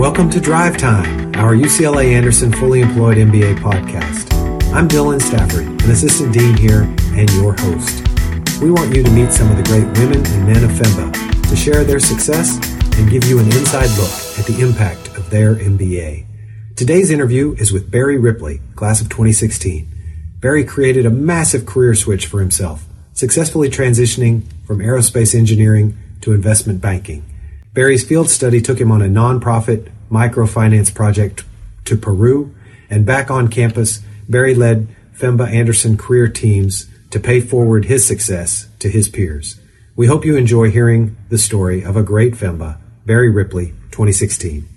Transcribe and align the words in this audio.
Welcome 0.00 0.30
to 0.30 0.40
Drive 0.40 0.78
Time, 0.78 1.34
our 1.34 1.54
UCLA 1.54 2.14
Anderson 2.14 2.50
fully 2.50 2.80
employed 2.80 3.18
MBA 3.18 3.58
podcast. 3.58 4.32
I'm 4.72 4.88
Dylan 4.88 5.20
Stafford, 5.20 5.66
an 5.66 5.90
assistant 5.90 6.32
dean 6.32 6.56
here 6.56 6.84
and 7.12 7.30
your 7.32 7.52
host. 7.52 8.02
We 8.62 8.70
want 8.70 8.96
you 8.96 9.02
to 9.02 9.10
meet 9.10 9.30
some 9.30 9.50
of 9.50 9.58
the 9.58 9.62
great 9.64 9.84
women 9.98 10.26
and 10.26 10.46
men 10.46 10.64
of 10.64 10.70
FEMBA 10.70 11.50
to 11.50 11.54
share 11.54 11.84
their 11.84 12.00
success 12.00 12.56
and 12.98 13.10
give 13.10 13.26
you 13.26 13.40
an 13.40 13.44
inside 13.44 13.90
look 13.98 14.38
at 14.38 14.46
the 14.46 14.56
impact 14.66 15.08
of 15.18 15.28
their 15.28 15.56
MBA. 15.56 16.24
Today's 16.76 17.10
interview 17.10 17.52
is 17.58 17.70
with 17.70 17.90
Barry 17.90 18.16
Ripley, 18.16 18.62
class 18.76 19.02
of 19.02 19.10
2016. 19.10 19.86
Barry 20.40 20.64
created 20.64 21.04
a 21.04 21.10
massive 21.10 21.66
career 21.66 21.94
switch 21.94 22.24
for 22.24 22.40
himself, 22.40 22.86
successfully 23.12 23.68
transitioning 23.68 24.44
from 24.66 24.78
aerospace 24.78 25.34
engineering 25.34 25.98
to 26.22 26.32
investment 26.32 26.80
banking. 26.80 27.29
Barry's 27.72 28.04
field 28.04 28.28
study 28.28 28.60
took 28.60 28.80
him 28.80 28.90
on 28.90 29.00
a 29.00 29.06
nonprofit 29.06 29.92
microfinance 30.10 30.92
project 30.92 31.44
to 31.84 31.96
Peru, 31.96 32.52
and 32.88 33.06
back 33.06 33.30
on 33.30 33.46
campus, 33.46 34.00
Barry 34.28 34.56
led 34.56 34.88
FEMBA 35.14 35.48
Anderson 35.52 35.96
career 35.96 36.26
teams 36.26 36.88
to 37.10 37.20
pay 37.20 37.40
forward 37.40 37.84
his 37.84 38.04
success 38.04 38.68
to 38.80 38.88
his 38.88 39.08
peers. 39.08 39.60
We 39.94 40.06
hope 40.06 40.24
you 40.24 40.36
enjoy 40.36 40.70
hearing 40.70 41.16
the 41.28 41.38
story 41.38 41.84
of 41.84 41.96
a 41.96 42.02
great 42.02 42.34
FEMBA, 42.34 42.78
Barry 43.06 43.30
Ripley, 43.30 43.66
2016. 43.92 44.68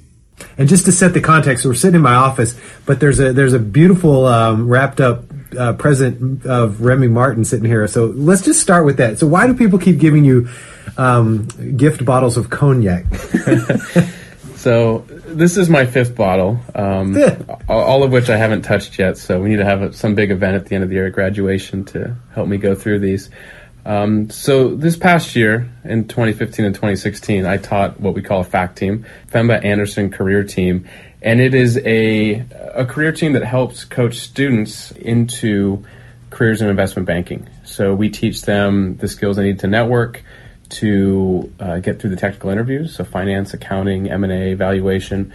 And 0.58 0.70
just 0.70 0.86
to 0.86 0.92
set 0.92 1.14
the 1.14 1.22
context, 1.22 1.66
we're 1.66 1.74
sitting 1.74 1.96
in 1.96 2.02
my 2.02 2.16
office, 2.16 2.60
but 2.86 3.00
there's 3.00 3.20
a 3.20 3.34
there's 3.34 3.54
a 3.54 3.60
beautiful 3.60 4.26
um, 4.26 4.68
wrapped 4.68 5.00
up 5.00 5.33
uh, 5.58 5.74
present 5.74 6.46
of 6.46 6.82
Remy 6.82 7.08
Martin 7.08 7.46
sitting 7.46 7.66
here. 7.66 7.88
So 7.88 8.08
let's 8.08 8.42
just 8.42 8.62
start 8.62 8.86
with 8.86 8.98
that. 8.98 9.20
So 9.20 9.28
why 9.28 9.48
do 9.48 9.54
people 9.54 9.80
keep 9.80 10.00
giving 10.00 10.26
you 10.26 10.50
um, 10.98 11.48
gift 11.78 12.06
bottles 12.06 12.38
of 12.38 12.50
cognac? 12.50 13.06
so 14.56 15.06
this 15.26 15.58
is 15.58 15.70
my 15.70 15.86
fifth 15.86 16.16
bottle, 16.16 16.60
um, 16.76 17.18
all 17.70 18.04
of 18.04 18.12
which 18.12 18.30
I 18.30 18.38
haven't 18.38 18.64
touched 18.64 19.00
yet. 19.00 19.18
So 19.18 19.42
we 19.42 19.50
need 19.50 19.58
to 19.58 19.66
have 19.66 19.82
a, 19.82 19.94
some 19.94 20.16
big 20.16 20.32
event 20.32 20.56
at 20.56 20.66
the 20.66 20.76
end 20.76 20.84
of 20.84 20.90
the 20.90 20.96
year, 20.96 21.10
graduation, 21.10 21.86
to 21.86 22.16
help 22.34 22.48
me 22.48 22.58
go 22.58 22.76
through 22.76 23.00
these. 23.00 23.30
Um, 23.86 24.30
so 24.30 24.76
this 24.76 24.96
past 24.96 25.36
year, 25.36 25.70
in 25.84 26.08
2015 26.08 26.66
and 26.66 26.74
2016, 26.74 27.46
I 27.46 27.58
taught 27.58 28.00
what 28.00 28.14
we 28.14 28.22
call 28.22 28.42
a 28.42 28.44
FACT 28.46 28.78
team, 28.78 29.06
FEMBA 29.30 29.64
Anderson 29.64 30.10
Career 30.10 30.44
Team, 30.44 30.88
and 31.24 31.40
it 31.40 31.56
is 31.56 31.78
a 31.80 32.46
a 32.74 32.86
career 32.86 33.12
team 33.12 33.34
that 33.34 33.44
helps 33.44 33.86
coach 33.86 34.16
students 34.16 34.92
into 34.92 35.84
careers 36.30 36.62
in 36.62 36.70
investment 36.70 37.06
banking. 37.06 37.48
So 37.64 37.94
we 37.94 38.10
teach 38.10 38.42
them 38.42 38.98
the 38.98 39.08
skills 39.08 39.38
they 39.38 39.44
need 39.44 39.60
to 39.60 39.68
network, 39.68 40.24
to 40.70 41.52
uh, 41.60 41.80
get 41.80 42.00
through 42.00 42.10
the 42.10 42.16
technical 42.16 42.50
interviews, 42.50 42.96
so 42.96 43.04
finance, 43.04 43.54
accounting, 43.54 44.10
M 44.10 44.24
and 44.24 44.34
A, 44.34 44.54
valuation, 44.56 45.34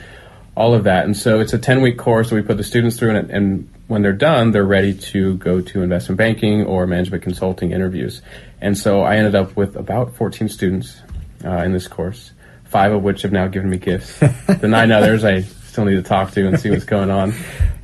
all 0.57 0.75
of 0.75 0.85
that. 0.85 1.05
And 1.05 1.17
so 1.17 1.41
it's 1.41 1.53
a 1.53 1.59
ten 1.59 1.81
week 1.81 1.97
course 1.97 2.29
that 2.29 2.35
we 2.35 2.43
put 2.43 2.57
the 2.57 2.65
students 2.65 2.97
through, 2.97 3.17
and, 3.17 3.31
and 3.31 3.69
when 3.87 4.03
they're 4.03 4.13
done, 4.13 4.51
they're 4.51 4.65
ready 4.65 4.93
to 4.93 5.37
go 5.37 5.63
to 5.63 5.83
investment 5.83 6.19
banking 6.19 6.65
or 6.65 6.87
management 6.87 7.23
consulting 7.23 7.73
interviews. 7.73 8.21
And 8.61 8.77
so 8.77 9.01
I 9.03 9.17
ended 9.17 9.35
up 9.35 9.57
with 9.57 9.77
about 9.77 10.15
14 10.17 10.49
students 10.51 11.01
uh, 11.45 11.63
in 11.63 11.73
this 11.73 11.89
course, 11.89 12.33
five 12.65 12.93
of 12.93 13.03
which 13.03 13.23
have 13.23 13.33
now 13.33 13.47
given 13.47 13.71
me 13.71 13.79
gifts. 13.79 14.19
the 14.47 14.69
nine 14.69 14.91
others 14.91 15.25
I 15.25 15.47
still 15.79 15.87
need 15.87 16.03
to 16.03 16.09
talk 16.09 16.33
to 16.33 16.45
and 16.45 16.59
see 16.59 16.71
what's 16.71 16.85
going 16.85 17.09
on. 17.09 17.33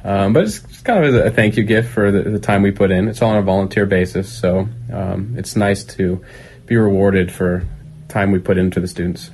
Um, 0.02 0.32
but 0.32 0.42
it's, 0.42 0.64
it's, 0.64 0.82
kind 0.82 1.04
of 1.04 1.14
a 1.14 1.30
thank 1.30 1.56
you 1.56 1.62
gift 1.62 1.88
for 1.88 2.10
the, 2.10 2.28
the, 2.28 2.38
time 2.40 2.62
we 2.62 2.72
put 2.72 2.90
in. 2.90 3.06
It's 3.08 3.22
all 3.22 3.30
on 3.30 3.36
a 3.36 3.42
volunteer 3.42 3.86
basis, 3.86 4.30
so 4.30 4.68
um, 4.92 5.34
it's 5.38 5.54
nice 5.54 5.84
to 5.84 6.22
be 6.66 6.76
rewarded 6.76 7.32
for 7.32 7.64
time 8.08 8.32
we 8.32 8.40
put 8.40 8.58
into 8.58 8.80
the 8.80 8.88
students. 8.88 9.30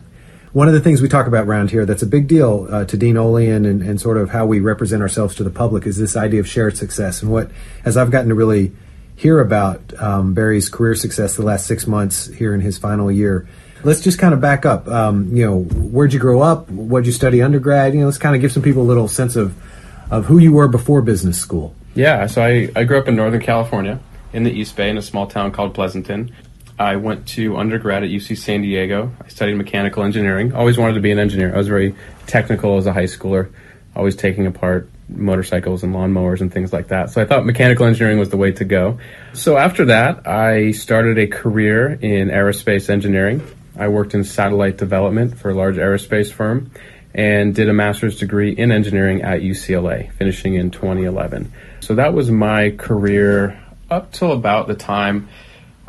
One 0.53 0.69
of 0.69 0.75
the 0.75 0.81
things 0.81 1.01
we 1.01 1.09
talk 1.09 1.27
about 1.27 1.47
around 1.47 1.71
here 1.71 1.87
that's 1.87 2.03
a 2.03 2.07
big 2.07 2.29
deal 2.29 2.69
uh, 2.71 2.85
to 2.85 2.97
Dean 2.97 3.17
Olian 3.17 3.69
and, 3.69 3.83
and 3.83 4.01
sort 4.01 4.17
of 4.17 4.31
how 4.31 4.45
we 4.45 4.61
represent 4.61 5.01
ourselves 5.01 5.35
to 5.37 5.45
the 5.45 5.51
public 5.51 5.87
is 5.87 5.97
this 5.97 6.17
idea 6.17 6.41
of 6.41 6.47
shared 6.47 6.77
success. 6.77 7.23
And 7.23 7.33
what, 7.33 7.51
as 7.85 7.97
I've 7.97 8.11
gotten 8.11 8.29
to 8.29 8.35
really 8.35 8.73
hear 9.17 9.41
about 9.41 9.99
um, 10.01 10.35
Barry's 10.35 10.69
career 10.69 10.95
success 10.95 11.35
the 11.35 11.43
last 11.43 11.67
six 11.67 11.87
months 11.87 12.27
here 12.27 12.53
in 12.55 12.61
his 12.61 12.79
final 12.79 13.11
year, 13.11 13.49
let's 13.85 14.01
just 14.01 14.19
kind 14.19 14.35
of 14.35 14.41
back 14.41 14.67
up. 14.67 14.89
Um, 14.89 15.35
you 15.35 15.45
know, 15.45 15.61
where'd 15.63 16.13
you 16.13 16.21
grow 16.21 16.41
up? 16.41 16.71
What'd 16.71 17.07
you 17.07 17.13
study 17.13 17.43
undergrad? 17.43 17.95
You 17.95 18.01
know, 18.01 18.07
let's 18.07 18.19
kind 18.19 18.35
of 18.35 18.41
give 18.41 18.53
some 18.53 18.63
people 18.63 18.83
a 18.83 18.85
little 18.85 19.09
sense 19.09 19.37
of, 19.37 19.55
of 20.11 20.27
who 20.27 20.39
you 20.39 20.53
were 20.53 20.69
before 20.69 21.03
business 21.03 21.39
school. 21.39 21.75
Yeah, 21.95 22.27
so 22.27 22.43
I, 22.43 22.71
I 22.77 22.85
grew 22.85 22.99
up 22.99 23.09
in 23.09 23.17
Northern 23.17 23.41
California 23.41 23.99
in 24.33 24.45
the 24.45 24.53
East 24.53 24.77
Bay 24.77 24.89
in 24.91 24.97
a 24.97 25.03
small 25.03 25.27
town 25.27 25.51
called 25.53 25.75
Pleasanton. 25.75 26.33
I 26.79 26.97
went 26.97 27.27
to 27.29 27.59
undergrad 27.59 28.05
at 28.05 28.11
UC 28.11 28.39
San 28.39 28.63
Diego. 28.63 29.13
I 29.23 29.29
studied 29.29 29.55
mechanical 29.55 30.03
engineering. 30.03 30.55
Always 30.55 30.79
wanted 30.79 30.95
to 30.95 31.01
be 31.01 31.11
an 31.11 31.19
engineer. 31.19 31.53
I 31.53 31.59
was 31.59 31.69
very 31.69 31.95
technical 32.27 32.79
as 32.79 32.87
a 32.87 32.93
high 32.93 33.05
schooler, 33.05 33.53
always 33.95 34.17
taking 34.17 34.47
apart 34.47 34.89
motorcycles 35.09 35.83
and 35.83 35.95
lawnmowers 35.95 36.41
and 36.41 36.53
things 36.53 36.73
like 36.73 36.89
that. 36.89 37.11
So 37.11 37.21
I 37.21 37.27
thought 37.27 37.45
mechanical 37.45 37.85
engineering 37.85 38.19
was 38.19 38.31
the 38.31 38.37
way 38.37 38.53
to 38.53 38.65
go. 38.65 38.99
So 39.35 39.59
after 39.59 39.87
that, 39.87 40.27
I 40.27 40.71
started 40.71 41.19
a 41.19 41.27
career 41.27 41.99
in 42.01 42.29
aerospace 42.29 42.89
engineering. 42.89 43.43
I 43.77 43.89
worked 43.89 44.15
in 44.15 44.25
satellite 44.25 44.77
development 44.77 45.39
for 45.39 45.51
a 45.51 45.55
large 45.55 45.77
aerospace 45.77 46.33
firm 46.33 46.71
and 47.15 47.55
did 47.55 47.69
a 47.69 47.73
master's 47.73 48.19
degree 48.19 48.53
in 48.53 48.71
engineering 48.71 49.23
at 49.23 49.41
UCLA, 49.41 50.13
finishing 50.13 50.55
in 50.55 50.71
2011. 50.71 51.53
So 51.81 51.95
that 51.95 52.15
was 52.15 52.31
my 52.31 52.71
career 52.71 53.61
up 53.91 54.13
till 54.13 54.33
about 54.33 54.69
the 54.69 54.75
time 54.75 55.29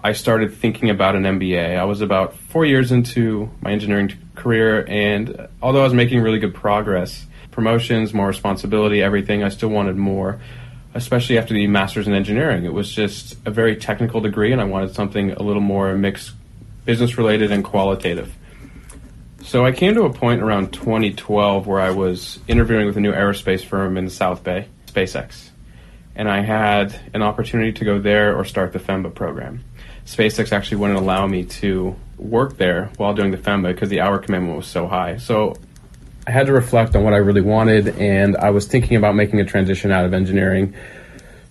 I 0.04 0.14
started 0.14 0.56
thinking 0.56 0.90
about 0.90 1.16
an 1.16 1.24
MBA. 1.24 1.78
I 1.78 1.84
was 1.84 2.02
about 2.02 2.36
four 2.36 2.66
years 2.66 2.92
into 2.92 3.52
my 3.62 3.72
engineering 3.72 4.12
career, 4.34 4.84
and 4.88 5.48
although 5.62 5.82
I 5.82 5.84
was 5.84 5.94
making 5.94 6.22
really 6.22 6.40
good 6.40 6.56
progress, 6.56 7.28
promotions, 7.52 8.14
more 8.14 8.28
responsibility, 8.28 9.04
everything, 9.04 9.44
I 9.44 9.50
still 9.50 9.70
wanted 9.70 9.98
more, 9.98 10.40
especially 10.96 11.38
after 11.38 11.54
the 11.54 11.68
master's 11.68 12.08
in 12.08 12.16
engineering. 12.16 12.66
It 12.66 12.74
was 12.74 12.92
just 12.92 13.38
a 13.46 13.52
very 13.52 13.76
technical 13.76 14.22
degree, 14.22 14.52
and 14.52 14.60
I 14.60 14.64
wanted 14.64 14.96
something 14.96 15.34
a 15.34 15.44
little 15.44 15.62
more 15.62 15.96
mixed 15.96 16.32
business 16.86 17.18
related 17.18 17.52
and 17.52 17.64
qualitative. 17.64 18.36
So 19.44 19.66
I 19.66 19.72
came 19.72 19.96
to 19.96 20.04
a 20.04 20.14
point 20.14 20.42
around 20.42 20.72
2012 20.72 21.68
where 21.68 21.82
I 21.82 21.92
was 21.92 22.40
interviewing 22.48 22.86
with 22.86 22.98
a 22.98 23.02
new 23.02 23.12
aerospace 23.12 23.66
firm 23.66 23.98
in 23.98 24.06
the 24.06 24.12
South 24.12 24.44
Bay, 24.44 24.68
SpaceX. 24.88 25.50
And 26.16 26.30
I 26.30 26.42
had 26.42 27.00
an 27.14 27.22
opportunity 27.22 27.72
to 27.74 27.86
go 27.86 28.00
there 28.00 28.36
or 28.36 28.46
start 28.46 28.74
the 28.74 28.80
FEMBA 28.80 29.16
program. 29.16 29.64
SpaceX 30.06 30.52
actually 30.52 30.78
wouldn't 30.78 31.00
allow 31.00 31.26
me 31.26 31.46
to 31.46 31.96
work 32.18 32.58
there 32.58 32.92
while 32.98 33.14
doing 33.14 33.32
the 33.32 33.38
FEMBA 33.38 33.74
because 33.74 33.90
the 33.90 34.02
hour 34.02 34.20
commitment 34.20 34.56
was 34.56 34.68
so 34.68 34.88
high. 34.88 35.18
So 35.18 35.56
I 36.28 36.32
had 36.32 36.46
to 36.48 36.54
reflect 36.54 36.96
on 36.96 37.04
what 37.04 37.14
I 37.14 37.18
really 37.18 37.42
wanted, 37.42 37.98
and 37.98 38.38
I 38.38 38.52
was 38.52 38.68
thinking 38.68 38.98
about 38.98 39.16
making 39.16 39.40
a 39.40 39.46
transition 39.46 39.92
out 39.92 40.06
of 40.06 40.14
engineering. 40.14 40.76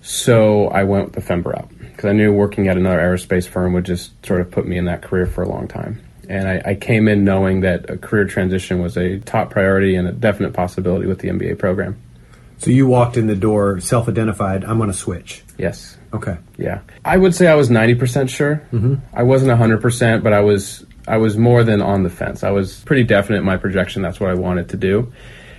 So 0.02 0.68
I 0.68 0.84
went 0.84 1.06
with 1.06 1.14
the 1.14 1.32
FEMBA 1.32 1.46
route 1.46 1.70
because 2.00 2.08
I 2.08 2.14
knew 2.14 2.32
working 2.32 2.66
at 2.68 2.78
another 2.78 2.96
aerospace 2.96 3.46
firm 3.46 3.74
would 3.74 3.84
just 3.84 4.12
sort 4.24 4.40
of 4.40 4.50
put 4.50 4.66
me 4.66 4.78
in 4.78 4.86
that 4.86 5.02
career 5.02 5.26
for 5.26 5.42
a 5.42 5.48
long 5.48 5.68
time. 5.68 6.00
And 6.30 6.48
I, 6.48 6.62
I 6.70 6.74
came 6.74 7.08
in 7.08 7.24
knowing 7.24 7.60
that 7.60 7.90
a 7.90 7.98
career 7.98 8.24
transition 8.24 8.80
was 8.80 8.96
a 8.96 9.18
top 9.18 9.50
priority 9.50 9.96
and 9.96 10.08
a 10.08 10.12
definite 10.12 10.54
possibility 10.54 11.06
with 11.06 11.18
the 11.18 11.28
MBA 11.28 11.58
program. 11.58 12.00
So 12.56 12.70
you 12.70 12.86
walked 12.86 13.18
in 13.18 13.26
the 13.26 13.36
door 13.36 13.80
self 13.80 14.08
identified, 14.08 14.64
I'm 14.64 14.78
going 14.78 14.90
to 14.90 14.96
switch. 14.96 15.44
Yes. 15.58 15.98
Okay. 16.14 16.38
Yeah. 16.56 16.80
I 17.04 17.18
would 17.18 17.34
say 17.34 17.48
I 17.48 17.54
was 17.54 17.68
90% 17.68 18.30
sure. 18.30 18.66
Mm-hmm. 18.72 18.94
I 19.12 19.22
wasn't 19.22 19.60
100%, 19.60 20.22
but 20.22 20.32
I 20.32 20.40
was 20.40 20.86
I 21.06 21.18
was 21.18 21.36
more 21.36 21.64
than 21.64 21.82
on 21.82 22.02
the 22.02 22.10
fence. 22.10 22.42
I 22.42 22.50
was 22.50 22.80
pretty 22.84 23.04
definite 23.04 23.40
in 23.40 23.44
my 23.44 23.58
projection 23.58 24.00
that's 24.00 24.20
what 24.20 24.30
I 24.30 24.34
wanted 24.34 24.70
to 24.70 24.78
do. 24.78 25.12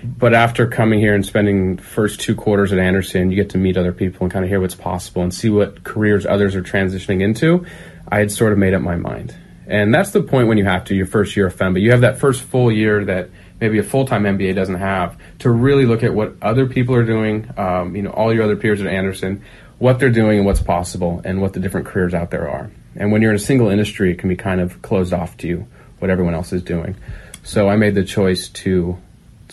But 0.04 0.34
after 0.34 0.68
coming 0.68 1.00
here 1.00 1.14
and 1.14 1.26
spending 1.26 1.78
first 1.78 2.20
two 2.20 2.36
quarters 2.36 2.74
at 2.74 2.80
Anderson, 2.80 3.30
you 3.30 3.36
get 3.36 3.52
to 3.52 3.58
meet 3.58 3.78
other 3.78 3.92
people 3.92 4.24
and 4.24 4.32
kind 4.32 4.44
of 4.44 4.50
hear 4.50 4.60
what's 4.60 4.76
possible 4.76 5.22
and 5.22 5.34
see 5.34 5.50
what 5.50 5.84
careers 5.84 6.26
others 6.26 6.56
are 6.56 6.64
transitioning 6.64 7.22
into. 7.22 7.66
I 8.08 8.20
had 8.20 8.32
sort 8.32 8.52
of 8.52 8.58
made 8.58 8.74
up 8.74 8.82
my 8.82 8.96
mind. 8.96 9.36
And 9.68 9.94
that's 9.94 10.12
the 10.12 10.22
point 10.22 10.48
when 10.48 10.58
you 10.58 10.66
have 10.66 10.86
to, 10.86 10.96
your 10.96 11.06
first 11.06 11.38
year 11.38 11.48
of 11.48 11.56
FEMBA. 11.56 11.82
You 11.82 11.92
have 11.92 12.02
that 12.02 12.20
first 12.20 12.42
full 12.42 12.72
year 12.72 13.06
that 13.06 13.30
maybe 13.60 13.78
a 13.78 13.84
full-time 13.84 14.24
MBA 14.24 14.56
doesn't 14.56 14.76
have 14.76 15.18
to 15.40 15.50
really 15.50 15.86
look 15.86 16.04
at 16.04 16.14
what 16.14 16.34
other 16.42 16.66
people 16.66 16.96
are 16.96 17.06
doing, 17.06 17.50
um, 17.58 17.96
you 17.96 18.02
know, 18.02 18.10
all 18.10 18.34
your 18.34 18.44
other 18.44 18.56
peers 18.56 18.82
at 18.82 18.88
Anderson, 18.88 19.44
what 19.78 20.00
they're 20.00 20.10
doing 20.10 20.40
and 20.40 20.46
what's 20.46 20.62
possible 20.62 21.22
and 21.24 21.42
what 21.42 21.54
the 21.54 21.60
different 21.60 21.88
careers 21.88 22.14
out 22.14 22.32
there 22.32 22.50
are. 22.50 22.72
And 22.96 23.12
when 23.12 23.22
you're 23.22 23.32
in 23.32 23.38
a 23.38 23.40
single 23.40 23.70
industry, 23.70 24.12
it 24.12 24.20
can 24.20 24.30
be 24.30 24.36
kind 24.36 24.60
of 24.60 24.82
closed 24.82 25.14
off 25.14 25.38
to 25.38 25.48
you, 25.48 25.68
what 26.00 26.10
everyone 26.10 26.34
else 26.34 26.52
is 26.52 26.64
doing. 26.64 26.96
So 27.44 27.70
I 27.70 27.76
made 27.76 27.96
the 27.96 28.04
choice 28.04 28.50
to 28.50 28.98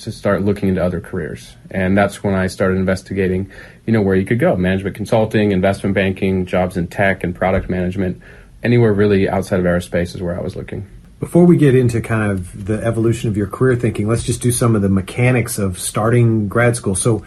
to 0.02 0.12
start 0.12 0.42
looking 0.42 0.68
into 0.68 0.82
other 0.82 1.00
careers. 1.00 1.54
And 1.70 1.96
that's 1.96 2.22
when 2.22 2.34
I 2.34 2.46
started 2.46 2.76
investigating, 2.76 3.50
you 3.86 3.92
know, 3.92 4.02
where 4.02 4.16
you 4.16 4.24
could 4.24 4.38
go. 4.38 4.56
Management 4.56 4.96
consulting, 4.96 5.52
investment 5.52 5.94
banking, 5.94 6.46
jobs 6.46 6.76
in 6.76 6.86
tech 6.86 7.24
and 7.24 7.34
product 7.34 7.68
management. 7.68 8.22
Anywhere 8.62 8.92
really 8.92 9.28
outside 9.28 9.60
of 9.60 9.66
aerospace 9.66 10.14
is 10.14 10.22
where 10.22 10.38
I 10.38 10.42
was 10.42 10.56
looking. 10.56 10.88
Before 11.20 11.44
we 11.44 11.56
get 11.56 11.74
into 11.74 12.00
kind 12.00 12.30
of 12.30 12.66
the 12.66 12.84
evolution 12.84 13.28
of 13.28 13.36
your 13.36 13.48
career 13.48 13.74
thinking, 13.74 14.06
let's 14.06 14.22
just 14.22 14.40
do 14.40 14.52
some 14.52 14.76
of 14.76 14.82
the 14.82 14.88
mechanics 14.88 15.58
of 15.58 15.78
starting 15.78 16.48
grad 16.48 16.76
school. 16.76 16.94
So 16.94 17.24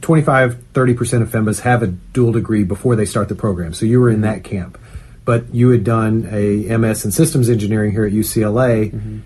25, 0.00 0.72
30% 0.72 1.22
of 1.22 1.28
FEMBAs 1.28 1.60
have 1.60 1.82
a 1.82 1.88
dual 1.88 2.32
degree 2.32 2.64
before 2.64 2.96
they 2.96 3.04
start 3.04 3.28
the 3.28 3.34
program. 3.34 3.74
So 3.74 3.84
you 3.84 4.00
were 4.00 4.08
in 4.08 4.22
that 4.22 4.44
camp. 4.44 4.78
But 5.26 5.54
you 5.54 5.70
had 5.70 5.84
done 5.84 6.28
a 6.30 6.76
MS 6.76 7.04
in 7.04 7.12
systems 7.12 7.48
engineering 7.48 7.92
here 7.92 8.04
at 8.04 8.12
UCLA. 8.12 8.92
Mm-hmm. 8.92 9.18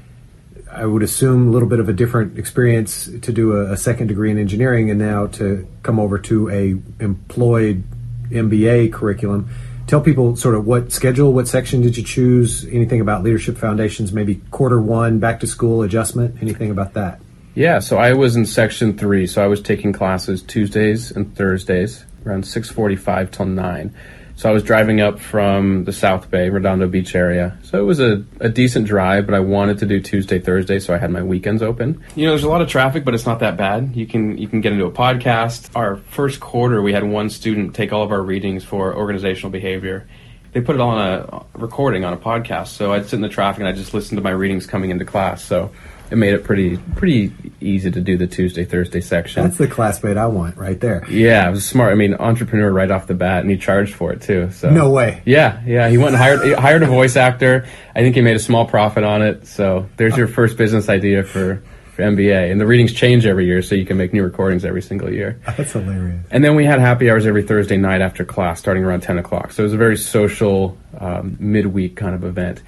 I 0.78 0.86
would 0.86 1.02
assume 1.02 1.48
a 1.48 1.50
little 1.50 1.68
bit 1.68 1.80
of 1.80 1.88
a 1.88 1.92
different 1.92 2.38
experience 2.38 3.06
to 3.06 3.32
do 3.32 3.56
a, 3.56 3.72
a 3.72 3.76
second 3.76 4.06
degree 4.06 4.30
in 4.30 4.38
engineering 4.38 4.90
and 4.90 4.98
now 4.98 5.26
to 5.38 5.66
come 5.82 5.98
over 5.98 6.18
to 6.20 6.48
a 6.50 7.02
employed 7.02 7.82
MBA 8.30 8.92
curriculum. 8.92 9.48
Tell 9.88 10.00
people 10.00 10.36
sort 10.36 10.54
of 10.54 10.66
what 10.66 10.92
schedule, 10.92 11.32
what 11.32 11.48
section 11.48 11.80
did 11.80 11.96
you 11.96 12.04
choose? 12.04 12.64
Anything 12.66 13.00
about 13.00 13.24
Leadership 13.24 13.56
Foundations? 13.58 14.12
Maybe 14.12 14.36
quarter 14.52 14.80
one, 14.80 15.18
back 15.18 15.40
to 15.40 15.46
school 15.46 15.82
adjustment? 15.82 16.40
Anything 16.40 16.70
about 16.70 16.94
that? 16.94 17.20
Yeah, 17.54 17.80
so 17.80 17.98
I 17.98 18.12
was 18.12 18.36
in 18.36 18.46
section 18.46 18.96
three, 18.96 19.26
so 19.26 19.42
I 19.42 19.48
was 19.48 19.60
taking 19.60 19.92
classes 19.92 20.42
Tuesdays 20.42 21.10
and 21.10 21.34
Thursdays 21.34 22.04
around 22.24 22.46
six 22.46 22.70
forty-five 22.70 23.32
till 23.32 23.46
nine. 23.46 23.92
So 24.38 24.48
I 24.48 24.52
was 24.52 24.62
driving 24.62 25.00
up 25.00 25.18
from 25.18 25.82
the 25.82 25.92
South 25.92 26.30
Bay, 26.30 26.48
Redondo 26.48 26.86
Beach 26.86 27.16
area. 27.16 27.58
So 27.64 27.80
it 27.80 27.82
was 27.82 27.98
a, 27.98 28.24
a 28.38 28.48
decent 28.48 28.86
drive, 28.86 29.26
but 29.26 29.34
I 29.34 29.40
wanted 29.40 29.78
to 29.78 29.86
do 29.86 30.00
Tuesday, 30.00 30.38
Thursday, 30.38 30.78
so 30.78 30.94
I 30.94 30.98
had 30.98 31.10
my 31.10 31.24
weekends 31.24 31.60
open. 31.60 32.04
You 32.14 32.26
know, 32.26 32.30
there's 32.30 32.44
a 32.44 32.48
lot 32.48 32.62
of 32.62 32.68
traffic, 32.68 33.04
but 33.04 33.14
it's 33.14 33.26
not 33.26 33.40
that 33.40 33.56
bad. 33.56 33.96
You 33.96 34.06
can 34.06 34.38
you 34.38 34.46
can 34.46 34.60
get 34.60 34.72
into 34.72 34.84
a 34.84 34.92
podcast. 34.92 35.70
Our 35.74 35.96
first 35.96 36.38
quarter, 36.38 36.80
we 36.80 36.92
had 36.92 37.02
one 37.02 37.30
student 37.30 37.74
take 37.74 37.92
all 37.92 38.04
of 38.04 38.12
our 38.12 38.22
readings 38.22 38.62
for 38.62 38.94
organizational 38.94 39.50
behavior. 39.50 40.06
They 40.52 40.60
put 40.60 40.76
it 40.76 40.80
on 40.80 40.98
a 41.00 41.44
recording 41.58 42.04
on 42.04 42.12
a 42.12 42.16
podcast. 42.16 42.68
So 42.68 42.92
I'd 42.92 43.06
sit 43.06 43.14
in 43.14 43.22
the 43.22 43.28
traffic 43.28 43.58
and 43.58 43.68
I 43.68 43.72
just 43.72 43.92
listened 43.92 44.18
to 44.18 44.22
my 44.22 44.30
readings 44.30 44.68
coming 44.68 44.90
into 44.90 45.04
class. 45.04 45.42
So 45.42 45.72
it 46.10 46.16
made 46.16 46.34
it 46.34 46.44
pretty 46.44 46.76
pretty 46.96 47.32
easy 47.60 47.90
to 47.90 48.00
do 48.00 48.16
the 48.16 48.26
Tuesday 48.26 48.64
Thursday 48.64 49.00
section. 49.00 49.42
That's 49.42 49.58
the 49.58 49.68
classmate 49.68 50.16
I 50.16 50.26
want 50.26 50.56
right 50.56 50.80
there. 50.80 51.04
Yeah, 51.10 51.48
it 51.48 51.50
was 51.50 51.66
smart. 51.66 51.92
I 51.92 51.96
mean, 51.96 52.14
entrepreneur 52.14 52.70
right 52.70 52.90
off 52.90 53.06
the 53.06 53.14
bat, 53.14 53.42
and 53.42 53.50
he 53.50 53.56
charged 53.56 53.94
for 53.94 54.12
it 54.12 54.22
too. 54.22 54.50
So 54.52 54.70
no 54.70 54.90
way. 54.90 55.22
Yeah, 55.24 55.62
yeah. 55.66 55.88
He 55.88 55.98
went 55.98 56.10
and 56.10 56.16
hired 56.16 56.44
he 56.44 56.52
hired 56.52 56.82
a 56.82 56.86
voice 56.86 57.16
actor. 57.16 57.66
I 57.94 58.00
think 58.00 58.14
he 58.14 58.22
made 58.22 58.36
a 58.36 58.40
small 58.40 58.66
profit 58.66 59.04
on 59.04 59.22
it. 59.22 59.46
So 59.46 59.88
there's 59.96 60.16
your 60.16 60.28
first 60.28 60.56
business 60.56 60.88
idea 60.88 61.22
for. 61.22 61.62
for 61.94 62.02
MBA, 62.02 62.52
and 62.52 62.60
the 62.60 62.66
readings 62.66 62.92
change 62.92 63.26
every 63.26 63.44
year, 63.44 63.60
so 63.60 63.74
you 63.74 63.84
can 63.84 63.96
make 63.96 64.12
new 64.12 64.22
recordings 64.22 64.64
every 64.64 64.82
single 64.82 65.12
year. 65.12 65.40
That's 65.56 65.72
hilarious. 65.72 66.24
And 66.30 66.44
then 66.44 66.54
we 66.54 66.64
had 66.64 66.78
happy 66.78 67.10
hours 67.10 67.26
every 67.26 67.42
Thursday 67.42 67.76
night 67.76 68.00
after 68.02 68.24
class, 68.24 68.60
starting 68.60 68.84
around 68.84 69.00
10 69.00 69.18
o'clock. 69.18 69.50
So 69.50 69.64
it 69.64 69.66
was 69.66 69.72
a 69.72 69.78
very 69.78 69.96
social, 69.96 70.78
um, 70.96 71.36
midweek 71.40 71.96
kind 71.96 72.14
of 72.14 72.22
event 72.22 72.62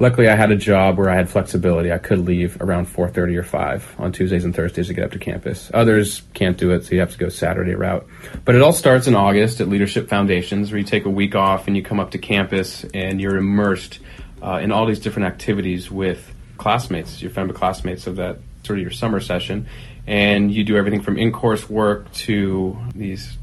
luckily 0.00 0.28
I 0.28 0.34
had 0.34 0.50
a 0.50 0.56
job 0.56 0.98
where 0.98 1.08
I 1.08 1.14
had 1.14 1.28
flexibility. 1.28 1.92
I 1.92 1.98
could 1.98 2.18
leave 2.18 2.60
around 2.60 2.86
4:30 2.86 3.36
or 3.36 3.44
5 3.44 3.94
on 3.98 4.10
Tuesdays 4.10 4.44
and 4.44 4.54
Thursdays 4.54 4.88
to 4.88 4.94
get 4.94 5.04
up 5.04 5.12
to 5.12 5.18
campus. 5.18 5.70
Others 5.72 6.22
can't 6.34 6.56
do 6.56 6.72
it, 6.72 6.84
so 6.84 6.94
you 6.94 7.00
have 7.00 7.12
to 7.12 7.18
go 7.18 7.28
Saturday 7.28 7.74
route. 7.74 8.06
But 8.44 8.56
it 8.56 8.62
all 8.62 8.72
starts 8.72 9.06
in 9.06 9.14
August 9.14 9.60
at 9.60 9.68
Leadership 9.68 10.08
Foundations, 10.08 10.72
where 10.72 10.78
you 10.78 10.84
take 10.84 11.04
a 11.04 11.10
week 11.10 11.36
off 11.36 11.68
and 11.68 11.76
you 11.76 11.82
come 11.82 12.00
up 12.00 12.10
to 12.12 12.18
campus 12.18 12.84
and 12.92 13.20
you're 13.20 13.36
immersed 13.36 14.00
uh, 14.42 14.58
in 14.62 14.72
all 14.72 14.86
these 14.86 15.00
different 15.00 15.28
activities 15.28 15.90
with 15.90 16.34
classmates, 16.56 17.22
your 17.22 17.30
FEMBA 17.30 17.54
classmates 17.54 18.06
of 18.06 18.16
that 18.16 18.38
sort 18.64 18.78
of 18.78 18.82
your 18.82 18.90
summer 18.90 19.20
session, 19.20 19.66
and 20.06 20.52
you 20.52 20.64
do 20.64 20.76
everything 20.76 21.00
from 21.00 21.18
in-course 21.18 21.68
work 21.68 22.10
to 22.12 22.76
these 22.94 23.36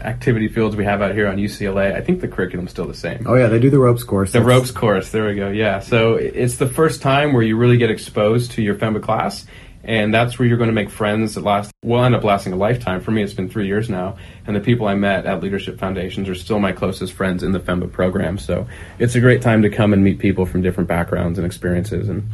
activity 0.00 0.48
fields 0.48 0.76
we 0.76 0.84
have 0.84 1.02
out 1.02 1.14
here 1.14 1.28
on 1.28 1.36
UCLA. 1.36 1.94
I 1.94 2.00
think 2.00 2.20
the 2.20 2.28
curriculum's 2.28 2.70
still 2.70 2.86
the 2.86 2.94
same. 2.94 3.24
Oh 3.26 3.34
yeah, 3.34 3.46
they 3.46 3.58
do 3.58 3.70
the 3.70 3.78
ropes 3.78 4.04
course. 4.04 4.32
The 4.32 4.40
That's... 4.40 4.48
ropes 4.48 4.70
course. 4.70 5.10
There 5.10 5.26
we 5.26 5.34
go. 5.34 5.48
Yeah. 5.50 5.80
So 5.80 6.14
it's 6.14 6.56
the 6.56 6.68
first 6.68 7.02
time 7.02 7.32
where 7.32 7.42
you 7.42 7.56
really 7.56 7.76
get 7.76 7.90
exposed 7.90 8.52
to 8.52 8.62
your 8.62 8.74
FEMBA 8.74 9.02
class, 9.02 9.46
and 9.84 10.12
that's 10.12 10.38
where 10.38 10.46
you're 10.46 10.58
going 10.58 10.68
to 10.68 10.74
make 10.74 10.90
friends 10.90 11.34
that 11.34 11.44
last. 11.44 11.70
Will 11.82 12.04
end 12.04 12.14
up 12.14 12.24
lasting 12.24 12.52
a 12.52 12.56
lifetime. 12.56 13.00
For 13.00 13.10
me, 13.10 13.22
it's 13.22 13.34
been 13.34 13.48
three 13.48 13.66
years 13.66 13.88
now, 13.88 14.16
and 14.46 14.54
the 14.54 14.60
people 14.60 14.86
I 14.86 14.94
met 14.94 15.26
at 15.26 15.42
Leadership 15.42 15.78
Foundations 15.78 16.28
are 16.28 16.34
still 16.34 16.58
my 16.58 16.72
closest 16.72 17.12
friends 17.12 17.42
in 17.42 17.52
the 17.52 17.60
FEMBA 17.60 17.92
program. 17.92 18.38
So 18.38 18.66
it's 18.98 19.14
a 19.14 19.20
great 19.20 19.42
time 19.42 19.62
to 19.62 19.70
come 19.70 19.92
and 19.92 20.04
meet 20.04 20.18
people 20.18 20.44
from 20.44 20.62
different 20.62 20.88
backgrounds 20.88 21.38
and 21.38 21.46
experiences, 21.46 22.08
and 22.08 22.28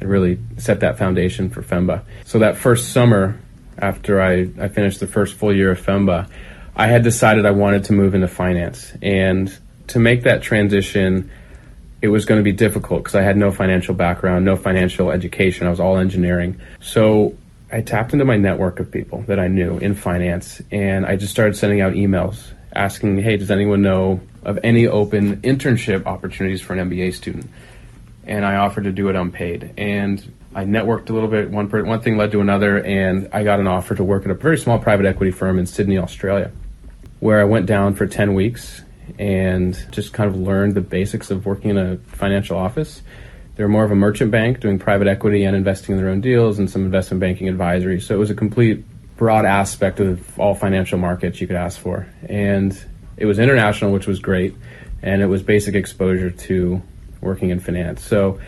and 0.00 0.08
really 0.08 0.38
set 0.58 0.80
that 0.80 0.96
foundation 0.96 1.50
for 1.50 1.62
FEMBA. 1.62 2.02
So 2.24 2.38
that 2.38 2.56
first 2.56 2.92
summer, 2.92 3.40
after 3.78 4.20
I, 4.20 4.48
I 4.60 4.68
finished 4.68 5.00
the 5.00 5.06
first 5.06 5.34
full 5.34 5.54
year 5.54 5.70
of 5.70 5.84
FEMBA. 5.84 6.28
I 6.78 6.86
had 6.86 7.02
decided 7.02 7.44
I 7.44 7.50
wanted 7.50 7.84
to 7.86 7.92
move 7.92 8.14
into 8.14 8.28
finance. 8.28 8.92
And 9.02 9.52
to 9.88 9.98
make 9.98 10.22
that 10.22 10.42
transition, 10.42 11.28
it 12.00 12.08
was 12.08 12.24
going 12.24 12.38
to 12.38 12.44
be 12.44 12.52
difficult 12.52 13.02
because 13.02 13.16
I 13.16 13.22
had 13.22 13.36
no 13.36 13.50
financial 13.50 13.94
background, 13.94 14.44
no 14.44 14.54
financial 14.54 15.10
education. 15.10 15.66
I 15.66 15.70
was 15.70 15.80
all 15.80 15.98
engineering. 15.98 16.60
So 16.80 17.36
I 17.72 17.80
tapped 17.80 18.12
into 18.12 18.24
my 18.24 18.36
network 18.36 18.78
of 18.78 18.92
people 18.92 19.22
that 19.22 19.40
I 19.40 19.48
knew 19.48 19.78
in 19.78 19.96
finance 19.96 20.62
and 20.70 21.04
I 21.04 21.16
just 21.16 21.32
started 21.32 21.56
sending 21.56 21.80
out 21.80 21.94
emails 21.94 22.52
asking, 22.72 23.18
hey, 23.18 23.36
does 23.36 23.50
anyone 23.50 23.82
know 23.82 24.20
of 24.44 24.60
any 24.62 24.86
open 24.86 25.38
internship 25.42 26.06
opportunities 26.06 26.60
for 26.60 26.74
an 26.74 26.88
MBA 26.88 27.12
student? 27.12 27.50
And 28.24 28.44
I 28.44 28.54
offered 28.54 28.84
to 28.84 28.92
do 28.92 29.08
it 29.08 29.16
unpaid. 29.16 29.74
And 29.76 30.32
I 30.54 30.64
networked 30.64 31.10
a 31.10 31.12
little 31.12 31.28
bit. 31.28 31.50
One, 31.50 31.68
one 31.68 32.00
thing 32.02 32.16
led 32.16 32.30
to 32.32 32.40
another, 32.40 32.82
and 32.82 33.28
I 33.32 33.42
got 33.42 33.58
an 33.58 33.66
offer 33.66 33.94
to 33.94 34.04
work 34.04 34.24
at 34.24 34.30
a 34.30 34.34
very 34.34 34.58
small 34.58 34.78
private 34.78 35.06
equity 35.06 35.30
firm 35.30 35.58
in 35.58 35.66
Sydney, 35.66 35.98
Australia 35.98 36.52
where 37.20 37.40
I 37.40 37.44
went 37.44 37.66
down 37.66 37.94
for 37.94 38.06
10 38.06 38.34
weeks 38.34 38.82
and 39.18 39.76
just 39.90 40.12
kind 40.12 40.28
of 40.28 40.36
learned 40.36 40.74
the 40.74 40.80
basics 40.80 41.30
of 41.30 41.46
working 41.46 41.70
in 41.70 41.78
a 41.78 41.96
financial 41.98 42.56
office. 42.56 43.02
They're 43.56 43.68
more 43.68 43.84
of 43.84 43.90
a 43.90 43.96
merchant 43.96 44.30
bank 44.30 44.60
doing 44.60 44.78
private 44.78 45.08
equity 45.08 45.44
and 45.44 45.56
investing 45.56 45.96
in 45.96 46.00
their 46.00 46.10
own 46.10 46.20
deals 46.20 46.58
and 46.58 46.70
some 46.70 46.84
investment 46.84 47.20
banking 47.20 47.48
advisory. 47.48 48.00
So 48.00 48.14
it 48.14 48.18
was 48.18 48.30
a 48.30 48.34
complete 48.34 48.84
broad 49.16 49.44
aspect 49.44 49.98
of 49.98 50.38
all 50.38 50.54
financial 50.54 50.98
markets 50.98 51.40
you 51.40 51.46
could 51.46 51.56
ask 51.56 51.80
for. 51.80 52.06
And 52.28 52.78
it 53.16 53.26
was 53.26 53.40
international, 53.40 53.92
which 53.92 54.06
was 54.06 54.20
great. 54.20 54.54
And 55.02 55.22
it 55.22 55.26
was 55.26 55.42
basic 55.42 55.74
exposure 55.74 56.30
to 56.30 56.82
working 57.20 57.50
in 57.50 57.58
finance. 57.58 58.02
So 58.04 58.38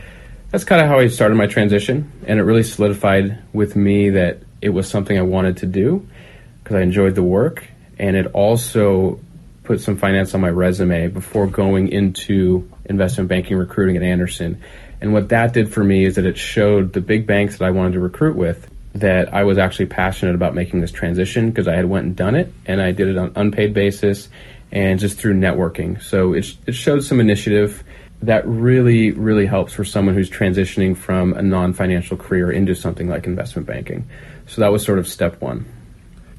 that's 0.51 0.65
kind 0.65 0.81
of 0.81 0.87
how 0.87 0.99
I 0.99 1.09
started 1.09 1.35
my 1.35 1.47
transition. 1.47 2.13
And 2.27 2.39
it 2.39 2.45
really 2.45 2.63
solidified 2.63 3.39
with 3.53 3.75
me 3.75 4.11
that 4.11 4.43
it 4.61 4.69
was 4.69 4.89
something 4.89 5.19
I 5.19 5.23
wanted 5.23 5.57
to 5.59 5.67
do 5.67 6.07
because 6.63 6.77
I 6.77 6.83
enjoyed 6.83 7.17
the 7.17 7.23
work 7.23 7.67
and 8.01 8.17
it 8.17 8.27
also 8.29 9.21
put 9.63 9.81
some 9.81 9.99
finance 9.99 10.35
on 10.35 10.41
my 10.41 10.49
resume 10.49 11.09
before 11.09 11.47
going 11.47 11.89
into 11.89 12.69
investment 12.87 13.29
banking 13.29 13.59
recruiting 13.59 13.97
at 13.97 14.03
Anderson. 14.03 14.61
And 15.03 15.13
what 15.13 15.29
that 15.29 15.53
did 15.53 15.73
for 15.73 15.85
me 15.85 16.07
is 16.07 16.17
that 16.17 16.25
it 16.25 16.39
showed 16.39 16.95
the 16.95 17.03
big 17.03 17.27
banks 17.27 17.59
that 17.59 17.65
I 17.67 17.71
wanted 17.71 17.93
to 17.93 18.01
recruit 18.01 18.37
with 18.37 18.69
that 18.95 19.33
I 19.33 19.45
was 19.45 19.59
actually 19.59 19.87
passionate 19.87 20.35
about 20.35 20.55
making 20.55 20.81
this 20.81 20.91
transition 20.91 21.51
because 21.51 21.69
I 21.69 21.77
had 21.77 21.85
went 21.85 22.07
and 22.07 22.17
done 22.17 22.35
it 22.35 22.53
and 22.67 22.81
I 22.81 22.91
did 22.91 23.07
it 23.07 23.19
on 23.19 23.33
unpaid 23.37 23.75
basis 23.75 24.31
and 24.73 24.99
just 24.99 25.19
through 25.19 25.35
networking. 25.35 26.03
So 26.03 26.33
it, 26.33 26.53
it 26.67 26.73
showed 26.73 27.05
some 27.05 27.21
initiative 27.21 27.85
that 28.23 28.47
really, 28.49 29.11
really 29.13 29.47
helps 29.47 29.75
for 29.75 29.85
someone 29.85 30.15
who's 30.15 30.31
transitioning 30.31 30.97
from 30.97 31.35
a 31.35 31.43
non-financial 31.43 32.17
career 32.17 32.51
into 32.51 32.75
something 32.75 33.09
like 33.09 33.27
investment 33.27 33.69
banking. 33.69 34.09
So 34.47 34.63
that 34.63 34.73
was 34.73 34.85
sort 34.85 34.99
of 34.99 35.07
step 35.07 35.41
one 35.43 35.67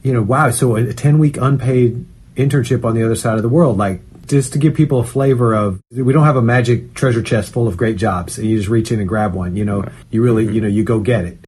you 0.03 0.13
know, 0.13 0.21
wow, 0.21 0.49
so 0.51 0.75
a 0.75 0.93
10 0.93 1.19
week 1.19 1.37
unpaid 1.37 2.05
internship 2.35 2.85
on 2.85 2.95
the 2.95 3.03
other 3.03 3.15
side 3.15 3.35
of 3.35 3.43
the 3.43 3.49
world, 3.49 3.77
like 3.77 4.01
just 4.27 4.53
to 4.53 4.59
give 4.59 4.73
people 4.73 4.99
a 4.99 5.03
flavor 5.03 5.53
of 5.53 5.81
we 5.91 6.13
don't 6.13 6.23
have 6.23 6.37
a 6.37 6.41
magic 6.41 6.93
treasure 6.93 7.21
chest 7.21 7.51
full 7.51 7.67
of 7.67 7.77
great 7.77 7.97
jobs 7.97 8.37
and 8.37 8.47
you 8.47 8.57
just 8.57 8.69
reach 8.69 8.91
in 8.91 8.99
and 8.99 9.09
grab 9.09 9.33
one, 9.33 9.55
you 9.55 9.65
know, 9.65 9.85
you 10.09 10.23
really, 10.23 10.51
you 10.53 10.61
know, 10.61 10.67
you 10.67 10.83
go 10.83 10.99
get 10.99 11.25
it. 11.25 11.39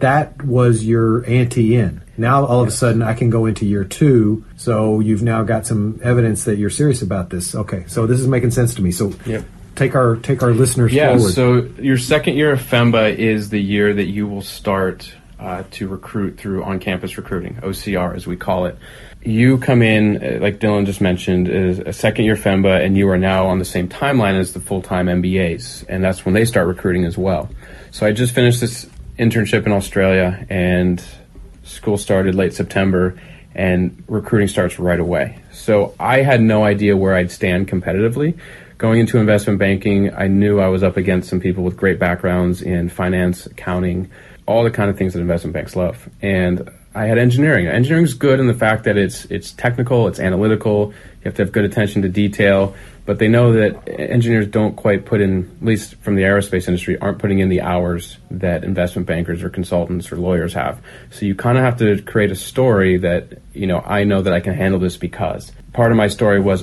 That 0.00 0.42
was 0.42 0.84
your 0.84 1.24
ante 1.26 1.76
in. 1.76 2.02
Now 2.16 2.44
all 2.44 2.60
of 2.60 2.68
a 2.68 2.72
sudden 2.72 3.02
I 3.02 3.14
can 3.14 3.30
go 3.30 3.46
into 3.46 3.64
year 3.64 3.84
two. 3.84 4.44
So 4.56 5.00
you've 5.00 5.22
now 5.22 5.44
got 5.44 5.66
some 5.66 6.00
evidence 6.02 6.44
that 6.44 6.56
you're 6.56 6.70
serious 6.70 7.02
about 7.02 7.30
this. 7.30 7.54
Okay. 7.54 7.84
So 7.86 8.06
this 8.06 8.20
is 8.20 8.26
making 8.26 8.50
sense 8.50 8.74
to 8.74 8.82
me. 8.82 8.90
So 8.90 9.12
yep. 9.24 9.44
take 9.76 9.94
our, 9.94 10.16
take 10.16 10.42
our 10.42 10.52
listeners 10.52 10.92
yeah, 10.92 11.14
forward. 11.14 11.32
So 11.32 11.56
your 11.80 11.98
second 11.98 12.34
year 12.36 12.52
of 12.52 12.60
FEMBA 12.60 13.16
is 13.16 13.50
the 13.50 13.60
year 13.60 13.94
that 13.94 14.06
you 14.06 14.26
will 14.26 14.42
start 14.42 15.14
uh, 15.42 15.64
to 15.72 15.88
recruit 15.88 16.38
through 16.38 16.62
on 16.62 16.78
campus 16.78 17.16
recruiting, 17.16 17.56
OCR 17.56 18.14
as 18.14 18.26
we 18.26 18.36
call 18.36 18.66
it. 18.66 18.78
You 19.22 19.58
come 19.58 19.82
in, 19.82 20.16
uh, 20.16 20.38
like 20.40 20.60
Dylan 20.60 20.86
just 20.86 21.00
mentioned, 21.00 21.48
as 21.48 21.80
a 21.80 21.92
second 21.92 22.24
year 22.26 22.36
FEMBA, 22.36 22.84
and 22.84 22.96
you 22.96 23.08
are 23.08 23.18
now 23.18 23.46
on 23.46 23.58
the 23.58 23.64
same 23.64 23.88
timeline 23.88 24.38
as 24.38 24.52
the 24.52 24.60
full 24.60 24.82
time 24.82 25.06
MBAs, 25.06 25.84
and 25.88 26.02
that's 26.02 26.24
when 26.24 26.34
they 26.34 26.44
start 26.44 26.68
recruiting 26.68 27.04
as 27.04 27.18
well. 27.18 27.50
So 27.90 28.06
I 28.06 28.12
just 28.12 28.34
finished 28.34 28.60
this 28.60 28.86
internship 29.18 29.66
in 29.66 29.72
Australia, 29.72 30.46
and 30.48 31.02
school 31.64 31.98
started 31.98 32.34
late 32.36 32.54
September, 32.54 33.20
and 33.54 34.02
recruiting 34.06 34.48
starts 34.48 34.78
right 34.78 35.00
away. 35.00 35.38
So 35.52 35.94
I 35.98 36.22
had 36.22 36.40
no 36.40 36.64
idea 36.64 36.96
where 36.96 37.14
I'd 37.14 37.32
stand 37.32 37.68
competitively. 37.68 38.38
Going 38.78 39.00
into 39.00 39.18
investment 39.18 39.58
banking, 39.58 40.12
I 40.12 40.26
knew 40.28 40.58
I 40.58 40.68
was 40.68 40.82
up 40.82 40.96
against 40.96 41.28
some 41.28 41.40
people 41.40 41.62
with 41.62 41.76
great 41.76 41.98
backgrounds 41.98 42.62
in 42.62 42.88
finance, 42.88 43.46
accounting, 43.46 44.10
all 44.46 44.64
the 44.64 44.70
kind 44.70 44.90
of 44.90 44.96
things 44.96 45.12
that 45.14 45.20
investment 45.20 45.54
banks 45.54 45.76
love. 45.76 46.08
And 46.20 46.68
I 46.94 47.06
had 47.06 47.18
engineering. 47.18 47.66
Engineering 47.66 48.04
is 48.04 48.14
good 48.14 48.38
in 48.38 48.46
the 48.46 48.54
fact 48.54 48.84
that 48.84 48.96
it's 48.96 49.24
it's 49.26 49.52
technical, 49.52 50.08
it's 50.08 50.20
analytical. 50.20 50.92
You 50.92 51.24
have 51.24 51.34
to 51.34 51.42
have 51.42 51.52
good 51.52 51.64
attention 51.64 52.02
to 52.02 52.08
detail. 52.08 52.74
But 53.04 53.18
they 53.18 53.26
know 53.26 53.52
that 53.54 53.88
engineers 53.88 54.46
don't 54.46 54.76
quite 54.76 55.06
put 55.06 55.20
in, 55.20 55.50
at 55.60 55.66
least 55.66 55.96
from 55.96 56.14
the 56.14 56.22
aerospace 56.22 56.68
industry, 56.68 56.96
aren't 56.98 57.18
putting 57.18 57.40
in 57.40 57.48
the 57.48 57.60
hours 57.60 58.16
that 58.30 58.62
investment 58.62 59.08
bankers 59.08 59.42
or 59.42 59.50
consultants 59.50 60.12
or 60.12 60.16
lawyers 60.16 60.54
have. 60.54 60.80
So 61.10 61.26
you 61.26 61.34
kind 61.34 61.58
of 61.58 61.64
have 61.64 61.78
to 61.78 62.00
create 62.02 62.30
a 62.30 62.36
story 62.36 62.98
that 62.98 63.40
you 63.54 63.66
know 63.66 63.82
I 63.84 64.04
know 64.04 64.22
that 64.22 64.32
I 64.32 64.40
can 64.40 64.54
handle 64.54 64.78
this 64.78 64.96
because 64.96 65.50
part 65.72 65.90
of 65.90 65.96
my 65.96 66.08
story 66.08 66.40
was 66.40 66.62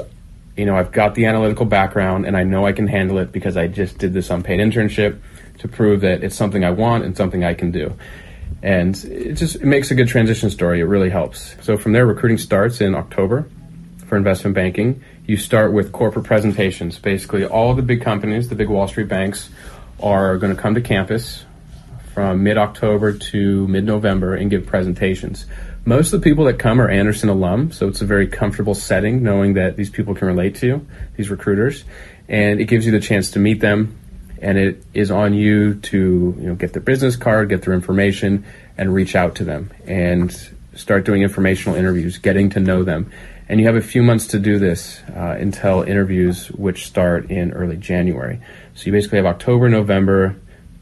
you 0.59 0.65
know, 0.65 0.75
I've 0.75 0.91
got 0.91 1.15
the 1.15 1.25
analytical 1.25 1.65
background 1.65 2.25
and 2.25 2.35
I 2.35 2.43
know 2.43 2.65
I 2.65 2.73
can 2.73 2.85
handle 2.85 3.17
it 3.19 3.31
because 3.31 3.55
I 3.55 3.67
just 3.67 3.97
did 3.97 4.11
this 4.11 4.29
unpaid 4.29 4.59
internship 4.59 5.17
to 5.59 5.69
prove 5.69 6.01
that 6.01 6.21
it's 6.21 6.35
something 6.35 6.65
I 6.65 6.71
want 6.71 7.05
and 7.05 7.15
something 7.15 7.45
I 7.45 7.53
can 7.53 7.71
do. 7.71 7.97
And 8.61 8.93
it 9.05 9.35
just 9.35 9.55
it 9.55 9.63
makes 9.63 9.89
a 9.89 9.95
good 9.95 10.09
transition 10.09 10.49
story. 10.49 10.81
It 10.81 10.83
really 10.83 11.09
helps. 11.09 11.55
So 11.61 11.77
from 11.77 11.93
there, 11.93 12.05
recruiting 12.05 12.37
starts 12.37 12.81
in 12.81 12.93
October 12.93 13.49
for 14.05 14.17
investment 14.17 14.53
banking. 14.53 15.01
You 15.25 15.37
start 15.37 15.71
with 15.71 15.93
corporate 15.93 16.25
presentations. 16.25 16.99
Basically, 16.99 17.45
all 17.45 17.73
the 17.73 17.81
big 17.81 18.01
companies, 18.01 18.49
the 18.49 18.55
big 18.55 18.67
Wall 18.67 18.89
Street 18.89 19.07
banks, 19.07 19.49
are 20.01 20.37
going 20.37 20.53
to 20.53 20.61
come 20.61 20.75
to 20.75 20.81
campus 20.81 21.45
from 22.13 22.43
mid 22.43 22.57
October 22.57 23.13
to 23.13 23.65
mid 23.69 23.85
November 23.85 24.35
and 24.35 24.49
give 24.49 24.65
presentations. 24.65 25.45
Most 25.85 26.13
of 26.13 26.21
the 26.21 26.29
people 26.29 26.45
that 26.45 26.59
come 26.59 26.81
are 26.81 26.89
Anderson 26.89 27.29
alum, 27.29 27.71
so 27.71 27.87
it's 27.87 28.01
a 28.01 28.05
very 28.05 28.27
comfortable 28.27 28.75
setting 28.75 29.23
knowing 29.23 29.53
that 29.53 29.75
these 29.77 29.89
people 29.89 30.13
can 30.13 30.27
relate 30.27 30.55
to 30.55 30.67
you, 30.67 30.87
these 31.15 31.29
recruiters, 31.29 31.85
and 32.27 32.59
it 32.59 32.65
gives 32.65 32.85
you 32.85 32.91
the 32.91 32.99
chance 32.99 33.31
to 33.31 33.39
meet 33.39 33.59
them. 33.59 33.97
And 34.41 34.57
it 34.57 34.83
is 34.93 35.11
on 35.11 35.33
you 35.33 35.75
to 35.75 36.35
you 36.39 36.47
know 36.47 36.55
get 36.55 36.73
their 36.73 36.81
business 36.81 37.15
card, 37.15 37.49
get 37.49 37.63
their 37.63 37.73
information, 37.73 38.45
and 38.77 38.93
reach 38.93 39.15
out 39.15 39.35
to 39.35 39.43
them 39.43 39.71
and 39.85 40.31
start 40.75 41.05
doing 41.05 41.21
informational 41.21 41.77
interviews, 41.77 42.17
getting 42.17 42.49
to 42.51 42.59
know 42.59 42.83
them. 42.83 43.11
And 43.49 43.59
you 43.59 43.65
have 43.65 43.75
a 43.75 43.81
few 43.81 44.03
months 44.03 44.27
to 44.27 44.39
do 44.39 44.59
this 44.59 45.01
uh, 45.09 45.35
until 45.39 45.81
interviews, 45.81 46.51
which 46.51 46.85
start 46.85 47.31
in 47.31 47.51
early 47.51 47.77
January. 47.77 48.39
So 48.75 48.85
you 48.85 48.91
basically 48.91 49.17
have 49.17 49.25
October, 49.25 49.69
November 49.69 50.35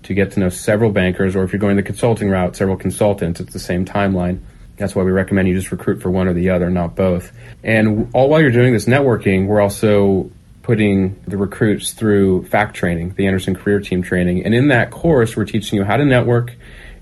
to 0.03 0.13
get 0.13 0.31
to 0.33 0.39
know 0.39 0.49
several 0.49 0.91
bankers, 0.91 1.35
or 1.35 1.43
if 1.43 1.51
you're 1.51 1.59
going 1.59 1.77
the 1.77 1.83
consulting 1.83 2.29
route, 2.29 2.55
several 2.55 2.77
consultants. 2.77 3.39
It's 3.39 3.53
the 3.53 3.59
same 3.59 3.85
timeline. 3.85 4.39
That's 4.77 4.95
why 4.95 5.03
we 5.03 5.11
recommend 5.11 5.47
you 5.47 5.55
just 5.55 5.71
recruit 5.71 6.01
for 6.01 6.09
one 6.09 6.27
or 6.27 6.33
the 6.33 6.51
other, 6.51 6.69
not 6.69 6.95
both. 6.95 7.31
And 7.63 8.09
all 8.13 8.29
while 8.29 8.39
you're 8.39 8.51
doing 8.51 8.73
this 8.73 8.85
networking, 8.85 9.47
we're 9.47 9.59
also 9.59 10.31
putting 10.61 11.19
the 11.27 11.37
recruits 11.37 11.93
through 11.93 12.45
FACT 12.45 12.75
training, 12.75 13.13
the 13.15 13.25
Anderson 13.25 13.55
Career 13.55 13.79
Team 13.79 14.03
training. 14.03 14.45
And 14.45 14.53
in 14.53 14.67
that 14.67 14.91
course, 14.91 15.35
we're 15.35 15.45
teaching 15.45 15.77
you 15.77 15.85
how 15.85 15.97
to 15.97 16.05
network 16.05 16.55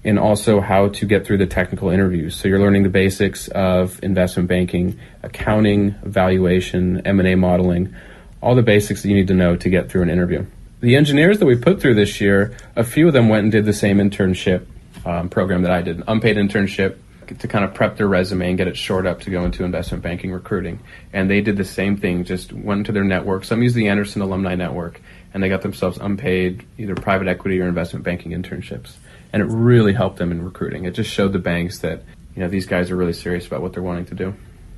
and 0.06 0.20
also 0.20 0.62
how 0.62 0.90
to 0.90 1.06
get 1.06 1.26
through 1.26 1.40
the 1.40 1.48
technical 1.48 1.90
interviews. 1.90 2.36
So 2.36 2.48
you're 2.48 2.60
learning 2.60 2.84
the 2.84 2.90
basics 2.90 3.48
of 3.50 4.02
investment 4.04 4.48
banking, 4.48 5.00
accounting, 5.24 5.96
valuation, 6.04 7.06
M&A 7.06 7.36
modeling, 7.36 7.94
all 8.40 8.54
the 8.54 8.62
basics 8.62 9.02
that 9.02 9.10
you 9.10 9.16
need 9.16 9.28
to 9.30 9.34
know 9.34 9.56
to 9.56 9.70
get 9.70 9.90
through 9.90 10.04
an 10.04 10.12
interview. 10.12 10.46
The 10.82 10.96
engineers 10.96 11.40
that 11.40 11.48
we 11.48 11.56
put 11.56 11.82
through 11.82 11.96
this 11.96 12.22
year, 12.22 12.56
a 12.76 12.84
few 12.84 13.08
of 13.08 13.14
them 13.14 13.30
went 13.30 13.44
and 13.44 13.52
did 13.52 13.66
the 13.66 13.74
same 13.74 13.98
internship 13.98 14.68
um, 15.06 15.30
program 15.30 15.64
that 15.64 15.72
I 15.72 15.82
did, 15.82 15.98
an 15.98 16.04
unpaid 16.08 16.38
internship 16.38 16.98
to 17.28 17.48
kind 17.48 17.66
of 17.66 17.74
prep 17.74 17.98
their 17.98 18.08
resume 18.08 18.50
and 18.50 18.58
get 18.58 18.68
it 18.68 18.78
shored 18.78 19.06
up 19.06 19.22
to 19.22 19.30
go 19.30 19.46
into 19.46 19.64
investment 19.64 20.04
banking 20.04 20.32
recruiting. 20.32 20.80
And 21.14 21.30
they 21.30 21.42
did 21.42 21.58
the 21.58 21.66
same 21.66 21.98
thing, 21.98 22.24
just 22.24 22.54
went 22.54 22.86
to 22.88 22.92
their 22.92 23.04
network. 23.04 23.44
Some 23.44 23.62
used 23.64 23.76
the 23.76 23.88
Anderson 23.88 24.22
Alumni 24.22 24.56
Network, 24.56 25.02
and 25.34 25.42
they 25.44 25.50
got 25.50 25.62
themselves 25.62 25.98
unpaid 25.98 26.66
either 26.78 26.96
private 26.96 27.28
equity 27.28 27.60
or 27.60 27.68
investment 27.68 28.06
banking 28.06 28.32
internships. 28.32 28.94
And 29.34 29.42
it 29.42 29.46
really 29.46 29.94
helped 29.94 30.18
them 30.18 30.32
in 30.32 30.44
recruiting. 30.44 30.86
It 30.86 30.92
just 30.92 31.10
showed 31.10 31.34
the 31.34 31.40
banks 31.40 31.80
that 31.80 32.04
you 32.36 32.42
know 32.42 32.50
these 32.50 32.66
guys 32.66 32.92
are 32.92 32.96
really 32.96 33.14
serious 33.14 33.48
about 33.48 33.62
what 33.62 33.74
they're 33.74 33.84
wanting 33.84 34.06
to 34.08 34.16
do. 34.16 34.34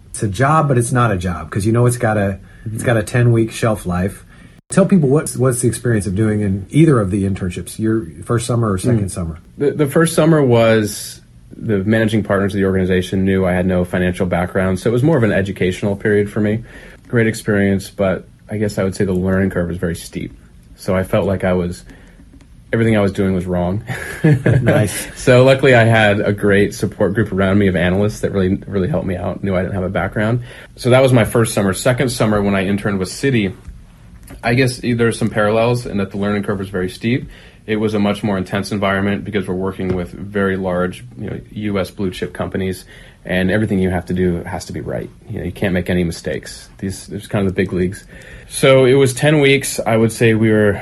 It's 0.10 0.24
a 0.24 0.28
job, 0.28 0.68
but 0.68 0.78
it's 0.78 0.92
not 0.92 1.12
a 1.12 1.18
job 1.18 1.50
because 1.50 1.66
you 1.66 1.72
know 1.72 1.86
it's 1.86 1.98
got 1.98 2.18
a 2.18 2.40
it's 2.66 2.84
got 2.84 2.98
a 2.98 3.04
ten 3.04 3.32
week 3.32 3.52
shelf 3.52 3.86
life. 3.86 4.26
Tell 4.70 4.86
people 4.86 5.10
what's 5.10 5.38
what's 5.38 5.62
the 5.62 5.68
experience 5.68 6.08
of 6.08 6.16
doing 6.16 6.42
in 6.42 6.66
either 6.70 7.00
of 7.00 7.12
the 7.12 7.24
internships, 7.24 7.80
your 7.80 8.06
first 8.24 8.46
summer 8.46 8.72
or 8.72 8.78
second 8.78 9.06
mm. 9.06 9.12
summer. 9.12 9.40
The, 9.58 9.72
the 9.72 9.88
first 9.88 10.14
summer 10.14 10.44
was 10.44 11.22
the 11.52 11.84
managing 11.84 12.24
partners 12.24 12.54
of 12.54 12.60
the 12.60 12.66
organization 12.66 13.24
knew 13.24 13.46
I 13.46 13.54
had 13.54 13.66
no 13.66 13.86
financial 13.86 14.26
background, 14.26 14.80
so 14.80 14.90
it 14.90 14.94
was 14.94 15.04
more 15.04 15.18
of 15.18 15.24
an 15.24 15.32
educational 15.32 15.96
period 15.96 16.32
for 16.32 16.40
me. 16.42 16.64
Great 17.08 17.28
experience, 17.28 17.90
but 17.90 18.28
I 18.50 18.58
guess 18.58 18.78
I 18.78 18.84
would 18.84 18.96
say 18.96 19.06
the 19.06 19.14
learning 19.14 19.50
curve 19.50 19.68
was 19.68 19.78
very 19.78 19.96
steep. 19.96 20.34
So 20.76 20.96
I 20.96 21.04
felt 21.04 21.26
like 21.26 21.44
I 21.44 21.54
was 21.54 21.84
everything 22.72 22.98
I 22.98 23.02
was 23.02 23.14
doing 23.14 23.34
was 23.34 23.46
wrong. 23.46 23.84
nice. 24.24 25.16
So 25.20 25.44
luckily, 25.44 25.74
I 25.74 25.86
had 25.86 26.20
a 26.20 26.34
great 26.34 26.74
support 26.74 27.14
group 27.14 27.32
around 27.32 27.58
me 27.58 27.68
of 27.68 27.76
analysts 27.76 28.20
that 28.22 28.32
really 28.32 28.56
really 28.56 28.90
helped 28.90 29.08
me 29.08 29.16
out. 29.16 29.44
Knew 29.44 29.56
I 29.56 29.62
didn't 29.62 29.76
have 29.76 29.84
a 29.84 29.90
background, 29.90 30.44
so 30.76 30.90
that 30.90 31.02
was 31.02 31.14
my 31.14 31.26
first 31.26 31.54
summer. 31.54 31.74
Second 31.74 32.10
summer, 32.10 32.42
when 32.42 32.56
I 32.56 32.66
interned 32.66 33.00
with 33.00 33.10
Citi, 33.10 33.56
I 34.44 34.54
guess 34.54 34.80
there's 34.84 35.18
some 35.18 35.30
parallels 35.30 35.86
in 35.86 35.98
that 35.98 36.12
the 36.12 36.18
learning 36.18 36.44
curve 36.44 36.60
was 36.60 36.70
very 36.70 36.90
steep 36.90 37.30
it 37.68 37.76
was 37.76 37.94
a 37.94 38.00
much 38.00 38.24
more 38.24 38.38
intense 38.38 38.72
environment 38.72 39.26
because 39.26 39.46
we're 39.46 39.54
working 39.54 39.94
with 39.94 40.10
very 40.12 40.56
large, 40.56 41.04
you 41.18 41.30
know, 41.30 41.42
U.S. 41.52 41.92
blue 41.92 42.12
chip 42.12 42.34
companies, 42.34 42.86
and 43.26 43.52
everything 43.52 43.80
you 43.80 43.90
have 43.90 44.06
to 44.06 44.14
do 44.14 44.42
has 44.44 44.66
to 44.66 44.74
be 44.74 44.80
right. 44.80 45.10
You 45.30 45.40
know, 45.40 45.46
you 45.46 45.52
can't 45.52 45.74
make 45.74 45.90
any 45.90 46.06
mistakes. 46.06 46.70
These, 46.78 47.08
there's 47.08 47.28
kind 47.28 47.46
of 47.46 47.54
the 47.54 47.62
big 47.62 47.74
leagues. 47.74 48.08
So 48.48 48.86
it 48.86 48.94
was 48.94 49.14
10 49.14 49.42
weeks. 49.42 49.82
I 49.82 49.98
would 49.98 50.14
say 50.14 50.34
we 50.34 50.50
were 50.50 50.76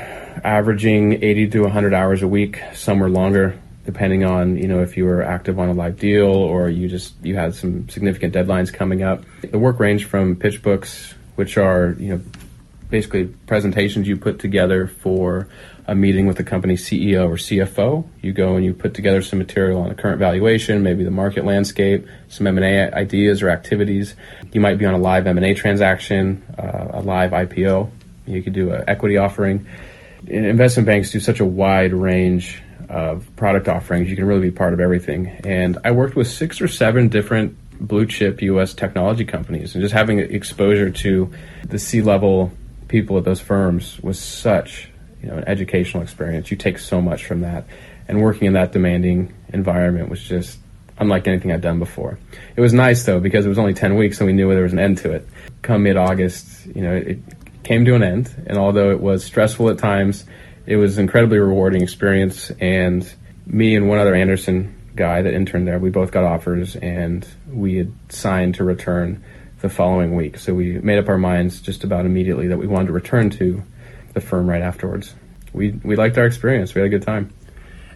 averaging 0.44 1.24
80 1.24 1.48
to 1.48 1.62
100 1.62 1.92
hours 1.92 2.22
a 2.22 2.28
week. 2.28 2.60
Some 2.72 3.00
were 3.00 3.10
longer, 3.10 3.58
depending 3.84 4.24
on 4.24 4.56
you 4.56 4.68
know 4.68 4.80
if 4.80 4.96
you 4.96 5.06
were 5.06 5.22
active 5.22 5.58
on 5.58 5.68
a 5.68 5.72
live 5.72 5.98
deal 5.98 6.26
or 6.26 6.68
you 6.68 6.88
just 6.88 7.14
you 7.22 7.34
had 7.34 7.54
some 7.54 7.88
significant 7.88 8.32
deadlines 8.32 8.72
coming 8.72 9.02
up. 9.02 9.24
The 9.40 9.58
work 9.58 9.80
ranged 9.80 10.06
from 10.06 10.36
pitch 10.36 10.62
books, 10.62 11.14
which 11.34 11.58
are 11.58 11.96
you 11.98 12.10
know 12.10 12.20
basically 12.90 13.26
presentations 13.46 14.06
you 14.06 14.16
put 14.16 14.38
together 14.38 14.86
for 14.86 15.48
a 15.88 15.94
meeting 15.94 16.26
with 16.26 16.36
the 16.36 16.44
company 16.44 16.74
CEO 16.74 17.28
or 17.28 17.36
CFO. 17.36 18.06
You 18.20 18.32
go 18.32 18.56
and 18.56 18.64
you 18.64 18.74
put 18.74 18.94
together 18.94 19.22
some 19.22 19.38
material 19.38 19.80
on 19.80 19.88
the 19.88 19.94
current 19.94 20.18
valuation, 20.18 20.82
maybe 20.82 21.04
the 21.04 21.10
market 21.10 21.44
landscape, 21.44 22.06
some 22.28 22.46
M&A 22.46 22.90
ideas 22.92 23.42
or 23.42 23.50
activities. 23.50 24.16
You 24.52 24.60
might 24.60 24.78
be 24.78 24.86
on 24.86 24.94
a 24.94 24.98
live 24.98 25.26
M&A 25.26 25.54
transaction, 25.54 26.42
uh, 26.58 26.88
a 26.98 27.00
live 27.00 27.30
IPO. 27.30 27.90
You 28.26 28.42
could 28.42 28.52
do 28.52 28.72
an 28.72 28.84
equity 28.88 29.16
offering. 29.16 29.66
Investment 30.26 30.86
banks 30.86 31.12
do 31.12 31.20
such 31.20 31.38
a 31.38 31.44
wide 31.44 31.92
range 31.92 32.62
of 32.88 33.28
product 33.36 33.68
offerings. 33.68 34.10
You 34.10 34.16
can 34.16 34.24
really 34.24 34.42
be 34.42 34.50
part 34.50 34.72
of 34.72 34.80
everything. 34.80 35.28
And 35.44 35.78
I 35.84 35.92
worked 35.92 36.16
with 36.16 36.26
six 36.26 36.60
or 36.60 36.66
seven 36.66 37.08
different 37.08 37.56
blue 37.80 38.06
chip 38.06 38.42
U.S. 38.42 38.74
technology 38.74 39.24
companies, 39.24 39.74
and 39.74 39.82
just 39.82 39.92
having 39.92 40.18
exposure 40.18 40.90
to 40.90 41.32
the 41.64 41.78
C 41.78 42.00
level 42.00 42.50
people 42.88 43.18
at 43.18 43.24
those 43.24 43.40
firms 43.40 44.00
was 44.00 44.18
such 44.18 44.88
you 45.22 45.28
know 45.28 45.36
an 45.36 45.44
educational 45.46 46.02
experience. 46.02 46.50
You 46.50 46.56
take 46.56 46.78
so 46.78 47.00
much 47.00 47.24
from 47.26 47.40
that, 47.40 47.66
and 48.08 48.20
working 48.22 48.46
in 48.46 48.52
that 48.54 48.72
demanding 48.72 49.32
environment 49.52 50.08
was 50.08 50.22
just 50.22 50.58
unlike 50.98 51.28
anything 51.28 51.52
I'd 51.52 51.60
done 51.60 51.78
before. 51.78 52.18
It 52.54 52.60
was 52.60 52.72
nice 52.72 53.04
though 53.04 53.20
because 53.20 53.44
it 53.46 53.48
was 53.48 53.58
only 53.58 53.74
ten 53.74 53.96
weeks, 53.96 54.20
and 54.20 54.26
we 54.26 54.32
knew 54.32 54.48
there 54.50 54.62
was 54.62 54.72
an 54.72 54.78
end 54.78 54.98
to 54.98 55.12
it. 55.12 55.28
Come 55.62 55.82
mid 55.82 55.96
August, 55.96 56.66
you 56.66 56.82
know, 56.82 56.94
it 56.94 57.18
came 57.64 57.84
to 57.84 57.94
an 57.94 58.02
end, 58.02 58.30
and 58.46 58.58
although 58.58 58.90
it 58.90 59.00
was 59.00 59.24
stressful 59.24 59.68
at 59.70 59.78
times, 59.78 60.24
it 60.66 60.76
was 60.76 60.98
an 60.98 61.02
incredibly 61.02 61.38
rewarding 61.38 61.82
experience. 61.82 62.50
And 62.60 63.10
me 63.46 63.76
and 63.76 63.88
one 63.88 63.98
other 63.98 64.14
Anderson 64.14 64.74
guy 64.94 65.22
that 65.22 65.34
interned 65.34 65.68
there, 65.68 65.78
we 65.78 65.90
both 65.90 66.10
got 66.10 66.24
offers, 66.24 66.76
and 66.76 67.26
we 67.50 67.76
had 67.76 67.92
signed 68.08 68.54
to 68.56 68.64
return 68.64 69.22
the 69.60 69.68
following 69.68 70.14
week. 70.14 70.38
So 70.38 70.54
we 70.54 70.78
made 70.78 70.98
up 70.98 71.08
our 71.08 71.18
minds 71.18 71.60
just 71.60 71.84
about 71.84 72.06
immediately 72.06 72.48
that 72.48 72.58
we 72.58 72.66
wanted 72.66 72.88
to 72.88 72.92
return 72.92 73.30
to 73.30 73.62
the 74.16 74.20
firm 74.22 74.48
right 74.48 74.62
afterwards. 74.62 75.14
We 75.52 75.70
we 75.84 75.94
liked 75.94 76.18
our 76.18 76.26
experience. 76.26 76.74
We 76.74 76.80
had 76.80 76.86
a 76.86 76.90
good 76.90 77.02
time. 77.02 77.32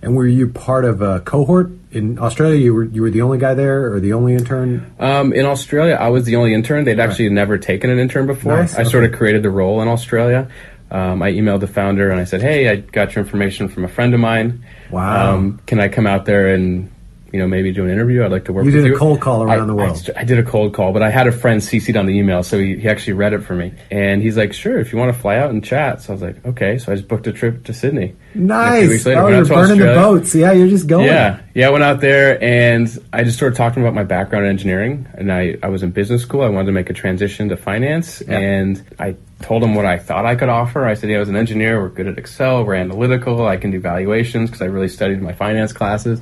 And 0.02 0.14
were 0.14 0.26
you 0.26 0.48
part 0.48 0.84
of 0.84 1.02
a 1.02 1.20
cohort 1.20 1.72
in 1.90 2.18
Australia? 2.18 2.60
You 2.60 2.74
were 2.74 2.84
you 2.84 3.02
were 3.02 3.10
the 3.10 3.22
only 3.22 3.38
guy 3.38 3.54
there, 3.54 3.92
or 3.92 4.00
the 4.00 4.12
only 4.12 4.34
intern? 4.34 4.94
Um, 4.98 5.32
in 5.32 5.46
Australia, 5.46 5.94
I 5.94 6.08
was 6.08 6.24
the 6.24 6.36
only 6.36 6.54
intern. 6.54 6.84
They'd 6.84 7.00
actually 7.00 7.28
right. 7.28 7.34
never 7.34 7.58
taken 7.58 7.90
an 7.90 7.98
intern 7.98 8.26
before. 8.26 8.56
Nice. 8.56 8.76
I 8.76 8.82
okay. 8.82 8.90
sort 8.90 9.04
of 9.04 9.12
created 9.12 9.42
the 9.42 9.50
role 9.50 9.82
in 9.82 9.88
Australia. 9.88 10.48
Um, 10.90 11.22
I 11.22 11.32
emailed 11.32 11.60
the 11.60 11.68
founder 11.68 12.10
and 12.10 12.20
I 12.20 12.24
said, 12.24 12.42
"Hey, 12.42 12.68
I 12.68 12.76
got 12.76 13.14
your 13.14 13.24
information 13.24 13.68
from 13.68 13.84
a 13.84 13.88
friend 13.88 14.12
of 14.12 14.20
mine. 14.20 14.64
Wow, 14.90 15.34
um, 15.34 15.60
can 15.66 15.80
I 15.80 15.88
come 15.88 16.06
out 16.06 16.26
there 16.26 16.54
and 16.54 16.90
you 17.32 17.38
know, 17.38 17.46
maybe 17.46 17.72
do 17.72 17.84
an 17.84 17.90
interview. 17.90 18.24
I'd 18.24 18.32
like 18.32 18.44
to 18.46 18.52
work. 18.52 18.64
With 18.64 18.74
you 18.74 18.82
did 18.82 18.92
a 18.92 18.96
cold 18.96 19.20
call 19.20 19.42
around 19.42 19.62
I, 19.62 19.66
the 19.66 19.74
world. 19.74 20.10
I, 20.16 20.20
I, 20.20 20.24
did 20.24 20.38
a 20.38 20.42
cold 20.42 20.74
call, 20.74 20.92
but 20.92 21.02
I 21.02 21.10
had 21.10 21.26
a 21.26 21.32
friend 21.32 21.60
CC'd 21.60 21.96
on 21.96 22.06
the 22.06 22.12
email, 22.12 22.42
so 22.42 22.58
he, 22.58 22.76
he 22.76 22.88
actually 22.88 23.12
read 23.12 23.32
it 23.32 23.40
for 23.40 23.54
me, 23.54 23.72
and 23.90 24.22
he's 24.22 24.36
like, 24.36 24.52
"Sure, 24.52 24.78
if 24.78 24.92
you 24.92 24.98
want 24.98 25.14
to 25.14 25.20
fly 25.20 25.36
out 25.36 25.50
and 25.50 25.64
chat." 25.64 26.02
So 26.02 26.12
I 26.12 26.14
was 26.14 26.22
like, 26.22 26.44
"Okay." 26.44 26.78
So 26.78 26.92
I 26.92 26.96
just 26.96 27.08
booked 27.08 27.26
a 27.26 27.32
trip 27.32 27.64
to 27.64 27.72
Sydney. 27.72 28.16
Nice. 28.34 29.06
later, 29.06 29.20
oh, 29.20 29.28
you're 29.28 29.44
burning 29.44 29.72
Australia. 29.72 29.86
the 29.86 29.94
boats. 29.94 30.34
Yeah, 30.34 30.52
you're 30.52 30.68
just 30.68 30.86
going. 30.86 31.06
Yeah, 31.06 31.40
yeah. 31.54 31.68
I 31.68 31.70
went 31.70 31.84
out 31.84 32.00
there 32.00 32.42
and 32.42 32.88
I 33.12 33.24
just 33.24 33.36
started 33.36 33.56
talking 33.56 33.82
about 33.82 33.94
my 33.94 34.04
background 34.04 34.46
in 34.46 34.50
engineering, 34.50 35.08
and 35.14 35.32
I 35.32 35.56
I 35.62 35.68
was 35.68 35.82
in 35.82 35.90
business 35.90 36.22
school. 36.22 36.42
I 36.42 36.48
wanted 36.48 36.66
to 36.66 36.72
make 36.72 36.90
a 36.90 36.94
transition 36.94 37.48
to 37.50 37.56
finance, 37.56 38.22
yeah. 38.26 38.38
and 38.38 38.82
I 38.98 39.16
told 39.42 39.62
him 39.62 39.74
what 39.74 39.86
I 39.86 39.98
thought 39.98 40.26
I 40.26 40.34
could 40.34 40.48
offer. 40.48 40.84
I 40.86 40.94
said, 40.94 41.10
"Yeah, 41.10 41.16
I 41.16 41.20
was 41.20 41.28
an 41.28 41.36
engineer. 41.36 41.80
We're 41.80 41.88
good 41.88 42.06
at 42.06 42.18
Excel. 42.18 42.64
We're 42.64 42.74
analytical. 42.74 43.46
I 43.46 43.56
can 43.56 43.70
do 43.70 43.80
valuations 43.80 44.50
because 44.50 44.62
I 44.62 44.66
really 44.66 44.88
studied 44.88 45.22
my 45.22 45.32
finance 45.32 45.72
classes." 45.72 46.20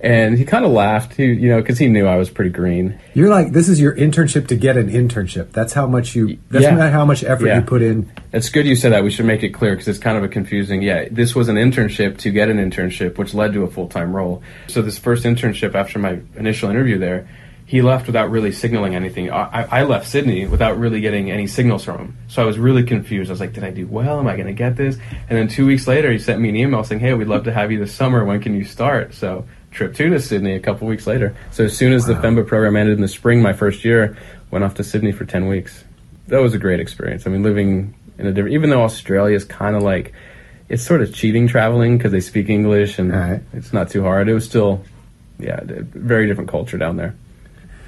And 0.00 0.36
he 0.36 0.44
kind 0.44 0.64
of 0.64 0.72
laughed, 0.72 1.14
he, 1.14 1.24
you 1.24 1.48
know, 1.48 1.60
because 1.60 1.78
he 1.78 1.88
knew 1.88 2.06
I 2.06 2.16
was 2.16 2.30
pretty 2.30 2.50
green. 2.50 2.98
You're 3.14 3.30
like, 3.30 3.52
this 3.52 3.68
is 3.68 3.80
your 3.80 3.94
internship 3.96 4.48
to 4.48 4.56
get 4.56 4.76
an 4.76 4.90
internship. 4.90 5.52
That's 5.52 5.72
how 5.72 5.86
much 5.86 6.14
you. 6.14 6.38
That's 6.50 6.64
yeah. 6.64 6.90
how 6.90 7.04
much 7.04 7.24
effort 7.24 7.46
yeah. 7.46 7.56
you 7.56 7.62
put 7.62 7.82
in. 7.82 8.10
It's 8.32 8.50
good 8.50 8.66
you 8.66 8.76
said 8.76 8.92
that. 8.92 9.04
We 9.04 9.10
should 9.10 9.26
make 9.26 9.42
it 9.42 9.50
clear 9.50 9.72
because 9.72 9.88
it's 9.88 9.98
kind 9.98 10.18
of 10.18 10.24
a 10.24 10.28
confusing. 10.28 10.82
Yeah, 10.82 11.08
this 11.10 11.34
was 11.34 11.48
an 11.48 11.56
internship 11.56 12.18
to 12.18 12.30
get 12.30 12.48
an 12.48 12.58
internship, 12.58 13.18
which 13.18 13.34
led 13.34 13.52
to 13.54 13.62
a 13.62 13.68
full 13.68 13.88
time 13.88 14.14
role. 14.14 14.42
So 14.68 14.82
this 14.82 14.98
first 14.98 15.24
internship 15.24 15.74
after 15.74 15.98
my 15.98 16.20
initial 16.36 16.68
interview 16.68 16.98
there, 16.98 17.28
he 17.66 17.82
left 17.82 18.06
without 18.06 18.30
really 18.30 18.52
signaling 18.52 18.94
anything. 18.94 19.28
I, 19.30 19.80
I 19.80 19.82
left 19.82 20.06
Sydney 20.06 20.46
without 20.46 20.78
really 20.78 21.00
getting 21.00 21.32
any 21.32 21.48
signals 21.48 21.84
from 21.84 21.98
him. 21.98 22.18
So 22.28 22.40
I 22.40 22.44
was 22.44 22.58
really 22.58 22.84
confused. 22.84 23.28
I 23.28 23.32
was 23.32 23.40
like, 23.40 23.54
did 23.54 23.64
I 23.64 23.72
do 23.72 23.88
well? 23.88 24.20
Am 24.20 24.28
I 24.28 24.34
going 24.34 24.46
to 24.46 24.52
get 24.52 24.76
this? 24.76 24.96
And 25.28 25.36
then 25.36 25.48
two 25.48 25.66
weeks 25.66 25.88
later, 25.88 26.12
he 26.12 26.18
sent 26.18 26.40
me 26.40 26.48
an 26.48 26.56
email 26.56 26.84
saying, 26.84 27.00
hey, 27.00 27.12
we'd 27.14 27.26
love 27.26 27.42
to 27.44 27.52
have 27.52 27.72
you 27.72 27.80
this 27.80 27.92
summer. 27.92 28.24
When 28.24 28.40
can 28.40 28.54
you 28.54 28.64
start? 28.64 29.14
So 29.14 29.46
trip 29.76 29.94
two 29.94 30.08
to 30.08 30.18
Sydney 30.18 30.54
a 30.54 30.60
couple 30.60 30.88
weeks 30.88 31.06
later. 31.06 31.36
So 31.52 31.64
as 31.64 31.76
soon 31.76 31.92
as 31.92 32.08
wow. 32.08 32.14
the 32.14 32.26
FEMBA 32.26 32.46
program 32.46 32.76
ended 32.76 32.96
in 32.96 33.02
the 33.02 33.08
spring, 33.08 33.42
my 33.42 33.52
first 33.52 33.84
year, 33.84 34.16
went 34.50 34.64
off 34.64 34.74
to 34.74 34.84
Sydney 34.84 35.12
for 35.12 35.24
10 35.24 35.46
weeks. 35.46 35.84
That 36.28 36.38
was 36.38 36.54
a 36.54 36.58
great 36.58 36.80
experience. 36.80 37.26
I 37.26 37.30
mean, 37.30 37.42
living 37.42 37.94
in 38.18 38.26
a 38.26 38.32
different, 38.32 38.54
even 38.54 38.70
though 38.70 38.82
Australia 38.82 39.36
is 39.36 39.44
kind 39.44 39.76
of 39.76 39.82
like, 39.82 40.14
it's 40.68 40.82
sort 40.82 41.02
of 41.02 41.14
cheating 41.14 41.46
traveling 41.46 41.96
because 41.96 42.10
they 42.10 42.20
speak 42.20 42.48
English 42.48 42.98
and 42.98 43.12
right. 43.12 43.42
it's 43.52 43.72
not 43.72 43.90
too 43.90 44.02
hard. 44.02 44.28
It 44.28 44.34
was 44.34 44.44
still, 44.44 44.82
yeah, 45.38 45.60
very 45.62 46.26
different 46.26 46.50
culture 46.50 46.78
down 46.78 46.96
there. 46.96 47.14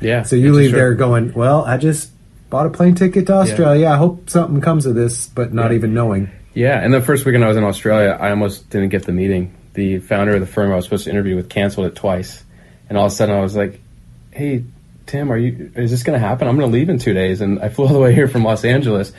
Yeah. 0.01 0.23
So 0.23 0.37
you 0.37 0.53
leave 0.53 0.73
there 0.73 0.95
going, 0.95 1.33
well, 1.33 1.65
I 1.65 1.79
just 1.79 2.13
bought 2.51 2.67
a 2.67 2.71
plane 2.71 2.95
ticket 2.95 3.27
to 3.27 3.33
Australia. 3.33 3.83
Yeah. 3.83 3.95
I 3.95 3.97
hope 3.97 4.31
something 4.31 4.61
comes 4.61 4.87
of 4.87 4.95
this, 4.95 5.27
but 5.27 5.53
not 5.53 5.71
yeah. 5.71 5.77
even 5.77 5.95
knowing. 5.95 6.31
Yeah. 6.55 6.79
And 6.79 6.93
the 6.93 7.01
first 7.01 7.25
weekend 7.25 7.45
I 7.45 7.49
was 7.49 7.57
in 7.57 7.65
Australia, 7.65 8.17
I 8.21 8.31
almost 8.31 8.69
didn't 8.71 8.91
get 8.91 9.05
the 9.05 9.13
meeting. 9.13 9.55
The 9.79 9.99
founder 10.01 10.35
of 10.35 10.41
the 10.41 10.47
firm 10.47 10.73
I 10.73 10.77
was 10.77 10.85
supposed 10.85 11.05
to 11.05 11.11
interview 11.11 11.37
with 11.37 11.49
canceled 11.49 11.87
it 11.87 11.95
twice. 11.95 12.45
And 12.89 12.99
all 12.99 13.07
of 13.07 13.13
a 13.13 13.15
sudden 13.15 13.37
I 13.37 13.41
was 13.41 13.57
like, 13.57 13.81
hey, 14.33 14.65
Tim, 15.07 15.31
are 15.31 15.37
you, 15.37 15.73
is 15.77 15.91
this 15.91 16.03
going 16.03 16.21
to 16.21 16.27
happen? 16.27 16.49
I'm 16.49 16.57
going 16.57 16.71
to 16.71 16.77
leave 16.77 16.89
in 16.89 16.99
two 16.99 17.15
days. 17.15 17.41
And 17.41 17.61
I 17.61 17.69
flew 17.69 17.87
all 17.87 17.93
the 17.93 17.99
way 17.99 18.15
here 18.15 18.29
from 18.29 18.45
Los 18.45 18.65
Angeles. 18.65 19.13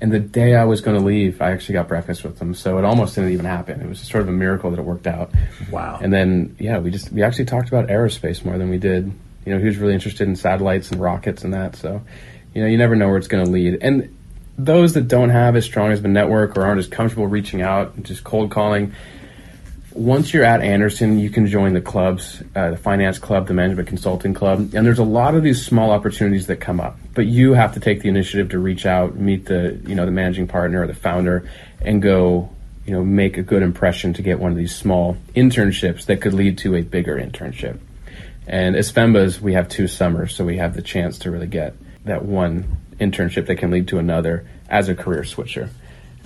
And 0.00 0.12
the 0.12 0.20
day 0.20 0.54
I 0.54 0.64
was 0.64 0.80
going 0.80 0.98
to 0.98 1.04
leave, 1.04 1.40
I 1.40 1.52
actually 1.52 1.74
got 1.74 1.88
breakfast 1.88 2.24
with 2.24 2.38
them. 2.38 2.54
So 2.54 2.78
it 2.78 2.84
almost 2.84 3.14
didn't 3.14 3.32
even 3.32 3.46
happen. 3.46 3.80
It 3.80 3.88
was 3.88 4.00
sort 4.00 4.22
of 4.22 4.28
a 4.28 4.32
miracle 4.32 4.70
that 4.70 4.78
it 4.78 4.84
worked 4.84 5.06
out. 5.06 5.32
Wow. 5.70 5.98
And 6.02 6.12
then, 6.12 6.56
yeah, 6.58 6.78
we 6.78 6.90
just, 6.90 7.12
we 7.12 7.22
actually 7.22 7.46
talked 7.46 7.68
about 7.68 7.88
aerospace 7.88 8.44
more 8.44 8.58
than 8.58 8.68
we 8.68 8.78
did 8.78 9.12
you 9.46 9.54
know, 9.54 9.60
he 9.60 9.66
was 9.66 9.78
really 9.78 9.94
interested 9.94 10.28
in 10.28 10.36
satellites 10.36 10.90
and 10.90 11.00
rockets 11.00 11.44
and 11.44 11.54
that. 11.54 11.76
So, 11.76 12.02
you 12.52 12.62
know, 12.62 12.68
you 12.68 12.76
never 12.76 12.96
know 12.96 13.08
where 13.08 13.16
it's 13.16 13.28
going 13.28 13.44
to 13.44 13.50
lead. 13.50 13.78
And 13.80 14.14
those 14.58 14.94
that 14.94 15.06
don't 15.08 15.30
have 15.30 15.54
as 15.54 15.64
strong 15.64 15.92
as 15.92 16.00
a 16.00 16.08
network 16.08 16.56
or 16.56 16.64
aren't 16.66 16.80
as 16.80 16.88
comfortable 16.88 17.28
reaching 17.28 17.62
out, 17.62 17.94
and 17.94 18.04
just 18.04 18.24
cold 18.24 18.50
calling, 18.50 18.92
once 19.96 20.32
you're 20.32 20.44
at 20.44 20.60
Anderson, 20.60 21.18
you 21.18 21.30
can 21.30 21.46
join 21.46 21.72
the 21.72 21.80
clubs, 21.80 22.42
uh, 22.54 22.70
the 22.70 22.76
finance 22.76 23.18
club, 23.18 23.46
the 23.46 23.54
management 23.54 23.88
consulting 23.88 24.34
club, 24.34 24.74
and 24.74 24.86
there's 24.86 24.98
a 24.98 25.04
lot 25.04 25.34
of 25.34 25.42
these 25.42 25.64
small 25.64 25.90
opportunities 25.90 26.46
that 26.46 26.56
come 26.56 26.80
up. 26.80 26.98
But 27.14 27.26
you 27.26 27.54
have 27.54 27.74
to 27.74 27.80
take 27.80 28.02
the 28.02 28.08
initiative 28.08 28.50
to 28.50 28.58
reach 28.58 28.86
out, 28.86 29.16
meet 29.16 29.46
the 29.46 29.80
you 29.86 29.94
know 29.94 30.04
the 30.04 30.12
managing 30.12 30.46
partner 30.46 30.82
or 30.82 30.86
the 30.86 30.94
founder, 30.94 31.48
and 31.80 32.02
go 32.02 32.50
you 32.84 32.92
know 32.92 33.02
make 33.02 33.38
a 33.38 33.42
good 33.42 33.62
impression 33.62 34.12
to 34.14 34.22
get 34.22 34.38
one 34.38 34.52
of 34.52 34.58
these 34.58 34.74
small 34.74 35.16
internships 35.34 36.06
that 36.06 36.20
could 36.20 36.34
lead 36.34 36.58
to 36.58 36.74
a 36.76 36.82
bigger 36.82 37.16
internship. 37.16 37.78
And 38.46 38.76
as 38.76 38.92
FEMBAs, 38.92 39.40
we 39.40 39.54
have 39.54 39.68
two 39.68 39.88
summers, 39.88 40.36
so 40.36 40.44
we 40.44 40.58
have 40.58 40.74
the 40.74 40.82
chance 40.82 41.18
to 41.20 41.30
really 41.30 41.48
get 41.48 41.74
that 42.04 42.24
one 42.24 42.76
internship 43.00 43.46
that 43.46 43.56
can 43.56 43.70
lead 43.70 43.88
to 43.88 43.98
another 43.98 44.46
as 44.68 44.88
a 44.88 44.94
career 44.94 45.24
switcher. 45.24 45.68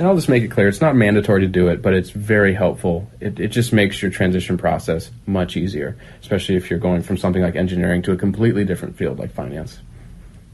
And 0.00 0.08
I'll 0.08 0.14
just 0.14 0.30
make 0.30 0.42
it 0.42 0.48
clear, 0.48 0.66
it's 0.66 0.80
not 0.80 0.96
mandatory 0.96 1.42
to 1.42 1.46
do 1.46 1.68
it, 1.68 1.82
but 1.82 1.92
it's 1.92 2.08
very 2.08 2.54
helpful. 2.54 3.10
It, 3.20 3.38
it 3.38 3.48
just 3.48 3.70
makes 3.70 4.00
your 4.00 4.10
transition 4.10 4.56
process 4.56 5.10
much 5.26 5.58
easier, 5.58 5.94
especially 6.22 6.56
if 6.56 6.70
you're 6.70 6.78
going 6.78 7.02
from 7.02 7.18
something 7.18 7.42
like 7.42 7.54
engineering 7.54 8.00
to 8.04 8.12
a 8.12 8.16
completely 8.16 8.64
different 8.64 8.96
field 8.96 9.18
like 9.18 9.30
finance. 9.30 9.78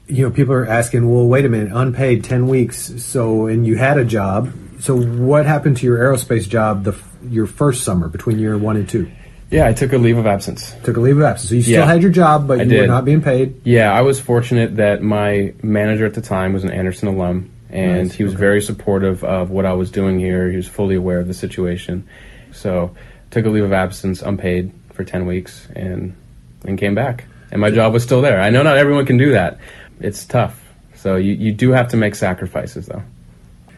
You 0.08 0.24
know, 0.24 0.32
people 0.32 0.52
are 0.52 0.66
asking, 0.66 1.08
well, 1.08 1.28
wait 1.28 1.44
a 1.44 1.48
minute, 1.48 1.70
unpaid 1.72 2.24
10 2.24 2.48
weeks, 2.48 3.00
so, 3.00 3.46
and 3.46 3.64
you 3.64 3.76
had 3.76 3.98
a 3.98 4.04
job. 4.04 4.52
So 4.80 5.00
what 5.00 5.46
happened 5.46 5.76
to 5.76 5.86
your 5.86 5.98
aerospace 5.98 6.48
job 6.48 6.82
the, 6.82 6.98
your 7.28 7.46
first 7.46 7.84
summer 7.84 8.08
between 8.08 8.40
year 8.40 8.58
one 8.58 8.74
and 8.74 8.88
two? 8.88 9.08
Yeah, 9.48 9.68
I 9.68 9.74
took 9.74 9.92
a 9.92 9.98
leave 9.98 10.18
of 10.18 10.26
absence. 10.26 10.74
Took 10.82 10.96
a 10.96 11.00
leave 11.00 11.18
of 11.18 11.22
absence. 11.22 11.50
So 11.50 11.54
you 11.54 11.62
still 11.62 11.74
yeah, 11.74 11.86
had 11.86 12.02
your 12.02 12.10
job, 12.10 12.48
but 12.48 12.66
you 12.66 12.80
were 12.80 12.88
not 12.88 13.04
being 13.04 13.22
paid. 13.22 13.60
Yeah, 13.62 13.92
I 13.92 14.02
was 14.02 14.18
fortunate 14.18 14.78
that 14.78 15.02
my 15.02 15.54
manager 15.62 16.04
at 16.04 16.14
the 16.14 16.20
time 16.20 16.52
was 16.52 16.64
an 16.64 16.72
Anderson 16.72 17.06
alum, 17.06 17.52
and 17.70 18.08
nice. 18.08 18.14
he 18.14 18.24
was 18.24 18.34
okay. 18.34 18.40
very 18.40 18.62
supportive 18.62 19.24
of 19.24 19.50
what 19.50 19.66
I 19.66 19.72
was 19.72 19.90
doing 19.90 20.18
here. 20.18 20.50
He 20.50 20.56
was 20.56 20.68
fully 20.68 20.94
aware 20.94 21.20
of 21.20 21.26
the 21.26 21.34
situation. 21.34 22.06
So 22.52 22.94
took 23.30 23.44
a 23.44 23.48
leave 23.48 23.64
of 23.64 23.72
absence, 23.72 24.22
unpaid, 24.22 24.72
for 24.92 25.04
ten 25.04 25.26
weeks, 25.26 25.68
and 25.74 26.16
and 26.64 26.78
came 26.78 26.94
back. 26.94 27.24
And 27.50 27.60
my 27.60 27.70
job 27.70 27.92
was 27.92 28.02
still 28.02 28.22
there. 28.22 28.40
I 28.40 28.50
know 28.50 28.62
not 28.62 28.76
everyone 28.76 29.06
can 29.06 29.18
do 29.18 29.32
that. 29.32 29.58
It's 30.00 30.24
tough. 30.24 30.62
So 30.96 31.16
you, 31.16 31.34
you 31.34 31.52
do 31.52 31.70
have 31.70 31.88
to 31.88 31.96
make 31.96 32.14
sacrifices, 32.14 32.86
though. 32.86 33.02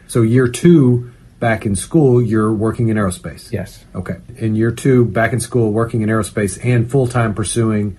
So 0.07 0.23
year 0.23 0.49
two 0.49 1.13
back 1.39 1.67
in 1.67 1.77
school, 1.77 2.23
you're 2.23 2.53
working 2.53 2.89
in 2.89 2.97
aerospace. 2.97 3.53
Yes. 3.53 3.85
Okay. 3.95 4.17
In 4.37 4.55
year 4.57 4.71
two, 4.71 5.05
back 5.05 5.33
in 5.33 5.41
school, 5.41 5.71
working 5.71 6.01
in 6.01 6.09
aerospace 6.09 6.59
and 6.65 6.91
full 6.91 7.07
time 7.07 7.35
pursuing 7.35 7.99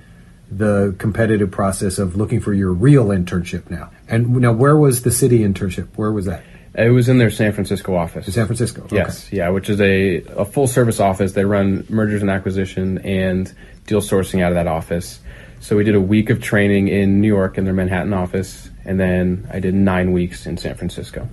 the 0.51 0.95
competitive 0.97 1.51
process 1.51 1.99
of 1.99 2.15
looking 2.15 2.39
for 2.39 2.53
your 2.53 2.71
real 2.71 3.07
internship 3.07 3.69
now. 3.69 3.91
And 4.07 4.37
now, 4.37 4.51
where 4.51 4.75
was 4.75 5.03
the 5.03 5.09
Citi 5.09 5.39
internship? 5.39 5.87
Where 5.95 6.11
was 6.11 6.25
that? 6.25 6.43
It 6.75 6.89
was 6.89 7.09
in 7.09 7.17
their 7.17 7.31
San 7.31 7.51
Francisco 7.51 7.95
office. 7.95 8.27
In 8.27 8.33
San 8.33 8.45
Francisco. 8.45 8.83
Okay. 8.83 8.97
Yes, 8.97 9.31
yeah, 9.31 9.49
which 9.49 9.69
is 9.69 9.81
a, 9.81 10.17
a 10.37 10.45
full 10.45 10.67
service 10.67 10.99
office. 10.99 11.33
They 11.33 11.45
run 11.45 11.85
mergers 11.89 12.21
and 12.21 12.29
acquisition 12.29 12.99
and 12.99 13.51
deal 13.85 14.01
sourcing 14.01 14.41
out 14.41 14.51
of 14.51 14.55
that 14.55 14.67
office. 14.67 15.19
So 15.61 15.75
we 15.75 15.83
did 15.83 15.95
a 15.95 16.01
week 16.01 16.29
of 16.29 16.41
training 16.41 16.87
in 16.87 17.19
New 17.21 17.27
York 17.27 17.57
in 17.57 17.65
their 17.65 17.73
Manhattan 17.73 18.13
office, 18.13 18.69
and 18.85 18.99
then 18.99 19.47
I 19.51 19.59
did 19.59 19.73
nine 19.73 20.13
weeks 20.13 20.45
in 20.45 20.57
San 20.57 20.75
Francisco. 20.75 21.27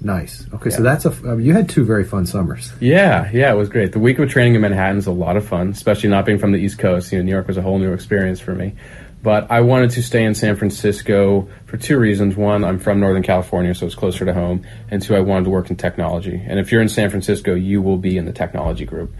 Nice. 0.00 0.46
Okay, 0.54 0.70
yeah. 0.70 0.76
so 0.76 0.82
that's 0.82 1.04
a. 1.04 1.10
Uh, 1.10 1.36
you 1.36 1.52
had 1.52 1.68
two 1.68 1.84
very 1.84 2.04
fun 2.04 2.24
summers. 2.24 2.72
Yeah, 2.80 3.28
yeah, 3.32 3.52
it 3.52 3.56
was 3.56 3.68
great. 3.68 3.92
The 3.92 3.98
week 3.98 4.18
of 4.18 4.30
training 4.30 4.54
in 4.54 4.60
Manhattan 4.60 4.98
is 4.98 5.06
a 5.06 5.12
lot 5.12 5.36
of 5.36 5.46
fun, 5.46 5.70
especially 5.70 6.08
not 6.08 6.24
being 6.24 6.38
from 6.38 6.52
the 6.52 6.58
East 6.58 6.78
Coast. 6.78 7.10
You 7.10 7.18
know, 7.18 7.24
New 7.24 7.32
York 7.32 7.48
was 7.48 7.56
a 7.56 7.62
whole 7.62 7.78
new 7.78 7.92
experience 7.92 8.40
for 8.40 8.54
me. 8.54 8.74
But 9.20 9.50
I 9.50 9.62
wanted 9.62 9.90
to 9.90 10.02
stay 10.02 10.24
in 10.24 10.34
San 10.34 10.54
Francisco 10.54 11.48
for 11.66 11.76
two 11.76 11.98
reasons. 11.98 12.36
One, 12.36 12.62
I'm 12.62 12.78
from 12.78 13.00
Northern 13.00 13.24
California, 13.24 13.74
so 13.74 13.86
it's 13.86 13.96
closer 13.96 14.24
to 14.24 14.32
home. 14.32 14.64
And 14.90 15.02
two, 15.02 15.16
I 15.16 15.20
wanted 15.20 15.44
to 15.44 15.50
work 15.50 15.70
in 15.70 15.76
technology. 15.76 16.40
And 16.46 16.60
if 16.60 16.70
you're 16.70 16.82
in 16.82 16.88
San 16.88 17.10
Francisco, 17.10 17.54
you 17.54 17.82
will 17.82 17.98
be 17.98 18.16
in 18.16 18.26
the 18.26 18.32
technology 18.32 18.84
group. 18.84 19.12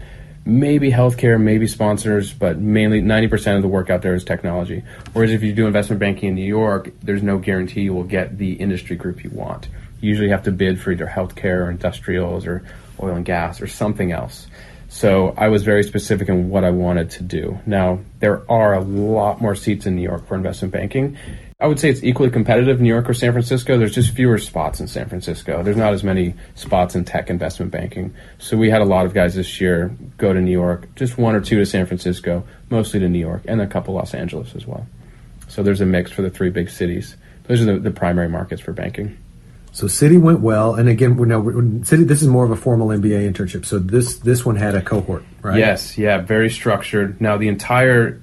Maybe 0.45 0.89
healthcare, 0.89 1.39
maybe 1.39 1.67
sponsors, 1.67 2.31
but 2.31 2.57
mainly 2.57 3.01
90% 3.01 3.57
of 3.57 3.61
the 3.61 3.67
work 3.67 3.89
out 3.89 4.01
there 4.01 4.15
is 4.15 4.23
technology. 4.23 4.83
Whereas 5.11 5.31
if 5.31 5.43
you 5.43 5.51
do 5.53 5.67
investment 5.67 5.99
banking 5.99 6.29
in 6.29 6.35
New 6.35 6.45
York, 6.45 6.91
there's 7.01 7.21
no 7.21 7.37
guarantee 7.37 7.81
you 7.81 7.93
will 7.93 8.05
get 8.05 8.37
the 8.37 8.53
industry 8.53 8.95
group 8.95 9.21
you 9.25 9.29
want 9.31 9.67
usually 10.01 10.29
have 10.29 10.43
to 10.43 10.51
bid 10.51 10.79
for 10.79 10.91
either 10.91 11.07
healthcare 11.07 11.65
or 11.65 11.69
industrials 11.69 12.45
or 12.45 12.63
oil 13.01 13.15
and 13.15 13.25
gas 13.25 13.61
or 13.61 13.67
something 13.67 14.11
else. 14.11 14.47
So 14.89 15.35
I 15.37 15.49
was 15.49 15.63
very 15.63 15.83
specific 15.83 16.29
in 16.29 16.49
what 16.49 16.63
I 16.63 16.71
wanted 16.71 17.11
to 17.11 17.23
do. 17.23 17.59
Now, 17.65 17.99
there 18.19 18.49
are 18.51 18.73
a 18.73 18.81
lot 18.81 19.39
more 19.39 19.55
seats 19.55 19.85
in 19.85 19.95
New 19.95 20.01
York 20.01 20.27
for 20.27 20.35
investment 20.35 20.73
banking. 20.73 21.15
I 21.61 21.67
would 21.67 21.79
say 21.79 21.89
it's 21.89 22.03
equally 22.03 22.31
competitive, 22.31 22.79
New 22.79 22.89
York 22.89 23.07
or 23.09 23.13
San 23.13 23.33
Francisco. 23.33 23.77
There's 23.77 23.93
just 23.93 24.15
fewer 24.15 24.37
spots 24.37 24.79
in 24.79 24.87
San 24.87 25.07
Francisco. 25.07 25.61
There's 25.61 25.77
not 25.77 25.93
as 25.93 26.03
many 26.03 26.33
spots 26.55 26.95
in 26.95 27.05
tech 27.05 27.29
investment 27.29 27.71
banking. 27.71 28.15
So 28.39 28.57
we 28.57 28.69
had 28.69 28.81
a 28.81 28.85
lot 28.85 29.05
of 29.05 29.13
guys 29.13 29.35
this 29.35 29.59
year 29.59 29.95
go 30.17 30.33
to 30.33 30.41
New 30.41 30.51
York, 30.51 30.87
just 30.95 31.17
one 31.17 31.35
or 31.35 31.41
two 31.41 31.59
to 31.59 31.65
San 31.65 31.85
Francisco, 31.85 32.45
mostly 32.69 32.99
to 33.01 33.09
New 33.09 33.19
York, 33.19 33.43
and 33.45 33.61
a 33.61 33.67
couple 33.67 33.93
Los 33.93 34.13
Angeles 34.13 34.55
as 34.55 34.65
well. 34.65 34.87
So 35.49 35.61
there's 35.61 35.81
a 35.81 35.85
mix 35.85 36.11
for 36.11 36.21
the 36.21 36.29
three 36.29 36.49
big 36.49 36.69
cities. 36.69 37.15
Those 37.43 37.61
are 37.61 37.65
the, 37.65 37.79
the 37.79 37.91
primary 37.91 38.29
markets 38.29 38.61
for 38.61 38.71
banking. 38.71 39.17
So 39.71 39.87
Citi 39.87 40.19
went 40.19 40.39
well, 40.39 40.75
and 40.75 40.89
again, 40.89 41.15
now 41.15 41.41
Citi. 41.41 42.07
This 42.07 42.21
is 42.21 42.27
more 42.27 42.43
of 42.43 42.51
a 42.51 42.55
formal 42.55 42.87
MBA 42.87 43.31
internship. 43.31 43.65
So 43.65 43.79
this 43.79 44.17
this 44.19 44.45
one 44.45 44.55
had 44.55 44.75
a 44.75 44.81
cohort, 44.81 45.23
right? 45.41 45.57
Yes, 45.57 45.97
yeah, 45.97 46.19
very 46.19 46.49
structured. 46.49 47.21
Now 47.21 47.37
the 47.37 47.47
entire 47.47 48.21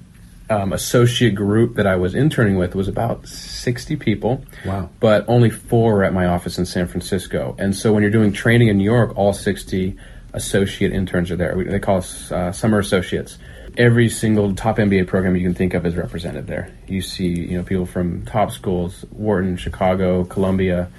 um, 0.49 0.73
associate 0.73 1.35
group 1.35 1.75
that 1.75 1.87
I 1.87 1.95
was 1.95 2.15
interning 2.15 2.57
with 2.57 2.75
was 2.75 2.87
about 2.87 3.27
sixty 3.27 3.95
people. 3.95 4.43
Wow! 4.65 4.89
But 4.99 5.25
only 5.27 5.49
four 5.49 5.93
were 5.93 6.03
at 6.03 6.13
my 6.13 6.25
office 6.25 6.57
in 6.57 6.65
San 6.65 6.87
Francisco, 6.87 7.55
and 7.57 7.75
so 7.75 7.93
when 7.93 8.03
you're 8.03 8.11
doing 8.11 8.33
training 8.33 8.67
in 8.67 8.77
New 8.77 8.83
York, 8.83 9.17
all 9.17 9.33
sixty 9.33 9.95
associate 10.33 10.91
interns 10.91 11.31
are 11.31 11.37
there. 11.37 11.63
They 11.63 11.79
call 11.79 11.97
us 11.97 12.31
uh, 12.31 12.51
summer 12.51 12.79
associates 12.79 13.37
every 13.77 14.09
single 14.09 14.55
top 14.55 14.77
MBA 14.77 15.07
program 15.07 15.35
you 15.35 15.43
can 15.43 15.53
think 15.53 15.73
of 15.73 15.85
is 15.85 15.95
represented 15.95 16.47
there. 16.47 16.71
You 16.87 17.01
see, 17.01 17.27
you 17.27 17.57
know, 17.57 17.63
people 17.63 17.85
from 17.85 18.25
top 18.25 18.51
schools, 18.51 19.05
Wharton, 19.11 19.55
Chicago, 19.55 20.25
Columbia, 20.25 20.89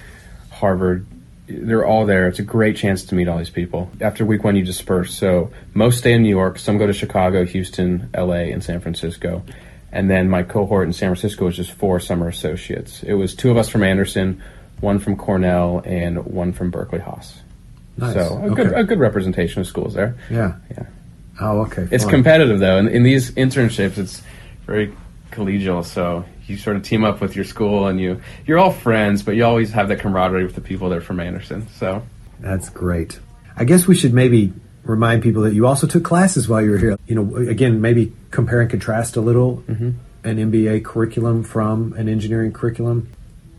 Harvard, 0.58 1.06
they're 1.46 1.86
all 1.86 2.04
there. 2.04 2.28
It's 2.28 2.38
a 2.38 2.44
great 2.44 2.76
chance 2.76 3.04
to 3.04 3.14
meet 3.14 3.28
all 3.28 3.38
these 3.38 3.50
people. 3.50 3.90
After 4.00 4.24
week 4.24 4.44
one, 4.44 4.56
you 4.56 4.64
disperse. 4.64 5.14
So 5.14 5.50
most 5.72 5.98
stay 5.98 6.12
in 6.12 6.22
New 6.22 6.28
York. 6.28 6.58
Some 6.58 6.78
go 6.78 6.86
to 6.86 6.92
Chicago, 6.92 7.44
Houston, 7.44 8.10
LA, 8.14 8.50
and 8.52 8.62
San 8.62 8.80
Francisco. 8.80 9.42
And 9.90 10.10
then 10.10 10.28
my 10.28 10.42
cohort 10.42 10.86
in 10.86 10.92
San 10.92 11.08
Francisco 11.08 11.46
was 11.46 11.56
just 11.56 11.72
four 11.72 12.00
summer 12.00 12.28
associates. 12.28 13.02
It 13.02 13.14
was 13.14 13.34
two 13.34 13.50
of 13.50 13.56
us 13.56 13.68
from 13.68 13.82
Anderson, 13.82 14.42
one 14.80 14.98
from 14.98 15.16
Cornell, 15.16 15.82
and 15.84 16.26
one 16.26 16.52
from 16.52 16.70
Berkeley 16.70 16.98
Haas. 16.98 17.40
Nice. 17.96 18.14
So 18.14 18.20
a, 18.20 18.50
okay. 18.50 18.64
good, 18.64 18.72
a 18.74 18.84
good 18.84 18.98
representation 18.98 19.60
of 19.60 19.66
schools 19.66 19.94
there. 19.94 20.16
Yeah. 20.30 20.56
Yeah. 20.70 20.86
Oh, 21.40 21.60
okay. 21.62 21.88
It's 21.90 22.04
competitive 22.04 22.58
though. 22.58 22.78
In, 22.78 22.88
in 22.88 23.02
these 23.04 23.30
internships, 23.32 23.96
it's 23.96 24.22
very 24.66 24.94
collegial. 25.30 25.84
So 25.84 26.24
you 26.48 26.56
sort 26.56 26.76
of 26.76 26.82
team 26.82 27.04
up 27.04 27.20
with 27.20 27.37
your 27.37 27.44
school 27.44 27.87
and 27.87 28.00
you 28.00 28.20
you're 28.46 28.58
all 28.58 28.72
friends, 28.72 29.22
but 29.22 29.37
you 29.37 29.44
always 29.44 29.72
have 29.72 29.88
that 29.88 30.00
camaraderie 30.00 30.44
with 30.44 30.54
the 30.54 30.61
people 30.61 30.88
that 30.90 30.98
are 30.98 31.02
from 31.02 31.20
Anderson. 31.20 31.68
So 31.74 32.02
that's 32.40 32.70
great. 32.70 33.18
I 33.56 33.64
guess 33.64 33.87
we 33.87 33.96
should 33.96 34.14
maybe 34.14 34.52
remind 34.84 35.22
people 35.22 35.42
that 35.42 35.54
you 35.54 35.66
also 35.66 35.87
took 35.87 36.04
classes 36.04 36.48
while 36.48 36.62
you 36.62 36.70
were 36.70 36.78
here. 36.78 36.98
You 37.06 37.14
know, 37.16 37.37
again, 37.37 37.80
maybe 37.80 38.12
compare 38.30 38.61
and 38.61 38.70
contrast 38.70 39.16
a 39.16 39.20
little. 39.20 39.62
Mm-hmm. 39.68 39.90
an 40.24 40.37
MBA 40.50 40.84
curriculum 40.84 41.44
from 41.44 41.92
an 41.94 42.08
engineering 42.08 42.52
curriculum? 42.52 43.08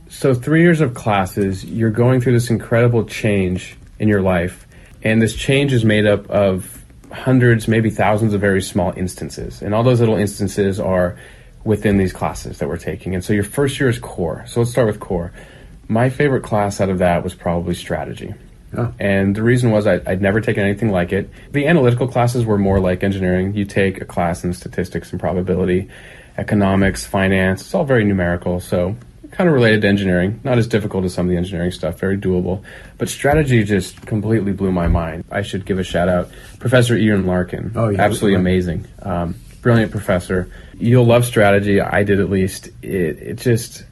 So, 0.09 0.33
three 0.33 0.61
years 0.61 0.81
of 0.81 0.93
classes, 0.93 1.63
you're 1.63 1.91
going 1.91 2.19
through 2.19 2.33
this 2.33 2.49
incredible 2.49 3.05
change 3.05 3.77
in 3.99 4.07
your 4.07 4.21
life. 4.21 4.67
And 5.03 5.21
this 5.21 5.35
change 5.35 5.71
is 5.71 5.85
made 5.85 6.05
up 6.05 6.29
of 6.29 6.83
hundreds, 7.11 7.67
maybe 7.67 7.89
thousands 7.89 8.33
of 8.33 8.41
very 8.41 8.61
small 8.61 8.93
instances. 8.95 9.61
And 9.61 9.73
all 9.73 9.83
those 9.83 9.99
little 9.99 10.15
instances 10.15 10.79
are 10.79 11.17
within 11.63 11.97
these 11.97 12.13
classes 12.13 12.59
that 12.59 12.67
we're 12.67 12.77
taking. 12.77 13.13
And 13.15 13.23
so, 13.23 13.33
your 13.33 13.43
first 13.43 13.79
year 13.79 13.89
is 13.89 13.99
core. 13.99 14.45
So, 14.47 14.61
let's 14.61 14.71
start 14.71 14.87
with 14.87 14.99
core. 14.99 15.31
My 15.87 16.09
favorite 16.09 16.43
class 16.43 16.79
out 16.79 16.89
of 16.89 16.99
that 16.99 17.23
was 17.23 17.33
probably 17.33 17.73
strategy. 17.73 18.33
Oh. 18.77 18.93
And 18.99 19.35
the 19.35 19.43
reason 19.43 19.71
was 19.71 19.87
I, 19.87 19.97
would 19.97 20.21
never 20.21 20.41
taken 20.41 20.63
anything 20.63 20.91
like 20.91 21.11
it. 21.11 21.29
The 21.51 21.67
analytical 21.67 22.07
classes 22.07 22.45
were 22.45 22.57
more 22.57 22.79
like 22.79 23.03
engineering. 23.03 23.55
You 23.55 23.65
take 23.65 23.99
a 24.01 24.05
class 24.05 24.43
in 24.43 24.53
statistics 24.53 25.11
and 25.11 25.19
probability, 25.19 25.89
economics, 26.37 27.05
finance. 27.05 27.61
It's 27.61 27.73
all 27.73 27.85
very 27.85 28.03
numerical. 28.03 28.59
So 28.59 28.95
kind 29.31 29.47
of 29.47 29.53
related 29.53 29.81
to 29.81 29.87
engineering. 29.87 30.39
Not 30.43 30.57
as 30.57 30.67
difficult 30.67 31.05
as 31.05 31.13
some 31.13 31.25
of 31.25 31.29
the 31.31 31.37
engineering 31.37 31.71
stuff, 31.71 31.99
very 31.99 32.17
doable. 32.17 32.63
But 32.97 33.09
strategy 33.09 33.63
just 33.63 34.05
completely 34.05 34.51
blew 34.51 34.71
my 34.71 34.87
mind. 34.87 35.23
I 35.31 35.41
should 35.41 35.65
give 35.65 35.79
a 35.79 35.83
shout 35.83 36.09
out. 36.09 36.29
Professor 36.59 36.95
Ian 36.95 37.25
Larkin. 37.25 37.71
Oh, 37.75 37.89
yeah. 37.89 38.01
Absolutely 38.01 38.39
amazing. 38.39 38.85
Um, 39.01 39.35
brilliant 39.61 39.91
professor. 39.91 40.49
You'll 40.77 41.05
love 41.05 41.25
strategy. 41.25 41.81
I 41.81 42.03
did 42.03 42.19
at 42.19 42.29
least. 42.29 42.67
It, 42.81 43.19
it 43.19 43.37
just 43.37 43.83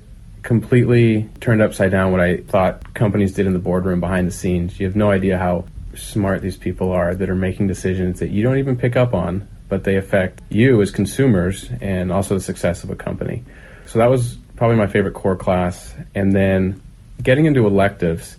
completely 0.44 1.30
turned 1.42 1.62
upside 1.62 1.92
down 1.92 2.12
what 2.12 2.22
I 2.22 2.38
thought 2.38 2.94
companies 2.94 3.34
did 3.34 3.46
in 3.48 3.54
the 3.54 3.60
boardroom 3.60 4.00
behind 4.00 4.28
the 4.28 4.32
scenes. 4.32 4.80
You 4.80 4.86
have 4.86 4.96
no 4.96 5.12
idea 5.12 5.38
how 5.38 5.66
smart 5.96 6.42
these 6.42 6.56
people 6.56 6.92
are 6.92 7.16
that 7.16 7.30
are 7.30 7.36
making 7.36 7.68
decisions 7.68 8.20
that 8.20 8.30
you 8.30 8.44
don't 8.44 8.58
even 8.58 8.78
pick 8.78 8.96
up 8.96 9.14
on, 9.14 9.48
but 9.68 9.84
they 9.84 9.98
affect 9.98 10.42
you 10.50 10.82
as 10.82 10.92
consumers 10.92 11.70
and 11.82 12.12
also 12.12 12.36
the 12.36 12.42
success 12.42 12.84
of 12.84 12.90
a 12.90 12.96
company. 12.96 13.44
So 13.88 14.00
that 14.00 14.10
was 14.10 14.38
probably 14.56 14.78
my 14.78 14.88
favorite 14.88 15.14
core 15.14 15.36
class. 15.36 15.94
And 16.16 16.34
then 16.34 16.82
getting 17.22 17.46
into 17.46 17.66
electives, 17.68 18.38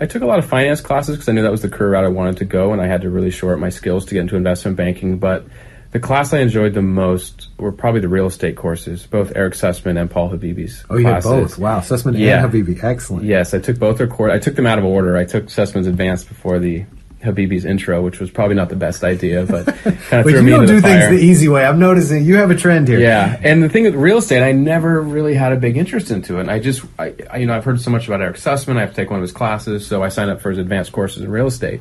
I 0.00 0.06
took 0.06 0.22
a 0.22 0.26
lot 0.26 0.38
of 0.38 0.46
finance 0.46 0.80
classes 0.80 1.16
because 1.16 1.28
I 1.28 1.32
knew 1.32 1.42
that 1.42 1.50
was 1.50 1.62
the 1.62 1.68
career 1.68 1.92
route 1.92 2.04
I 2.04 2.08
wanted 2.08 2.36
to 2.38 2.44
go, 2.44 2.72
and 2.72 2.80
I 2.80 2.86
had 2.86 3.02
to 3.02 3.10
really 3.10 3.30
shore 3.30 3.52
up 3.52 3.58
my 3.58 3.70
skills 3.70 4.04
to 4.06 4.14
get 4.14 4.20
into 4.20 4.36
investment 4.36 4.76
banking. 4.76 5.18
But 5.18 5.44
the 5.90 6.00
class 6.00 6.32
I 6.32 6.40
enjoyed 6.40 6.74
the 6.74 6.82
most 6.82 7.48
were 7.58 7.72
probably 7.72 8.00
the 8.00 8.08
real 8.08 8.26
estate 8.26 8.56
courses, 8.56 9.06
both 9.06 9.32
Eric 9.34 9.54
Sussman 9.54 9.98
and 9.98 10.10
Paul 10.10 10.30
Habibi's. 10.30 10.84
Oh, 10.90 10.98
you 10.98 11.06
had 11.06 11.22
both. 11.22 11.58
Wow, 11.58 11.80
Sussman 11.80 12.18
yeah. 12.18 12.44
and 12.44 12.52
Habibi, 12.52 12.82
excellent. 12.82 13.24
Yes, 13.24 13.54
I 13.54 13.58
took 13.58 13.78
both 13.78 13.98
their 13.98 14.06
course. 14.06 14.32
I 14.32 14.38
took 14.38 14.54
them 14.54 14.66
out 14.66 14.78
of 14.78 14.84
order. 14.84 15.16
I 15.16 15.24
took 15.24 15.46
Sussman's 15.46 15.86
advanced 15.86 16.28
before 16.28 16.58
the 16.58 16.84
Habibi's 17.22 17.64
intro, 17.64 18.02
which 18.02 18.20
was 18.20 18.30
probably 18.30 18.54
not 18.54 18.68
the 18.68 18.76
best 18.76 19.02
idea, 19.02 19.46
but 19.46 19.66
kind 19.82 19.96
of 19.96 20.10
but 20.10 20.24
threw 20.24 20.42
me 20.42 20.52
into 20.52 20.66
the 20.66 20.72
do 20.74 20.80
things 20.80 21.08
the 21.08 21.24
easy 21.24 21.48
way. 21.48 21.64
I'm 21.64 21.78
noticing 21.78 22.24
you 22.24 22.36
have 22.36 22.50
a 22.50 22.54
trend 22.54 22.86
here. 22.86 23.00
Yeah, 23.00 23.40
and 23.42 23.62
the 23.62 23.68
thing 23.70 23.84
with 23.84 23.94
real 23.94 24.18
estate, 24.18 24.42
I 24.42 24.52
never 24.52 25.00
really 25.00 25.34
had 25.34 25.52
a 25.52 25.56
big 25.56 25.78
interest 25.78 26.10
into 26.10 26.36
it. 26.36 26.42
And 26.42 26.50
I 26.50 26.58
just, 26.58 26.84
I, 26.98 27.14
I, 27.30 27.38
you 27.38 27.46
know, 27.46 27.56
I've 27.56 27.64
heard 27.64 27.80
so 27.80 27.90
much 27.90 28.06
about 28.06 28.20
Eric 28.20 28.36
Sussman. 28.36 28.76
I 28.76 28.80
have 28.80 28.90
to 28.90 28.96
take 28.96 29.10
one 29.10 29.18
of 29.18 29.22
his 29.22 29.32
classes, 29.32 29.86
so 29.86 30.02
I 30.02 30.10
signed 30.10 30.30
up 30.30 30.40
for 30.42 30.50
his 30.50 30.58
advanced 30.58 30.92
courses 30.92 31.22
in 31.22 31.30
real 31.30 31.46
estate. 31.46 31.80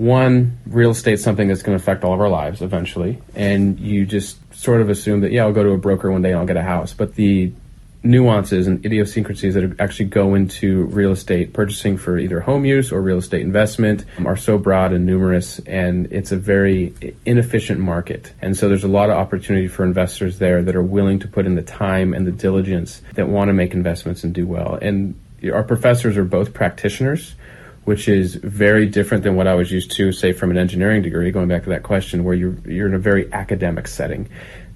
One, 0.00 0.56
real 0.64 0.92
estate 0.92 1.20
something 1.20 1.46
that's 1.46 1.60
going 1.60 1.76
to 1.76 1.82
affect 1.82 2.04
all 2.04 2.14
of 2.14 2.22
our 2.22 2.30
lives 2.30 2.62
eventually, 2.62 3.20
and 3.34 3.78
you 3.78 4.06
just 4.06 4.38
sort 4.54 4.80
of 4.80 4.88
assume 4.88 5.20
that 5.20 5.30
yeah, 5.30 5.44
I'll 5.44 5.52
go 5.52 5.62
to 5.62 5.72
a 5.72 5.76
broker 5.76 6.10
one 6.10 6.22
day 6.22 6.30
and 6.30 6.38
I'll 6.38 6.46
get 6.46 6.56
a 6.56 6.62
house. 6.62 6.94
But 6.94 7.16
the 7.16 7.52
nuances 8.02 8.66
and 8.66 8.82
idiosyncrasies 8.82 9.52
that 9.52 9.78
actually 9.78 10.06
go 10.06 10.34
into 10.34 10.84
real 10.84 11.10
estate 11.10 11.52
purchasing 11.52 11.98
for 11.98 12.18
either 12.18 12.40
home 12.40 12.64
use 12.64 12.90
or 12.90 13.02
real 13.02 13.18
estate 13.18 13.42
investment 13.42 14.06
are 14.24 14.38
so 14.38 14.56
broad 14.56 14.94
and 14.94 15.04
numerous 15.04 15.58
and 15.66 16.10
it's 16.10 16.32
a 16.32 16.36
very 16.38 16.94
inefficient 17.26 17.78
market 17.78 18.32
and 18.40 18.56
so 18.56 18.70
there's 18.70 18.84
a 18.84 18.88
lot 18.88 19.10
of 19.10 19.18
opportunity 19.18 19.68
for 19.68 19.84
investors 19.84 20.38
there 20.38 20.62
that 20.62 20.74
are 20.74 20.82
willing 20.82 21.18
to 21.18 21.28
put 21.28 21.44
in 21.44 21.56
the 21.56 21.62
time 21.62 22.14
and 22.14 22.26
the 22.26 22.32
diligence 22.32 23.02
that 23.16 23.28
want 23.28 23.50
to 23.50 23.52
make 23.52 23.74
investments 23.74 24.24
and 24.24 24.32
do 24.32 24.46
well 24.46 24.78
and 24.80 25.14
our 25.52 25.62
professors 25.62 26.16
are 26.16 26.24
both 26.24 26.54
practitioners 26.54 27.34
which 27.90 28.06
is 28.06 28.36
very 28.36 28.86
different 28.86 29.24
than 29.24 29.34
what 29.34 29.48
I 29.48 29.54
was 29.56 29.72
used 29.72 29.90
to, 29.96 30.12
say, 30.12 30.30
from 30.30 30.52
an 30.52 30.56
engineering 30.56 31.02
degree, 31.02 31.32
going 31.32 31.48
back 31.48 31.64
to 31.64 31.70
that 31.70 31.82
question, 31.82 32.22
where 32.22 32.34
you're, 32.34 32.54
you're 32.64 32.86
in 32.86 32.94
a 32.94 33.00
very 33.00 33.28
academic 33.32 33.88
setting. 33.88 34.28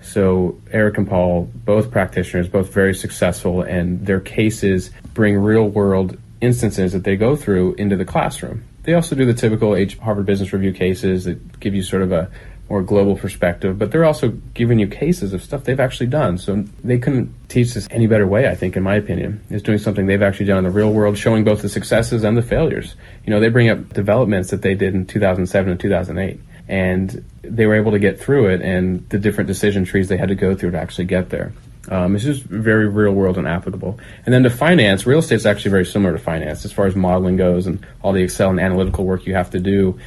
So 0.03 0.61
Eric 0.73 0.99
and 0.99 1.09
Paul, 1.09 1.49
both 1.55 1.93
practitioners, 1.93 2.49
both 2.49 2.75
very 2.75 2.93
successful, 2.93 3.63
and 3.63 4.05
their 4.05 4.19
cases 4.19 4.91
bring 5.13 5.37
real 5.37 5.69
world 5.69 6.19
instances 6.41 6.93
that 6.93 7.05
they 7.05 7.15
go 7.15 7.37
through 7.37 7.75
into 7.75 7.97
the 7.97 8.05
classroom. 8.05 8.65
They 8.83 8.95
also 8.95 9.15
do 9.15 9.25
the 9.25 9.33
typical 9.33 9.77
Harvard 10.03 10.27
Business 10.27 10.53
Review 10.53 10.73
cases 10.73 11.23
that 11.23 11.61
give 11.61 11.73
you 11.73 11.85
sort 11.85 12.03
of 12.03 12.11
a 12.11 12.29
more 12.69 12.83
global 12.83 13.17
perspective, 13.17 13.79
but 13.79 13.91
they're 13.91 14.05
also 14.05 14.31
giving 14.55 14.79
you 14.79 14.87
cases 14.87 15.35
of 15.35 15.43
stuff 15.43 15.65
they've 15.65 15.81
actually 15.81 16.07
done. 16.07 16.39
So 16.39 16.65
they 16.83 16.99
couldn't 16.99 17.33
teach 17.49 17.75
this 17.75 17.87
any 17.91 18.07
better 18.07 18.27
way, 18.27 18.49
I 18.49 18.55
think, 18.55 18.77
in 18.77 18.83
my 18.83 18.95
opinion, 18.95 19.43
is 19.51 19.63
doing 19.63 19.79
something 19.79 20.07
they've 20.07 20.23
actually 20.23 20.47
done 20.47 20.59
in 20.59 20.65
the 20.65 20.71
real 20.71 20.93
world, 20.93 21.19
showing 21.19 21.45
both 21.45 21.61
the 21.63 21.69
successes 21.69 22.25
and 22.25 22.37
the 22.37 22.43
failures. 22.43 22.95
You 23.27 23.31
know, 23.31 23.41
they 23.41 23.49
bring 23.49 23.69
up 23.69 23.93
developments 23.93 24.51
that 24.51 24.63
they 24.63 24.75
did 24.75 24.95
in 24.95 25.07
2007 25.07 25.71
and 25.71 25.81
2008 25.81 26.41
and 26.69 27.25
they 27.43 27.67
were 27.67 27.75
able 27.75 27.93
to 27.93 27.99
get 27.99 28.19
through 28.19 28.47
it 28.47 28.63
and 28.63 29.09
the 29.11 29.19
different 29.19 29.49
decision 29.49 29.85
trees 29.85 30.09
they 30.09 30.17
had 30.17 30.29
to 30.29 30.35
go 30.35 30.55
through 30.55 30.71
to 30.71 30.81
actually 30.81 31.05
get 31.05 31.31
there. 31.31 31.53
Um, 31.89 32.15
it's 32.17 32.25
just 32.25 32.43
very 32.43 32.89
real 32.89 33.13
world 33.13 33.37
and 33.37 33.47
applicable. 33.47 33.99
And 34.25 34.33
then 34.33 34.43
to 34.45 34.51
finance, 34.51 35.07
real 35.07 35.19
estate 35.19 35.35
is 35.35 35.47
actually 35.47 35.73
very 35.73 35.85
similar 35.85 36.13
to 36.13 36.19
finance 36.19 36.65
as 36.65 36.73
far 36.73 36.87
as 36.87 36.97
modeling 36.97 37.37
goes 37.37 37.67
and 37.67 37.87
all 38.01 38.13
the 38.13 38.23
Excel 38.23 38.49
and 38.49 38.59
analytical 38.59 39.05
work 39.05 39.27
you 39.27 39.35
have 39.35 39.51
to 39.51 39.61
do. 39.61 39.99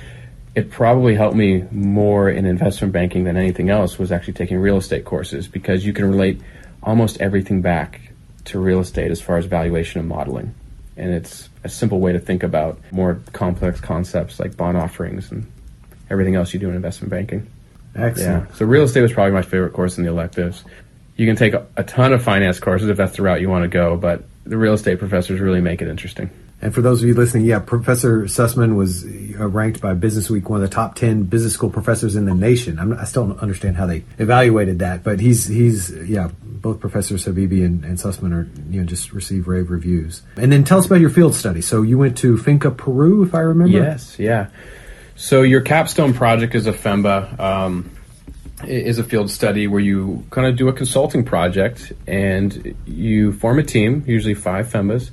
It 0.58 0.72
probably 0.72 1.14
helped 1.14 1.36
me 1.36 1.66
more 1.70 2.32
in 2.32 2.48
investment 2.48 2.92
banking 2.92 3.26
than 3.26 3.38
anything 3.38 3.70
else 3.70 4.00
was 4.00 4.12
actually 4.12 4.34
taking 4.34 4.58
real 4.58 4.78
estate 4.78 5.06
courses 5.06 5.48
because 5.48 5.86
you 5.86 5.94
can 5.94 6.10
relate 6.10 6.42
almost 6.82 7.22
everything 7.22 7.62
back 7.62 8.02
to 8.46 8.60
real 8.60 8.80
estate 8.80 9.12
as 9.12 9.22
far 9.22 9.38
as 9.38 9.46
valuation 9.46 10.00
and 10.00 10.10
modeling. 10.10 10.56
And 10.96 11.14
it's 11.14 11.48
a 11.64 11.70
simple 11.70 12.00
way 12.00 12.12
to 12.14 12.20
think 12.20 12.42
about 12.42 12.80
more 12.92 13.22
complex 13.34 13.80
concepts 13.80 14.40
like 14.40 14.58
bond 14.58 14.78
offerings 14.78 15.32
and 15.32 15.46
everything 16.10 16.34
else 16.34 16.56
you 16.56 16.60
do 16.60 16.70
in 16.70 16.76
investment 16.76 17.12
banking. 17.12 17.46
Excellent. 17.94 18.50
Yeah. 18.50 18.56
So 18.56 18.66
real 18.66 18.82
estate 18.82 19.04
was 19.04 19.14
probably 19.14 19.34
my 19.34 19.44
favorite 19.44 19.74
course 19.74 20.00
in 20.00 20.06
the 20.06 20.10
electives. 20.10 20.64
You 21.18 21.28
can 21.28 21.36
take 21.36 21.54
a, 21.54 21.68
a 21.76 21.84
ton 21.84 22.14
of 22.14 22.24
finance 22.24 22.60
courses 22.60 22.90
if 22.90 22.98
that's 22.98 23.16
the 23.16 23.22
route 23.22 23.42
you 23.42 23.50
want 23.50 23.62
to 23.62 23.68
go, 23.68 23.96
but 23.96 24.24
the 24.44 24.58
real 24.58 24.74
estate 24.74 24.98
professors 24.98 25.40
really 25.40 25.62
make 25.62 25.84
it 25.84 25.88
interesting. 25.88 26.32
And 26.60 26.74
for 26.74 26.82
those 26.82 27.04
of 27.04 27.08
you 27.08 27.14
listening, 27.14 27.46
yeah, 27.46 27.60
Professor 27.60 28.24
Sussman 28.24 28.76
was 28.76 29.06
uh, 29.06 29.48
ranked 29.48 29.80
by 29.80 29.94
Business 29.94 30.28
Week 30.28 30.50
one 30.50 30.64
of 30.64 30.68
the 30.68 30.74
top 30.74 30.96
ten 30.96 31.24
business 31.24 31.54
school 31.54 31.70
professors 31.70 32.16
in 32.16 32.26
the 32.26 32.34
nation. 32.34 32.80
I'm, 32.80 32.94
i 32.94 33.04
still 33.04 33.28
don't 33.28 33.40
understand 33.40 33.78
how 33.78 33.86
they 33.86 34.04
evaluated 34.18 34.80
that, 34.80 35.04
but 35.04 35.20
he's 35.20 35.46
he's 35.46 35.92
yeah, 35.92 36.32
both 36.44 36.80
Professors 36.80 37.26
Habibi 37.26 37.64
and, 37.64 37.86
and 37.86 38.00
Sussman 38.00 38.34
are 38.34 38.50
you 38.72 38.82
know 38.82 38.88
just 38.88 39.14
receive 39.14 39.48
rave 39.48 39.70
reviews. 39.70 40.24
And 40.36 40.52
then 40.52 40.64
tell 40.64 40.80
us 40.80 40.88
about 40.88 41.00
your 41.00 41.12
field 41.12 41.36
study. 41.36 41.62
So 41.62 41.84
you 41.84 42.00
went 42.00 42.18
to 42.20 42.38
Finca, 42.40 42.72
Peru, 42.72 43.24
if 43.24 43.36
I 43.36 43.40
remember. 43.40 43.78
Yes, 43.78 44.18
yeah. 44.18 44.48
So 45.16 45.44
your 45.44 45.62
capstone 45.62 46.16
project 46.16 46.56
is 46.56 46.66
a 46.66 46.74
FEMBA. 46.74 47.40
Um, 47.40 47.92
is 48.66 48.98
a 48.98 49.04
field 49.04 49.30
study 49.30 49.68
where 49.68 49.80
you 49.80 50.26
kind 50.32 50.48
of 50.48 50.56
do 50.56 50.68
a 50.68 50.74
consulting 50.74 51.24
project 51.24 51.94
and 52.08 52.76
you 52.88 53.32
form 53.34 53.60
a 53.60 53.64
team, 53.64 54.04
usually 54.08 54.34
five 54.34 54.66
FEMBAs, 54.68 55.12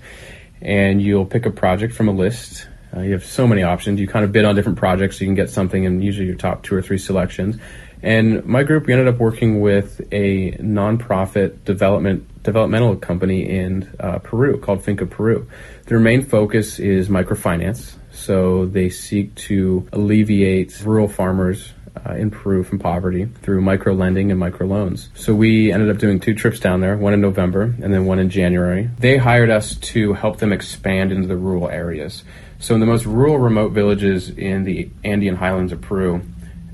and 0.65 1.01
you'll 1.03 1.27
pick 1.27 1.47
a 1.47 1.51
project 1.51 1.95
from 1.95 2.09
a 2.09 2.13
list. 2.13 2.67
Uh, 2.97 3.01
you 3.01 3.13
have 3.13 3.25
so 3.25 3.47
many 3.47 3.63
options. 3.63 4.01
You 4.01 4.09
kind 4.09 4.25
of 4.25 4.33
bid 4.33 4.45
on 4.45 4.55
different 4.55 4.79
projects 4.79 5.19
so 5.19 5.21
you 5.21 5.27
can 5.27 5.35
get 5.35 5.51
something 5.51 5.85
in 5.85 6.01
usually 6.01 6.27
your 6.27 6.37
top 6.37 6.63
two 6.63 6.75
or 6.75 6.83
three 6.83 6.99
selections. 6.99 7.57
And 8.03 8.45
my 8.45 8.63
group, 8.63 8.87
we 8.87 8.93
ended 8.93 9.09
up 9.09 9.19
working 9.19 9.61
with 9.61 10.01
a 10.13 10.53
nonprofit 10.53 11.65
development 11.65 12.29
developmental 12.43 12.95
company 12.97 13.49
in 13.49 13.91
uh, 13.99 14.19
Peru 14.19 14.59
called 14.59 14.85
Finca 14.85 15.07
Peru. 15.07 15.49
Their 15.87 15.99
main 15.99 16.23
focus 16.23 16.79
is 16.79 17.09
microfinance. 17.09 17.95
So 18.13 18.67
they 18.67 18.91
seek 18.91 19.35
to 19.37 19.89
alleviate 19.93 20.79
rural 20.83 21.09
farmers 21.09 21.73
uh, 22.07 22.15
in 22.15 22.31
Peru 22.31 22.65
from 22.65 22.79
poverty 22.79 23.27
through 23.43 23.61
micro 23.61 23.95
lending 23.95 24.31
and 24.31 24.39
micro 24.39 24.67
loans. 24.67 25.09
So 25.15 25.35
we 25.35 25.73
ended 25.73 25.91
up 25.91 25.99
doing 25.99 26.21
two 26.21 26.35
trips 26.35 26.61
down 26.61 26.81
there, 26.81 26.97
one 26.97 27.13
in 27.13 27.21
November 27.21 27.75
and 27.83 27.93
then 27.95 28.07
one 28.07 28.19
in 28.19 28.31
January. 28.31 28.91
They 28.99 29.17
hired 29.17 29.51
us 29.51 29.77
to 29.77 30.13
help 30.15 30.39
them 30.39 30.53
expand 30.53 31.13
into 31.13 31.29
the 31.29 31.37
rural 31.37 31.69
areas. 31.69 32.25
So 32.59 32.75
in 32.75 32.81
the 32.81 32.87
most 32.87 33.05
rural 33.05 33.39
remote 33.39 33.73
villages 33.73 34.31
in 34.31 34.65
the 34.65 34.89
Andean 35.05 35.37
highlands 35.37 35.73
of 35.73 35.81
Peru, 35.81 36.23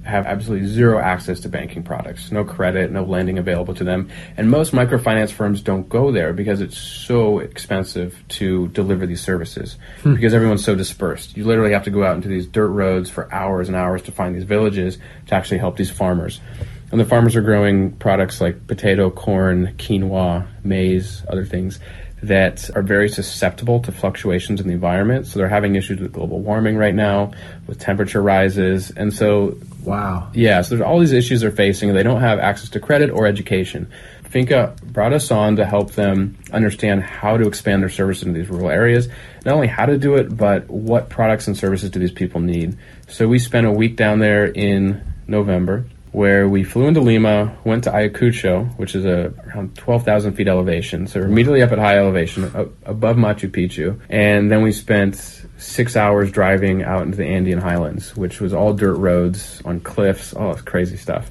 have 0.05 0.27
absolutely 0.27 0.67
zero 0.67 0.99
access 0.99 1.41
to 1.41 1.49
banking 1.49 1.83
products, 1.83 2.33
no 2.33 2.45
credit, 2.45 2.91
no 2.91 3.05
lending 3.05 3.39
available 3.39 3.75
to 3.75 3.85
them. 3.85 4.09
And 4.37 4.51
most 4.51 4.73
microfinance 4.73 5.31
firms 5.31 5.61
don't 5.61 5.89
go 5.89 6.11
there 6.11 6.33
because 6.33 6.61
it's 6.61 6.79
so 6.79 7.39
expensive 7.39 8.23
to 8.29 8.69
deliver 8.69 9.07
these 9.07 9.21
services 9.21 9.77
hmm. 10.03 10.15
because 10.15 10.33
everyone's 10.33 10.65
so 10.65 10.75
dispersed. 10.75 11.37
You 11.37 11.45
literally 11.45 11.73
have 11.73 11.85
to 11.85 11.91
go 11.91 12.03
out 12.03 12.17
into 12.17 12.29
these 12.29 12.47
dirt 12.47 12.69
roads 12.69 13.11
for 13.11 13.33
hours 13.33 13.69
and 13.69 13.77
hours 13.77 14.03
to 14.03 14.13
find 14.13 14.35
these 14.35 14.45
villages 14.45 14.99
to 15.27 15.35
actually 15.35 15.59
help 15.59 15.77
these 15.77 15.91
farmers. 15.91 16.41
And 16.91 16.99
the 16.99 17.05
farmers 17.05 17.37
are 17.37 17.43
growing 17.43 17.93
products 17.93 18.41
like 18.41 18.67
potato, 18.67 19.11
corn, 19.11 19.75
quinoa, 19.79 20.49
maize, 20.65 21.23
other 21.29 21.45
things 21.45 21.79
that 22.23 22.71
are 22.77 22.83
very 22.83 23.09
susceptible 23.09 23.81
to 23.81 23.93
fluctuations 23.93 24.61
in 24.61 24.67
the 24.67 24.75
environment. 24.75 25.27
So 25.27 25.39
they're 25.39 25.49
having 25.49 25.77
issues 25.77 26.01
with 26.01 26.13
global 26.13 26.41
warming 26.41 26.77
right 26.77 26.95
now, 26.95 27.33
with 27.67 27.79
temperature 27.79 28.21
rises. 28.21 28.91
And 28.91 29.13
so, 29.13 29.57
wow. 29.83 30.31
Yeah, 30.35 30.61
so 30.61 30.77
there's 30.77 30.87
all 30.87 30.99
these 30.99 31.13
issues 31.13 31.41
they're 31.41 31.51
facing, 31.51 31.93
they 31.95 32.03
don't 32.03 32.21
have 32.21 32.39
access 32.39 32.69
to 32.71 32.81
credit 32.81 33.11
or 33.11 33.27
education. 33.27 33.91
Finca 34.31 34.77
brought 34.85 35.13
us 35.13 35.33
on 35.33 35.57
to 35.57 35.65
help 35.65 35.93
them 35.93 36.39
understand 36.53 37.03
how 37.03 37.37
to 37.37 37.49
expand 37.49 37.83
their 37.83 37.89
services 37.89 38.25
in 38.25 38.33
these 38.33 38.49
rural 38.49 38.71
areas. 38.71 39.09
Not 39.45 39.55
only 39.55 39.67
how 39.67 39.87
to 39.87 39.99
do 39.99 40.15
it, 40.15 40.37
but 40.37 40.71
what 40.71 41.09
products 41.09 41.49
and 41.49 41.57
services 41.57 41.91
do 41.91 41.99
these 41.99 42.13
people 42.13 42.41
need. 42.41 42.79
So 43.09 43.27
we 43.27 43.41
spent 43.41 43.67
a 43.67 43.73
week 43.73 43.97
down 43.97 44.21
there 44.21 44.47
in 44.47 45.03
November 45.27 45.85
where 46.13 46.49
we 46.49 46.65
flew 46.65 46.87
into 46.87 47.01
Lima, 47.01 47.57
went 47.65 47.85
to 47.85 47.91
Ayacucho, 47.91 48.77
which 48.79 48.95
is 48.95 49.05
a, 49.05 49.33
around 49.47 49.77
12,000 49.77 50.35
feet 50.35 50.49
elevation. 50.49 51.07
So 51.07 51.21
we're 51.21 51.27
immediately 51.27 51.63
up 51.63 51.73
at 51.73 51.79
high 51.79 51.99
elevation, 51.99 52.45
above 52.85 53.17
Machu 53.17 53.51
Picchu. 53.51 54.01
And 54.09 54.51
then 54.51 54.63
we 54.63 54.73
spent 54.73 55.17
six 55.57 55.97
hours 55.97 56.33
driving 56.33 56.83
out 56.83 57.03
into 57.03 57.17
the 57.17 57.27
Andean 57.27 57.61
highlands, 57.61 58.17
which 58.17 58.41
was 58.41 58.53
all 58.53 58.75
dirt 58.75 58.97
roads 58.97 59.63
on 59.65 59.81
cliffs, 59.81 60.33
all 60.35 60.53
this 60.53 60.63
crazy 60.63 60.97
stuff 60.97 61.31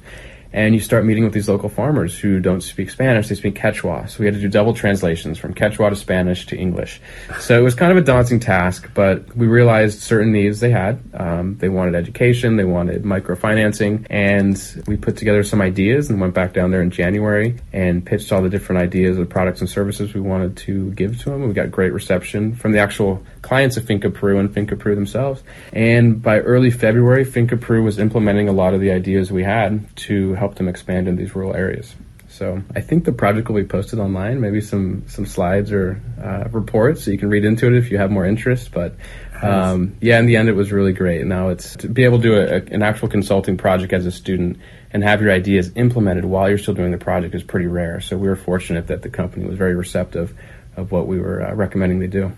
and 0.52 0.74
you 0.74 0.80
start 0.80 1.04
meeting 1.04 1.24
with 1.24 1.32
these 1.32 1.48
local 1.48 1.68
farmers 1.68 2.18
who 2.18 2.40
don't 2.40 2.60
speak 2.60 2.90
Spanish, 2.90 3.28
they 3.28 3.34
speak 3.34 3.54
Quechua. 3.54 4.08
So 4.08 4.20
we 4.20 4.26
had 4.26 4.34
to 4.34 4.40
do 4.40 4.48
double 4.48 4.74
translations 4.74 5.38
from 5.38 5.54
Quechua 5.54 5.90
to 5.90 5.96
Spanish 5.96 6.46
to 6.46 6.56
English. 6.56 7.00
So 7.38 7.58
it 7.58 7.62
was 7.62 7.74
kind 7.74 7.92
of 7.92 7.98
a 7.98 8.02
daunting 8.02 8.40
task, 8.40 8.90
but 8.94 9.36
we 9.36 9.46
realized 9.46 10.00
certain 10.00 10.32
needs 10.32 10.60
they 10.60 10.70
had. 10.70 11.00
Um, 11.14 11.56
they 11.58 11.68
wanted 11.68 11.94
education, 11.94 12.56
they 12.56 12.64
wanted 12.64 13.04
microfinancing, 13.04 14.06
and 14.10 14.84
we 14.86 14.96
put 14.96 15.16
together 15.16 15.44
some 15.44 15.60
ideas 15.60 16.10
and 16.10 16.20
went 16.20 16.34
back 16.34 16.52
down 16.52 16.70
there 16.70 16.82
in 16.82 16.90
January 16.90 17.56
and 17.72 18.04
pitched 18.04 18.32
all 18.32 18.42
the 18.42 18.48
different 18.48 18.82
ideas 18.82 19.18
of 19.18 19.28
products 19.28 19.60
and 19.60 19.70
services 19.70 20.14
we 20.14 20.20
wanted 20.20 20.56
to 20.56 20.90
give 20.92 21.18
to 21.20 21.30
them. 21.30 21.46
We 21.46 21.54
got 21.54 21.70
great 21.70 21.92
reception 21.92 22.54
from 22.54 22.72
the 22.72 22.78
actual 22.78 23.22
clients 23.42 23.76
of 23.76 23.84
Finca 23.84 24.10
Peru 24.10 24.38
and 24.38 24.52
Finca 24.52 24.76
Peru 24.76 24.94
themselves. 24.94 25.42
And 25.72 26.20
by 26.20 26.40
early 26.40 26.70
February, 26.70 27.24
Finca 27.24 27.56
Peru 27.56 27.82
was 27.82 27.98
implementing 27.98 28.48
a 28.48 28.52
lot 28.52 28.74
of 28.74 28.80
the 28.80 28.90
ideas 28.90 29.30
we 29.30 29.44
had 29.44 29.84
to 29.96 30.34
help 30.40 30.56
them 30.56 30.68
expand 30.68 31.06
in 31.06 31.16
these 31.16 31.34
rural 31.36 31.54
areas. 31.54 31.94
So 32.28 32.62
I 32.74 32.80
think 32.80 33.04
the 33.04 33.12
project 33.12 33.48
will 33.48 33.60
be 33.60 33.66
posted 33.66 33.98
online, 33.98 34.40
maybe 34.40 34.60
some 34.60 35.04
some 35.08 35.26
slides 35.26 35.72
or 35.72 36.00
uh, 36.22 36.48
reports, 36.50 37.04
so 37.04 37.10
you 37.10 37.18
can 37.18 37.28
read 37.28 37.44
into 37.44 37.66
it 37.66 37.74
if 37.74 37.90
you 37.90 37.98
have 37.98 38.10
more 38.10 38.24
interest. 38.24 38.70
But 38.72 38.94
um, 39.42 39.96
yeah, 40.00 40.18
in 40.20 40.26
the 40.26 40.36
end, 40.36 40.48
it 40.48 40.52
was 40.52 40.70
really 40.70 40.92
great. 40.92 41.26
Now 41.26 41.48
it's 41.48 41.76
to 41.76 41.88
be 41.88 42.04
able 42.04 42.18
to 42.18 42.22
do 42.22 42.34
a, 42.36 42.44
a, 42.44 42.62
an 42.72 42.82
actual 42.82 43.08
consulting 43.08 43.56
project 43.56 43.92
as 43.92 44.06
a 44.06 44.12
student 44.12 44.58
and 44.92 45.02
have 45.02 45.20
your 45.20 45.32
ideas 45.32 45.72
implemented 45.74 46.24
while 46.24 46.48
you're 46.48 46.58
still 46.58 46.74
doing 46.74 46.92
the 46.92 46.98
project 46.98 47.34
is 47.34 47.42
pretty 47.42 47.66
rare. 47.66 48.00
So 48.00 48.16
we 48.16 48.28
were 48.28 48.36
fortunate 48.36 48.86
that 48.86 49.02
the 49.02 49.10
company 49.10 49.44
was 49.46 49.58
very 49.58 49.74
receptive 49.74 50.32
of 50.76 50.92
what 50.92 51.08
we 51.08 51.18
were 51.18 51.42
uh, 51.42 51.54
recommending 51.54 51.98
they 51.98 52.06
do 52.06 52.32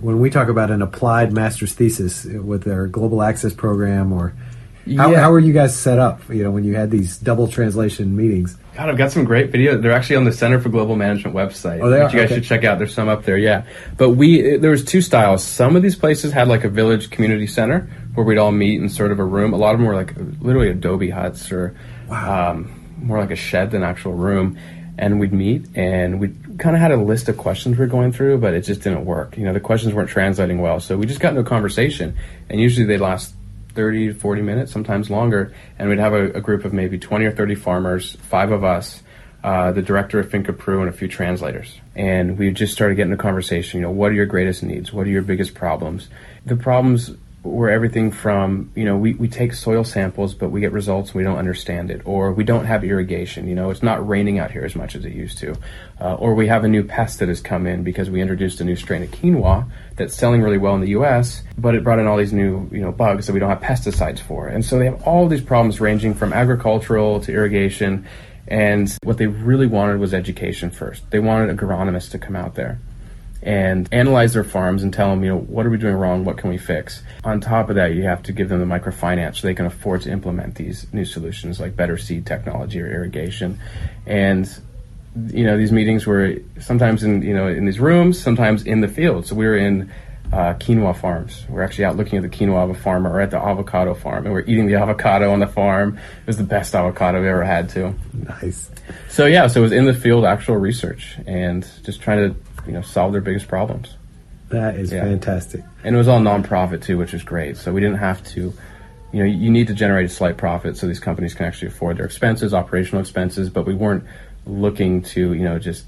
when 0.00 0.18
we 0.18 0.30
talk 0.30 0.48
about 0.48 0.70
an 0.70 0.80
applied 0.80 1.32
master's 1.32 1.74
thesis 1.74 2.24
with 2.24 2.66
our 2.66 2.86
global 2.86 3.22
access 3.22 3.52
program 3.52 4.12
or 4.12 4.32
how, 4.96 5.10
yeah. 5.10 5.20
how 5.20 5.30
are 5.30 5.38
you 5.38 5.52
guys 5.52 5.78
set 5.78 5.98
up 5.98 6.26
you 6.28 6.42
know 6.42 6.50
when 6.50 6.64
you 6.64 6.74
had 6.74 6.90
these 6.90 7.18
double 7.18 7.46
translation 7.46 8.16
meetings 8.16 8.56
god 8.74 8.88
i've 8.88 8.96
got 8.96 9.12
some 9.12 9.24
great 9.24 9.52
videos 9.52 9.80
they're 9.82 9.92
actually 9.92 10.16
on 10.16 10.24
the 10.24 10.32
center 10.32 10.60
for 10.60 10.68
global 10.68 10.96
management 10.96 11.36
website 11.36 11.80
oh, 11.82 11.90
they 11.90 12.00
are? 12.00 12.10
you 12.10 12.18
guys 12.18 12.26
okay. 12.26 12.34
should 12.36 12.44
check 12.44 12.64
out 12.64 12.78
there's 12.78 12.94
some 12.94 13.08
up 13.08 13.24
there 13.24 13.36
yeah 13.36 13.64
but 13.96 14.10
we 14.10 14.56
there 14.56 14.70
was 14.70 14.84
two 14.84 15.02
styles 15.02 15.44
some 15.44 15.76
of 15.76 15.82
these 15.82 15.96
places 15.96 16.32
had 16.32 16.48
like 16.48 16.64
a 16.64 16.68
village 16.68 17.10
community 17.10 17.46
center 17.46 17.90
where 18.14 18.24
we'd 18.24 18.38
all 18.38 18.52
meet 18.52 18.80
in 18.80 18.88
sort 18.88 19.12
of 19.12 19.18
a 19.18 19.24
room 19.24 19.52
a 19.52 19.56
lot 19.56 19.74
of 19.74 19.80
them 19.80 19.86
were 19.86 19.94
like 19.94 20.14
literally 20.40 20.70
adobe 20.70 21.10
huts 21.10 21.52
or 21.52 21.76
wow. 22.08 22.50
um, 22.50 22.96
more 22.98 23.18
like 23.18 23.30
a 23.30 23.36
shed 23.36 23.70
than 23.70 23.82
actual 23.82 24.14
room 24.14 24.58
and 24.98 25.18
we'd 25.18 25.32
meet 25.32 25.66
and 25.74 26.20
we 26.20 26.28
kind 26.60 26.76
of 26.76 26.82
had 26.82 26.92
a 26.92 26.96
list 26.96 27.28
of 27.28 27.36
questions 27.36 27.78
we 27.78 27.84
are 27.84 27.88
going 27.88 28.12
through, 28.12 28.38
but 28.38 28.54
it 28.54 28.60
just 28.60 28.82
didn't 28.82 29.04
work. 29.04 29.36
You 29.36 29.44
know, 29.44 29.52
the 29.52 29.60
questions 29.60 29.94
weren't 29.94 30.10
translating 30.10 30.60
well. 30.60 30.78
So 30.78 30.96
we 30.96 31.06
just 31.06 31.18
got 31.18 31.30
into 31.30 31.40
a 31.40 31.44
conversation 31.44 32.16
and 32.48 32.60
usually 32.60 32.86
they 32.86 32.98
last 32.98 33.34
30 33.70 34.08
to 34.08 34.14
40 34.14 34.42
minutes, 34.42 34.72
sometimes 34.72 35.10
longer. 35.10 35.52
And 35.78 35.88
we'd 35.88 35.98
have 35.98 36.12
a, 36.12 36.30
a 36.32 36.40
group 36.40 36.64
of 36.64 36.72
maybe 36.72 36.98
20 36.98 37.24
or 37.24 37.32
30 37.32 37.54
farmers, 37.54 38.16
five 38.28 38.52
of 38.52 38.64
us, 38.64 39.02
uh, 39.42 39.72
the 39.72 39.82
director 39.82 40.18
of 40.20 40.30
Finca 40.30 40.52
Peru 40.52 40.80
and 40.80 40.88
a 40.88 40.92
few 40.92 41.08
translators. 41.08 41.80
And 41.94 42.38
we 42.38 42.50
just 42.52 42.72
started 42.72 42.96
getting 42.96 43.12
a 43.12 43.18
conversation, 43.18 43.80
you 43.80 43.86
know, 43.86 43.90
what 43.90 44.10
are 44.10 44.14
your 44.14 44.26
greatest 44.26 44.62
needs? 44.62 44.92
What 44.92 45.06
are 45.06 45.10
your 45.10 45.22
biggest 45.22 45.54
problems? 45.54 46.08
The 46.44 46.56
problems 46.56 47.12
where 47.42 47.70
everything 47.70 48.10
from 48.10 48.70
you 48.74 48.84
know 48.84 48.96
we, 48.96 49.14
we 49.14 49.26
take 49.26 49.54
soil 49.54 49.82
samples 49.82 50.34
but 50.34 50.50
we 50.50 50.60
get 50.60 50.72
results 50.72 51.10
and 51.10 51.16
we 51.16 51.22
don't 51.22 51.38
understand 51.38 51.90
it 51.90 52.02
or 52.04 52.32
we 52.32 52.44
don't 52.44 52.66
have 52.66 52.84
irrigation 52.84 53.48
you 53.48 53.54
know 53.54 53.70
it's 53.70 53.82
not 53.82 54.06
raining 54.06 54.38
out 54.38 54.50
here 54.50 54.62
as 54.62 54.76
much 54.76 54.94
as 54.94 55.04
it 55.04 55.12
used 55.12 55.38
to. 55.38 55.56
Uh, 56.00 56.14
or 56.14 56.34
we 56.34 56.46
have 56.46 56.64
a 56.64 56.68
new 56.68 56.82
pest 56.82 57.18
that 57.18 57.28
has 57.28 57.40
come 57.40 57.66
in 57.66 57.82
because 57.82 58.10
we 58.10 58.20
introduced 58.20 58.60
a 58.60 58.64
new 58.64 58.76
strain 58.76 59.02
of 59.02 59.10
quinoa 59.10 59.70
that's 59.96 60.14
selling 60.14 60.42
really 60.42 60.58
well 60.58 60.74
in 60.74 60.80
the 60.80 60.88
us 60.88 61.42
but 61.56 61.74
it 61.74 61.82
brought 61.82 61.98
in 61.98 62.06
all 62.06 62.16
these 62.16 62.32
new 62.32 62.68
you 62.70 62.80
know 62.80 62.92
bugs 62.92 63.26
that 63.26 63.32
we 63.32 63.40
don't 63.40 63.50
have 63.50 63.60
pesticides 63.60 64.18
for. 64.18 64.46
And 64.48 64.64
so 64.64 64.78
they 64.78 64.86
have 64.86 65.02
all 65.02 65.26
these 65.28 65.42
problems 65.42 65.80
ranging 65.80 66.14
from 66.14 66.32
agricultural 66.32 67.20
to 67.20 67.32
irrigation 67.32 68.06
and 68.48 68.94
what 69.04 69.16
they 69.18 69.26
really 69.28 69.66
wanted 69.66 70.00
was 70.00 70.12
education 70.12 70.70
first. 70.70 71.08
They 71.10 71.20
wanted 71.20 71.56
agronomists 71.56 72.10
to 72.10 72.18
come 72.18 72.34
out 72.34 72.54
there 72.54 72.80
and 73.42 73.88
analyze 73.92 74.34
their 74.34 74.44
farms 74.44 74.82
and 74.82 74.92
tell 74.92 75.10
them, 75.10 75.24
you 75.24 75.30
know, 75.30 75.38
what 75.38 75.64
are 75.64 75.70
we 75.70 75.78
doing 75.78 75.94
wrong? 75.94 76.24
What 76.24 76.36
can 76.36 76.50
we 76.50 76.58
fix? 76.58 77.02
On 77.24 77.40
top 77.40 77.70
of 77.70 77.76
that, 77.76 77.94
you 77.94 78.02
have 78.02 78.22
to 78.24 78.32
give 78.32 78.48
them 78.48 78.60
the 78.60 78.66
microfinance 78.66 79.36
so 79.36 79.46
they 79.46 79.54
can 79.54 79.66
afford 79.66 80.02
to 80.02 80.10
implement 80.10 80.56
these 80.56 80.86
new 80.92 81.04
solutions 81.04 81.58
like 81.58 81.74
better 81.74 81.96
seed 81.96 82.26
technology 82.26 82.80
or 82.80 82.90
irrigation. 82.90 83.58
And 84.06 84.48
you 85.28 85.44
know, 85.44 85.56
these 85.56 85.72
meetings 85.72 86.06
were 86.06 86.36
sometimes 86.60 87.02
in 87.02 87.22
you 87.22 87.34
know 87.34 87.48
in 87.48 87.64
these 87.64 87.80
rooms, 87.80 88.20
sometimes 88.20 88.64
in 88.64 88.80
the 88.80 88.88
field. 88.88 89.26
So 89.26 89.34
we 89.34 89.46
were 89.46 89.56
in 89.56 89.90
uh, 90.32 90.54
quinoa 90.54 90.96
farms. 90.96 91.44
We're 91.48 91.62
actually 91.62 91.86
out 91.86 91.96
looking 91.96 92.16
at 92.18 92.22
the 92.22 92.28
quinoa 92.28 92.64
of 92.64 92.70
a 92.70 92.74
farmer 92.74 93.10
or 93.10 93.20
at 93.20 93.30
the 93.30 93.38
avocado 93.38 93.94
farm, 93.94 94.26
and 94.26 94.32
we're 94.32 94.42
eating 94.42 94.66
the 94.66 94.74
avocado 94.82 95.32
on 95.32 95.40
the 95.40 95.46
farm. 95.46 95.98
It 95.98 96.26
was 96.26 96.36
the 96.36 96.44
best 96.44 96.74
avocado 96.74 97.20
we 97.20 97.28
ever 97.28 97.44
had, 97.44 97.68
too. 97.68 97.94
Nice. 98.12 98.70
So 99.08 99.26
yeah, 99.26 99.46
so 99.46 99.60
it 99.60 99.62
was 99.62 99.72
in 99.72 99.86
the 99.86 99.94
field, 99.94 100.24
actual 100.24 100.56
research, 100.56 101.16
and 101.26 101.66
just 101.84 102.00
trying 102.00 102.28
to 102.28 102.40
you 102.66 102.72
know 102.72 102.82
solve 102.82 103.12
their 103.12 103.20
biggest 103.20 103.48
problems. 103.48 103.96
That 104.50 104.76
is 104.76 104.92
yeah. 104.92 105.04
fantastic. 105.04 105.62
And 105.84 105.94
it 105.94 105.98
was 105.98 106.08
all 106.08 106.20
nonprofit 106.20 106.82
too, 106.82 106.98
which 106.98 107.14
is 107.14 107.22
great. 107.22 107.56
So 107.56 107.72
we 107.72 107.80
didn't 107.80 107.98
have 107.98 108.22
to, 108.32 108.52
you 109.12 109.18
know, 109.20 109.24
you 109.24 109.48
need 109.48 109.68
to 109.68 109.74
generate 109.74 110.06
a 110.06 110.08
slight 110.08 110.36
profit 110.36 110.76
so 110.76 110.88
these 110.88 110.98
companies 110.98 111.34
can 111.34 111.46
actually 111.46 111.68
afford 111.68 111.98
their 111.98 112.04
expenses, 112.04 112.52
operational 112.52 113.00
expenses. 113.00 113.48
But 113.48 113.64
we 113.64 113.74
weren't 113.74 114.04
looking 114.46 115.02
to, 115.02 115.32
you 115.34 115.44
know, 115.44 115.60
just 115.60 115.84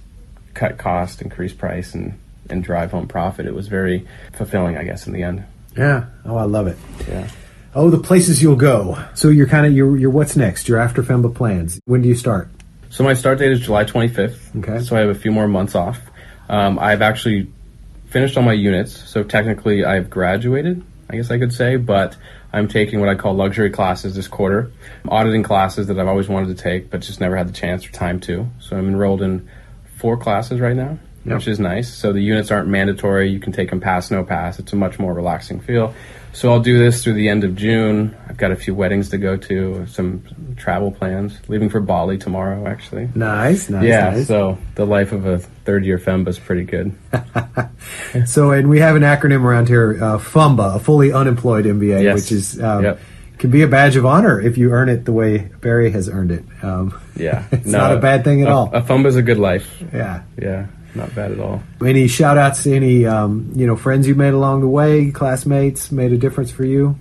cut 0.55 0.79
cost, 0.79 1.23
increase 1.23 1.53
price, 1.53 1.95
and 1.95 2.19
and 2.51 2.63
drive 2.63 2.93
home 2.93 3.09
profit. 3.09 3.47
It 3.47 3.55
was 3.55 3.69
very 3.69 4.07
fulfilling, 4.33 4.77
I 4.77 4.85
guess, 4.85 5.07
in 5.07 5.13
the 5.13 5.23
end. 5.23 5.45
Yeah. 5.77 6.07
Oh, 6.25 6.37
I 6.37 6.45
love 6.45 6.67
it. 6.67 6.77
Yeah. 7.09 7.29
Oh, 7.75 7.91
the 7.91 7.99
places 7.99 8.43
you'll 8.43 8.57
go. 8.57 9.03
So 9.15 9.29
you're 9.29 9.47
kind 9.47 9.67
of 9.67 9.73
you're, 9.73 9.97
you're 9.97 10.11
what's 10.11 10.37
next? 10.37 10.69
Your 10.69 10.79
after 10.79 11.03
FEMBA 11.03 11.35
plans. 11.35 11.81
When 11.87 12.03
do 12.03 12.09
you 12.09 12.15
start? 12.15 12.49
So 12.91 13.03
my 13.03 13.15
start 13.15 13.39
date 13.39 13.51
is 13.51 13.61
July 13.61 13.85
25th. 13.85 14.59
Okay. 14.59 14.85
So 14.85 14.95
I 14.95 15.01
have 15.01 15.09
a 15.09 15.15
few 15.15 15.33
more 15.33 15.49
months 15.49 15.75
off. 15.75 15.99
Um, 16.53 16.79
I've 16.79 17.01
actually 17.01 17.51
finished 18.11 18.37
all 18.37 18.43
my 18.43 18.53
units, 18.53 18.93
so 19.09 19.25
technically 19.25 19.87
I've 19.87 20.11
graduated, 20.11 20.85
I 21.09 21.17
guess 21.17 21.31
I 21.31 21.39
could 21.39 21.55
say, 21.55 21.77
but 21.77 22.15
I'm 22.53 22.69
taking 22.69 23.01
what 23.01 23.09
I 23.09 23.15
call 23.15 23.33
luxury 23.33 23.71
classes 23.71 24.15
this 24.15 24.29
quarter, 24.29 24.71
auditing 25.09 25.43
classes 25.43 25.87
that 25.87 25.99
I've 25.99 26.09
always 26.09 26.29
wanted 26.29 26.55
to 26.55 26.63
take, 26.63 26.91
but 26.91 27.01
just 27.01 27.21
never 27.21 27.39
had 27.39 27.49
the 27.49 27.55
chance 27.55 27.87
or 27.87 27.93
time 27.93 28.21
to. 28.21 28.47
So 28.61 28.77
I'm 28.77 28.87
enrolled 28.87 29.23
in 29.23 29.49
four 29.97 30.19
classes 30.19 30.61
right 30.61 30.77
now, 30.77 30.99
yep. 31.25 31.37
which 31.37 31.49
is 31.49 31.59
nice. 31.59 31.93
So 31.93 32.13
the 32.13 32.21
units 32.21 32.51
aren't 32.51 32.69
mandatory. 32.69 33.31
You 33.31 33.41
can 33.41 33.53
take 33.53 33.71
them 33.71 33.81
pass, 33.81 34.11
no 34.11 34.23
pass. 34.23 34.59
It's 34.59 34.75
a 34.75 34.77
much 34.77 34.99
more 34.99 35.15
relaxing 35.15 35.59
feel. 35.59 35.95
So 36.33 36.51
I'll 36.51 36.61
do 36.61 36.79
this 36.79 37.05
through 37.05 37.15
the 37.15 37.29
end 37.29 37.45
of 37.45 37.55
June. 37.57 38.17
I've 38.29 38.39
got 38.39 38.53
a 38.53 38.57
few 38.57 38.75
weddings 38.75 39.11
to 39.11 39.19
go 39.19 39.37
to, 39.37 39.87
some 39.87 40.25
travel 40.57 40.91
plans. 40.91 41.39
Leaving 41.49 41.69
for 41.69 41.81
Bali 41.81 42.17
tomorrow, 42.17 42.67
actually. 42.67 43.11
Nice, 43.15 43.69
nice. 43.69 43.85
Yeah, 43.85 44.11
nice. 44.11 44.29
so 44.29 44.57
the 44.75 44.87
life 44.87 45.13
of 45.13 45.27
a 45.27 45.39
third 45.39 45.85
year 45.85 45.99
FEMBA 45.99 46.29
is 46.29 46.39
pretty 46.39 46.65
good. 46.65 46.97
so, 48.27 48.51
and 48.53 48.71
we 48.71 48.81
have 48.81 48.97
an 48.97 49.03
acronym 49.03 49.43
around 49.43 49.69
here, 49.69 50.03
uh, 50.03 50.19
FUMBA, 50.19 50.77
a 50.77 50.79
fully 50.79 51.13
unemployed 51.13 51.67
MBA, 51.67 52.03
yes. 52.03 52.15
which 52.15 52.33
is 52.33 52.61
um, 52.63 52.85
yep. 52.85 53.01
can 53.39 53.51
be 53.51 53.63
a 53.63 53.69
badge 53.69 53.97
of 53.97 54.07
honor 54.07 54.41
if 54.41 54.57
you 54.57 54.71
earn 54.71 54.89
it 54.89 55.05
the 55.05 55.13
way 55.13 55.51
Barry 55.61 55.91
has 55.91 56.09
earned 56.09 56.33
it. 56.33 56.45
Um, 56.63 56.99
yeah, 57.15 57.47
it's 57.53 57.67
no, 57.67 57.79
not 57.79 57.93
a 57.93 57.99
bad 57.99 58.25
thing 58.25 58.41
at 58.41 58.49
a, 58.49 58.53
all. 58.53 58.71
A 58.73 58.81
FUMBA 58.81 59.07
is 59.07 59.17
a 59.17 59.23
good 59.23 59.39
life. 59.39 59.83
Yeah, 59.93 60.23
yeah 60.41 60.67
not 60.95 61.15
bad 61.15 61.33
at 61.33 61.41
all. 61.41 61.63
Any 61.85 62.07
shout 62.09 62.39
outs 62.39 62.65
to 62.65 62.75
any 62.75 63.07
um, 63.07 63.53
you 63.55 63.67
know 63.67 63.77
friends 63.77 64.07
you 64.07 64.15
made 64.15 64.35
along 64.35 64.61
the 64.61 64.69
way, 64.69 65.11
classmates 65.11 65.91
made 65.93 66.13
a 66.13 66.19
difference 66.19 66.51
for 66.51 66.65
you? 66.65 66.99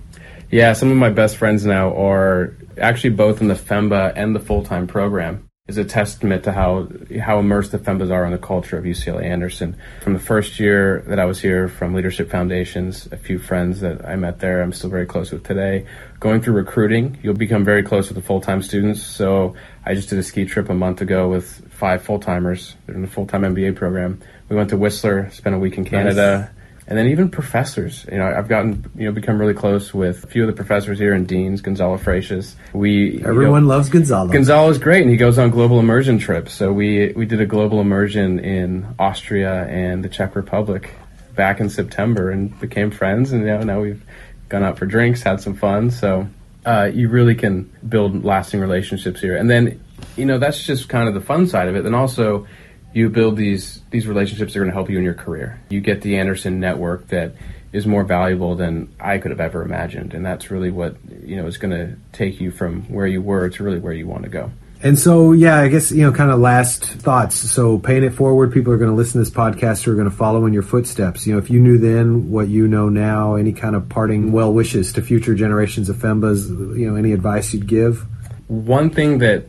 Yeah, 0.50 0.74
some 0.74 0.90
of 0.90 0.96
my 0.96 1.10
best 1.10 1.36
friends 1.36 1.64
now 1.64 1.96
are 1.96 2.54
actually 2.78 3.10
both 3.10 3.40
in 3.40 3.48
the 3.48 3.54
FEMBA 3.54 4.12
and 4.16 4.34
the 4.34 4.40
full 4.40 4.64
time 4.64 4.86
program. 4.86 5.48
Is 5.72 5.78
a 5.78 5.84
testament 5.86 6.44
to 6.44 6.52
how 6.52 6.86
how 7.18 7.38
immersed 7.38 7.72
the 7.72 7.78
FEMBAs 7.78 8.10
are 8.10 8.26
in 8.26 8.32
the 8.32 8.36
culture 8.36 8.76
of 8.76 8.84
UCLA 8.84 9.24
Anderson. 9.24 9.74
From 10.02 10.12
the 10.12 10.18
first 10.18 10.60
year 10.60 11.02
that 11.06 11.18
I 11.18 11.24
was 11.24 11.40
here, 11.40 11.66
from 11.66 11.94
Leadership 11.94 12.28
Foundations, 12.28 13.08
a 13.10 13.16
few 13.16 13.38
friends 13.38 13.80
that 13.80 14.04
I 14.04 14.16
met 14.16 14.40
there, 14.40 14.60
I'm 14.60 14.74
still 14.74 14.90
very 14.90 15.06
close 15.06 15.30
with 15.30 15.44
today. 15.44 15.86
Going 16.20 16.42
through 16.42 16.56
recruiting, 16.56 17.16
you'll 17.22 17.32
become 17.32 17.64
very 17.64 17.82
close 17.82 18.08
with 18.08 18.16
the 18.16 18.22
full 18.22 18.42
time 18.42 18.60
students. 18.60 19.02
So 19.02 19.56
I 19.86 19.94
just 19.94 20.10
did 20.10 20.18
a 20.18 20.22
ski 20.22 20.44
trip 20.44 20.68
a 20.68 20.74
month 20.74 21.00
ago 21.00 21.30
with 21.30 21.66
five 21.70 22.02
full 22.02 22.18
timers. 22.18 22.76
They're 22.84 22.94
in 22.94 23.00
the 23.00 23.08
full 23.08 23.26
time 23.26 23.40
MBA 23.40 23.74
program. 23.74 24.20
We 24.50 24.56
went 24.56 24.68
to 24.70 24.76
Whistler, 24.76 25.30
spent 25.30 25.56
a 25.56 25.58
week 25.58 25.78
in 25.78 25.86
Canada. 25.86 26.50
Nice. 26.52 26.61
And 26.86 26.98
then 26.98 27.08
even 27.08 27.30
professors. 27.30 28.04
You 28.10 28.18
know, 28.18 28.26
I've 28.26 28.48
gotten 28.48 28.90
you 28.96 29.06
know 29.06 29.12
become 29.12 29.38
really 29.38 29.54
close 29.54 29.94
with 29.94 30.24
a 30.24 30.26
few 30.26 30.42
of 30.42 30.48
the 30.48 30.52
professors 30.52 30.98
here 30.98 31.14
and 31.14 31.26
deans. 31.26 31.60
Gonzalo 31.60 31.98
Freixas. 31.98 32.54
We 32.72 33.22
everyone 33.24 33.62
you 33.62 33.68
know, 33.68 33.74
loves 33.74 33.88
Gonzalo. 33.88 34.32
Gonzalo's 34.32 34.78
great, 34.78 35.02
and 35.02 35.10
he 35.10 35.16
goes 35.16 35.38
on 35.38 35.50
global 35.50 35.78
immersion 35.78 36.18
trips. 36.18 36.52
So 36.52 36.72
we 36.72 37.12
we 37.12 37.26
did 37.26 37.40
a 37.40 37.46
global 37.46 37.80
immersion 37.80 38.38
in 38.40 38.94
Austria 38.98 39.64
and 39.64 40.04
the 40.04 40.08
Czech 40.08 40.34
Republic 40.34 40.94
back 41.34 41.60
in 41.60 41.70
September, 41.70 42.30
and 42.30 42.58
became 42.60 42.90
friends. 42.90 43.32
And 43.32 43.42
you 43.42 43.48
know, 43.48 43.62
now 43.62 43.80
we've 43.80 44.02
gone 44.48 44.62
out 44.62 44.78
for 44.78 44.86
drinks, 44.86 45.22
had 45.22 45.40
some 45.40 45.54
fun. 45.54 45.90
So 45.90 46.28
uh, 46.66 46.90
you 46.92 47.08
really 47.08 47.34
can 47.34 47.72
build 47.88 48.24
lasting 48.24 48.60
relationships 48.60 49.20
here. 49.20 49.36
And 49.36 49.48
then 49.48 49.80
you 50.16 50.26
know 50.26 50.38
that's 50.38 50.62
just 50.64 50.88
kind 50.88 51.08
of 51.08 51.14
the 51.14 51.20
fun 51.20 51.46
side 51.46 51.68
of 51.68 51.76
it. 51.76 51.84
Then 51.84 51.94
also 51.94 52.46
you 52.92 53.08
build 53.08 53.36
these 53.36 53.80
these 53.90 54.06
relationships 54.06 54.52
that 54.52 54.58
are 54.58 54.62
going 54.62 54.70
to 54.70 54.74
help 54.74 54.90
you 54.90 54.98
in 54.98 55.04
your 55.04 55.14
career. 55.14 55.60
You 55.70 55.80
get 55.80 56.02
the 56.02 56.18
Anderson 56.18 56.60
network 56.60 57.08
that 57.08 57.34
is 57.72 57.86
more 57.86 58.04
valuable 58.04 58.54
than 58.54 58.94
I 59.00 59.18
could 59.18 59.30
have 59.30 59.40
ever 59.40 59.62
imagined, 59.62 60.14
and 60.14 60.24
that's 60.24 60.50
really 60.50 60.70
what 60.70 60.96
you 61.24 61.36
know 61.36 61.46
is 61.46 61.56
going 61.56 61.70
to 61.70 61.96
take 62.12 62.40
you 62.40 62.50
from 62.50 62.82
where 62.92 63.06
you 63.06 63.22
were 63.22 63.48
to 63.48 63.62
really 63.62 63.78
where 63.78 63.92
you 63.92 64.06
want 64.06 64.24
to 64.24 64.28
go. 64.28 64.50
And 64.84 64.98
so, 64.98 65.30
yeah, 65.30 65.60
I 65.60 65.68
guess, 65.68 65.92
you 65.92 66.02
know, 66.02 66.10
kind 66.10 66.32
of 66.32 66.40
last 66.40 66.84
thoughts. 66.84 67.36
So, 67.36 67.78
paying 67.78 68.02
it 68.02 68.14
forward, 68.14 68.52
people 68.52 68.72
are 68.72 68.78
going 68.78 68.90
to 68.90 68.96
listen 68.96 69.12
to 69.12 69.18
this 69.20 69.30
podcast 69.30 69.84
who 69.84 69.92
are 69.92 69.94
going 69.94 70.10
to 70.10 70.16
follow 70.16 70.44
in 70.44 70.52
your 70.52 70.64
footsteps. 70.64 71.24
You 71.24 71.34
know, 71.34 71.38
if 71.38 71.50
you 71.50 71.60
knew 71.60 71.78
then 71.78 72.30
what 72.32 72.48
you 72.48 72.66
know 72.66 72.88
now, 72.88 73.36
any 73.36 73.52
kind 73.52 73.76
of 73.76 73.88
parting 73.88 74.32
well 74.32 74.52
wishes 74.52 74.92
to 74.94 75.02
future 75.02 75.36
generations 75.36 75.88
of 75.88 75.96
FEMBAs, 75.96 76.76
you 76.76 76.90
know, 76.90 76.96
any 76.96 77.12
advice 77.12 77.54
you'd 77.54 77.68
give? 77.68 78.04
One 78.48 78.90
thing 78.90 79.18
that 79.18 79.46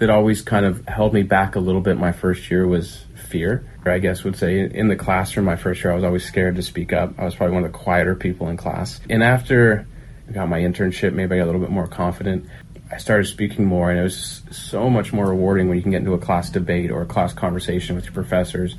that 0.00 0.08
always 0.08 0.40
kind 0.40 0.64
of 0.64 0.86
held 0.88 1.12
me 1.12 1.22
back 1.22 1.56
a 1.56 1.60
little 1.60 1.82
bit 1.82 1.98
my 1.98 2.10
first 2.10 2.50
year 2.50 2.66
was 2.66 3.04
fear. 3.28 3.64
I 3.84 3.98
guess 3.98 4.24
would 4.24 4.36
say 4.36 4.60
in 4.60 4.88
the 4.88 4.96
classroom 4.96 5.46
my 5.46 5.56
first 5.56 5.84
year 5.84 5.92
I 5.92 5.94
was 5.94 6.04
always 6.04 6.24
scared 6.24 6.56
to 6.56 6.62
speak 6.62 6.92
up. 6.92 7.18
I 7.18 7.24
was 7.24 7.34
probably 7.34 7.54
one 7.54 7.64
of 7.64 7.72
the 7.72 7.78
quieter 7.78 8.14
people 8.14 8.48
in 8.48 8.56
class. 8.56 8.98
And 9.10 9.22
after 9.22 9.86
I 10.28 10.32
got 10.32 10.48
my 10.48 10.60
internship, 10.60 11.12
maybe 11.12 11.34
I 11.34 11.38
got 11.38 11.44
a 11.44 11.46
little 11.46 11.60
bit 11.60 11.70
more 11.70 11.86
confident. 11.86 12.46
I 12.90 12.96
started 12.96 13.26
speaking 13.26 13.66
more, 13.66 13.90
and 13.90 14.00
it 14.00 14.02
was 14.02 14.42
so 14.50 14.90
much 14.90 15.12
more 15.12 15.28
rewarding 15.28 15.68
when 15.68 15.76
you 15.76 15.82
can 15.82 15.92
get 15.92 15.98
into 15.98 16.14
a 16.14 16.18
class 16.18 16.50
debate 16.50 16.90
or 16.90 17.02
a 17.02 17.06
class 17.06 17.32
conversation 17.32 17.94
with 17.94 18.04
your 18.04 18.14
professors. 18.14 18.76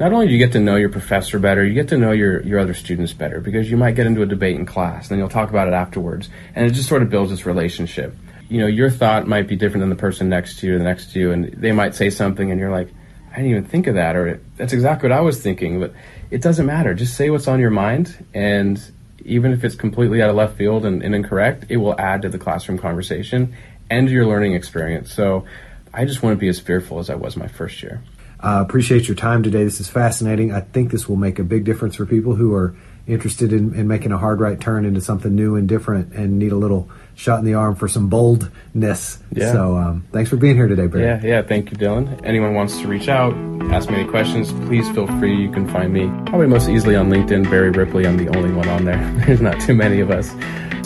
Not 0.00 0.12
only 0.12 0.26
do 0.26 0.32
you 0.32 0.38
get 0.38 0.52
to 0.52 0.60
know 0.60 0.76
your 0.76 0.88
professor 0.88 1.38
better, 1.38 1.64
you 1.64 1.74
get 1.74 1.88
to 1.88 1.98
know 1.98 2.12
your, 2.12 2.42
your 2.42 2.58
other 2.58 2.74
students 2.74 3.12
better 3.12 3.40
because 3.40 3.70
you 3.70 3.76
might 3.76 3.94
get 3.94 4.06
into 4.06 4.22
a 4.22 4.26
debate 4.26 4.56
in 4.56 4.66
class, 4.66 5.04
and 5.04 5.10
then 5.10 5.18
you'll 5.18 5.28
talk 5.28 5.50
about 5.50 5.68
it 5.68 5.74
afterwards, 5.74 6.28
and 6.54 6.66
it 6.66 6.70
just 6.70 6.88
sort 6.88 7.02
of 7.02 7.10
builds 7.10 7.30
this 7.30 7.46
relationship 7.46 8.16
you 8.52 8.58
know, 8.58 8.66
your 8.66 8.90
thought 8.90 9.26
might 9.26 9.48
be 9.48 9.56
different 9.56 9.80
than 9.80 9.88
the 9.88 9.96
person 9.96 10.28
next 10.28 10.58
to 10.58 10.66
you 10.66 10.74
or 10.74 10.78
the 10.78 10.84
next 10.84 11.12
to 11.12 11.18
you, 11.18 11.32
and 11.32 11.46
they 11.54 11.72
might 11.72 11.94
say 11.94 12.10
something, 12.10 12.50
and 12.50 12.60
you're 12.60 12.70
like, 12.70 12.88
I 13.30 13.36
didn't 13.36 13.50
even 13.50 13.64
think 13.64 13.86
of 13.86 13.94
that, 13.94 14.14
or 14.14 14.42
that's 14.58 14.74
exactly 14.74 15.08
what 15.08 15.16
I 15.16 15.22
was 15.22 15.40
thinking. 15.40 15.80
But 15.80 15.94
it 16.30 16.42
doesn't 16.42 16.66
matter. 16.66 16.92
Just 16.92 17.16
say 17.16 17.30
what's 17.30 17.48
on 17.48 17.60
your 17.60 17.70
mind, 17.70 18.26
and 18.34 18.78
even 19.24 19.52
if 19.52 19.64
it's 19.64 19.74
completely 19.74 20.20
out 20.20 20.28
of 20.28 20.36
left 20.36 20.58
field 20.58 20.84
and, 20.84 21.02
and 21.02 21.14
incorrect, 21.14 21.64
it 21.70 21.78
will 21.78 21.98
add 21.98 22.20
to 22.22 22.28
the 22.28 22.38
classroom 22.38 22.78
conversation 22.78 23.54
and 23.88 24.10
your 24.10 24.26
learning 24.26 24.52
experience. 24.52 25.14
So 25.14 25.46
I 25.94 26.04
just 26.04 26.22
wouldn't 26.22 26.40
be 26.40 26.48
as 26.48 26.60
fearful 26.60 26.98
as 26.98 27.08
I 27.08 27.14
was 27.14 27.38
my 27.38 27.48
first 27.48 27.82
year. 27.82 28.02
Uh, 28.38 28.62
appreciate 28.66 29.08
your 29.08 29.14
time 29.14 29.42
today. 29.42 29.64
This 29.64 29.80
is 29.80 29.88
fascinating. 29.88 30.52
I 30.52 30.60
think 30.60 30.90
this 30.90 31.08
will 31.08 31.16
make 31.16 31.38
a 31.38 31.44
big 31.44 31.64
difference 31.64 31.96
for 31.96 32.04
people 32.04 32.34
who 32.34 32.52
are 32.54 32.74
interested 33.06 33.52
in, 33.52 33.74
in 33.74 33.88
making 33.88 34.12
a 34.12 34.18
hard 34.18 34.40
right 34.40 34.60
turn 34.60 34.84
into 34.84 35.00
something 35.00 35.34
new 35.34 35.56
and 35.56 35.68
different 35.68 36.12
and 36.12 36.38
need 36.38 36.52
a 36.52 36.56
little 36.56 36.90
shot 37.14 37.38
in 37.38 37.44
the 37.44 37.54
arm 37.54 37.74
for 37.74 37.88
some 37.88 38.08
boldness. 38.08 39.18
Yeah. 39.32 39.52
So 39.52 39.76
um, 39.76 40.04
thanks 40.12 40.30
for 40.30 40.36
being 40.36 40.56
here 40.56 40.68
today, 40.68 40.86
Barry. 40.86 41.04
Yeah, 41.04 41.20
yeah. 41.22 41.42
Thank 41.42 41.70
you, 41.70 41.76
Dylan. 41.76 42.20
Anyone 42.24 42.54
wants 42.54 42.80
to 42.80 42.88
reach 42.88 43.08
out, 43.08 43.34
ask 43.72 43.90
me 43.90 43.96
any 43.96 44.08
questions, 44.08 44.52
please 44.66 44.88
feel 44.90 45.06
free. 45.18 45.34
You 45.34 45.50
can 45.50 45.68
find 45.68 45.92
me 45.92 46.06
probably 46.26 46.46
most 46.46 46.68
easily 46.68 46.96
on 46.96 47.10
LinkedIn. 47.10 47.50
Barry 47.50 47.70
Ripley. 47.70 48.06
I'm 48.06 48.16
the 48.16 48.34
only 48.36 48.52
one 48.52 48.68
on 48.68 48.84
there. 48.84 48.98
There's 49.26 49.40
not 49.40 49.60
too 49.60 49.74
many 49.74 50.00
of 50.00 50.10
us. 50.10 50.30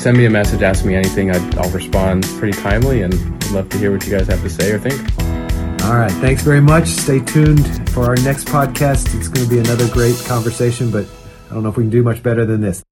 Send 0.00 0.18
me 0.18 0.26
a 0.26 0.30
message, 0.30 0.62
ask 0.62 0.84
me 0.84 0.94
anything. 0.94 1.30
i 1.30 1.38
will 1.60 1.70
respond 1.70 2.24
pretty 2.38 2.56
timely, 2.60 3.02
and 3.02 3.14
I'd 3.14 3.50
love 3.50 3.68
to 3.70 3.78
hear 3.78 3.92
what 3.92 4.04
you 4.06 4.16
guys 4.16 4.26
have 4.26 4.42
to 4.42 4.50
say 4.50 4.70
or 4.72 4.78
think. 4.78 5.00
All 5.86 5.94
right. 5.94 6.10
Thanks 6.10 6.42
very 6.42 6.60
much. 6.60 6.88
Stay 6.88 7.20
tuned 7.20 7.90
for 7.90 8.04
our 8.04 8.16
next 8.16 8.46
podcast. 8.46 9.14
It's 9.16 9.28
going 9.28 9.48
to 9.48 9.50
be 9.50 9.60
another 9.60 9.88
great 9.90 10.16
conversation, 10.26 10.90
but 10.90 11.06
I 11.48 11.54
don't 11.54 11.62
know 11.62 11.68
if 11.68 11.76
we 11.76 11.84
can 11.84 11.90
do 11.90 12.02
much 12.02 12.22
better 12.22 12.44
than 12.44 12.60
this. 12.60 12.82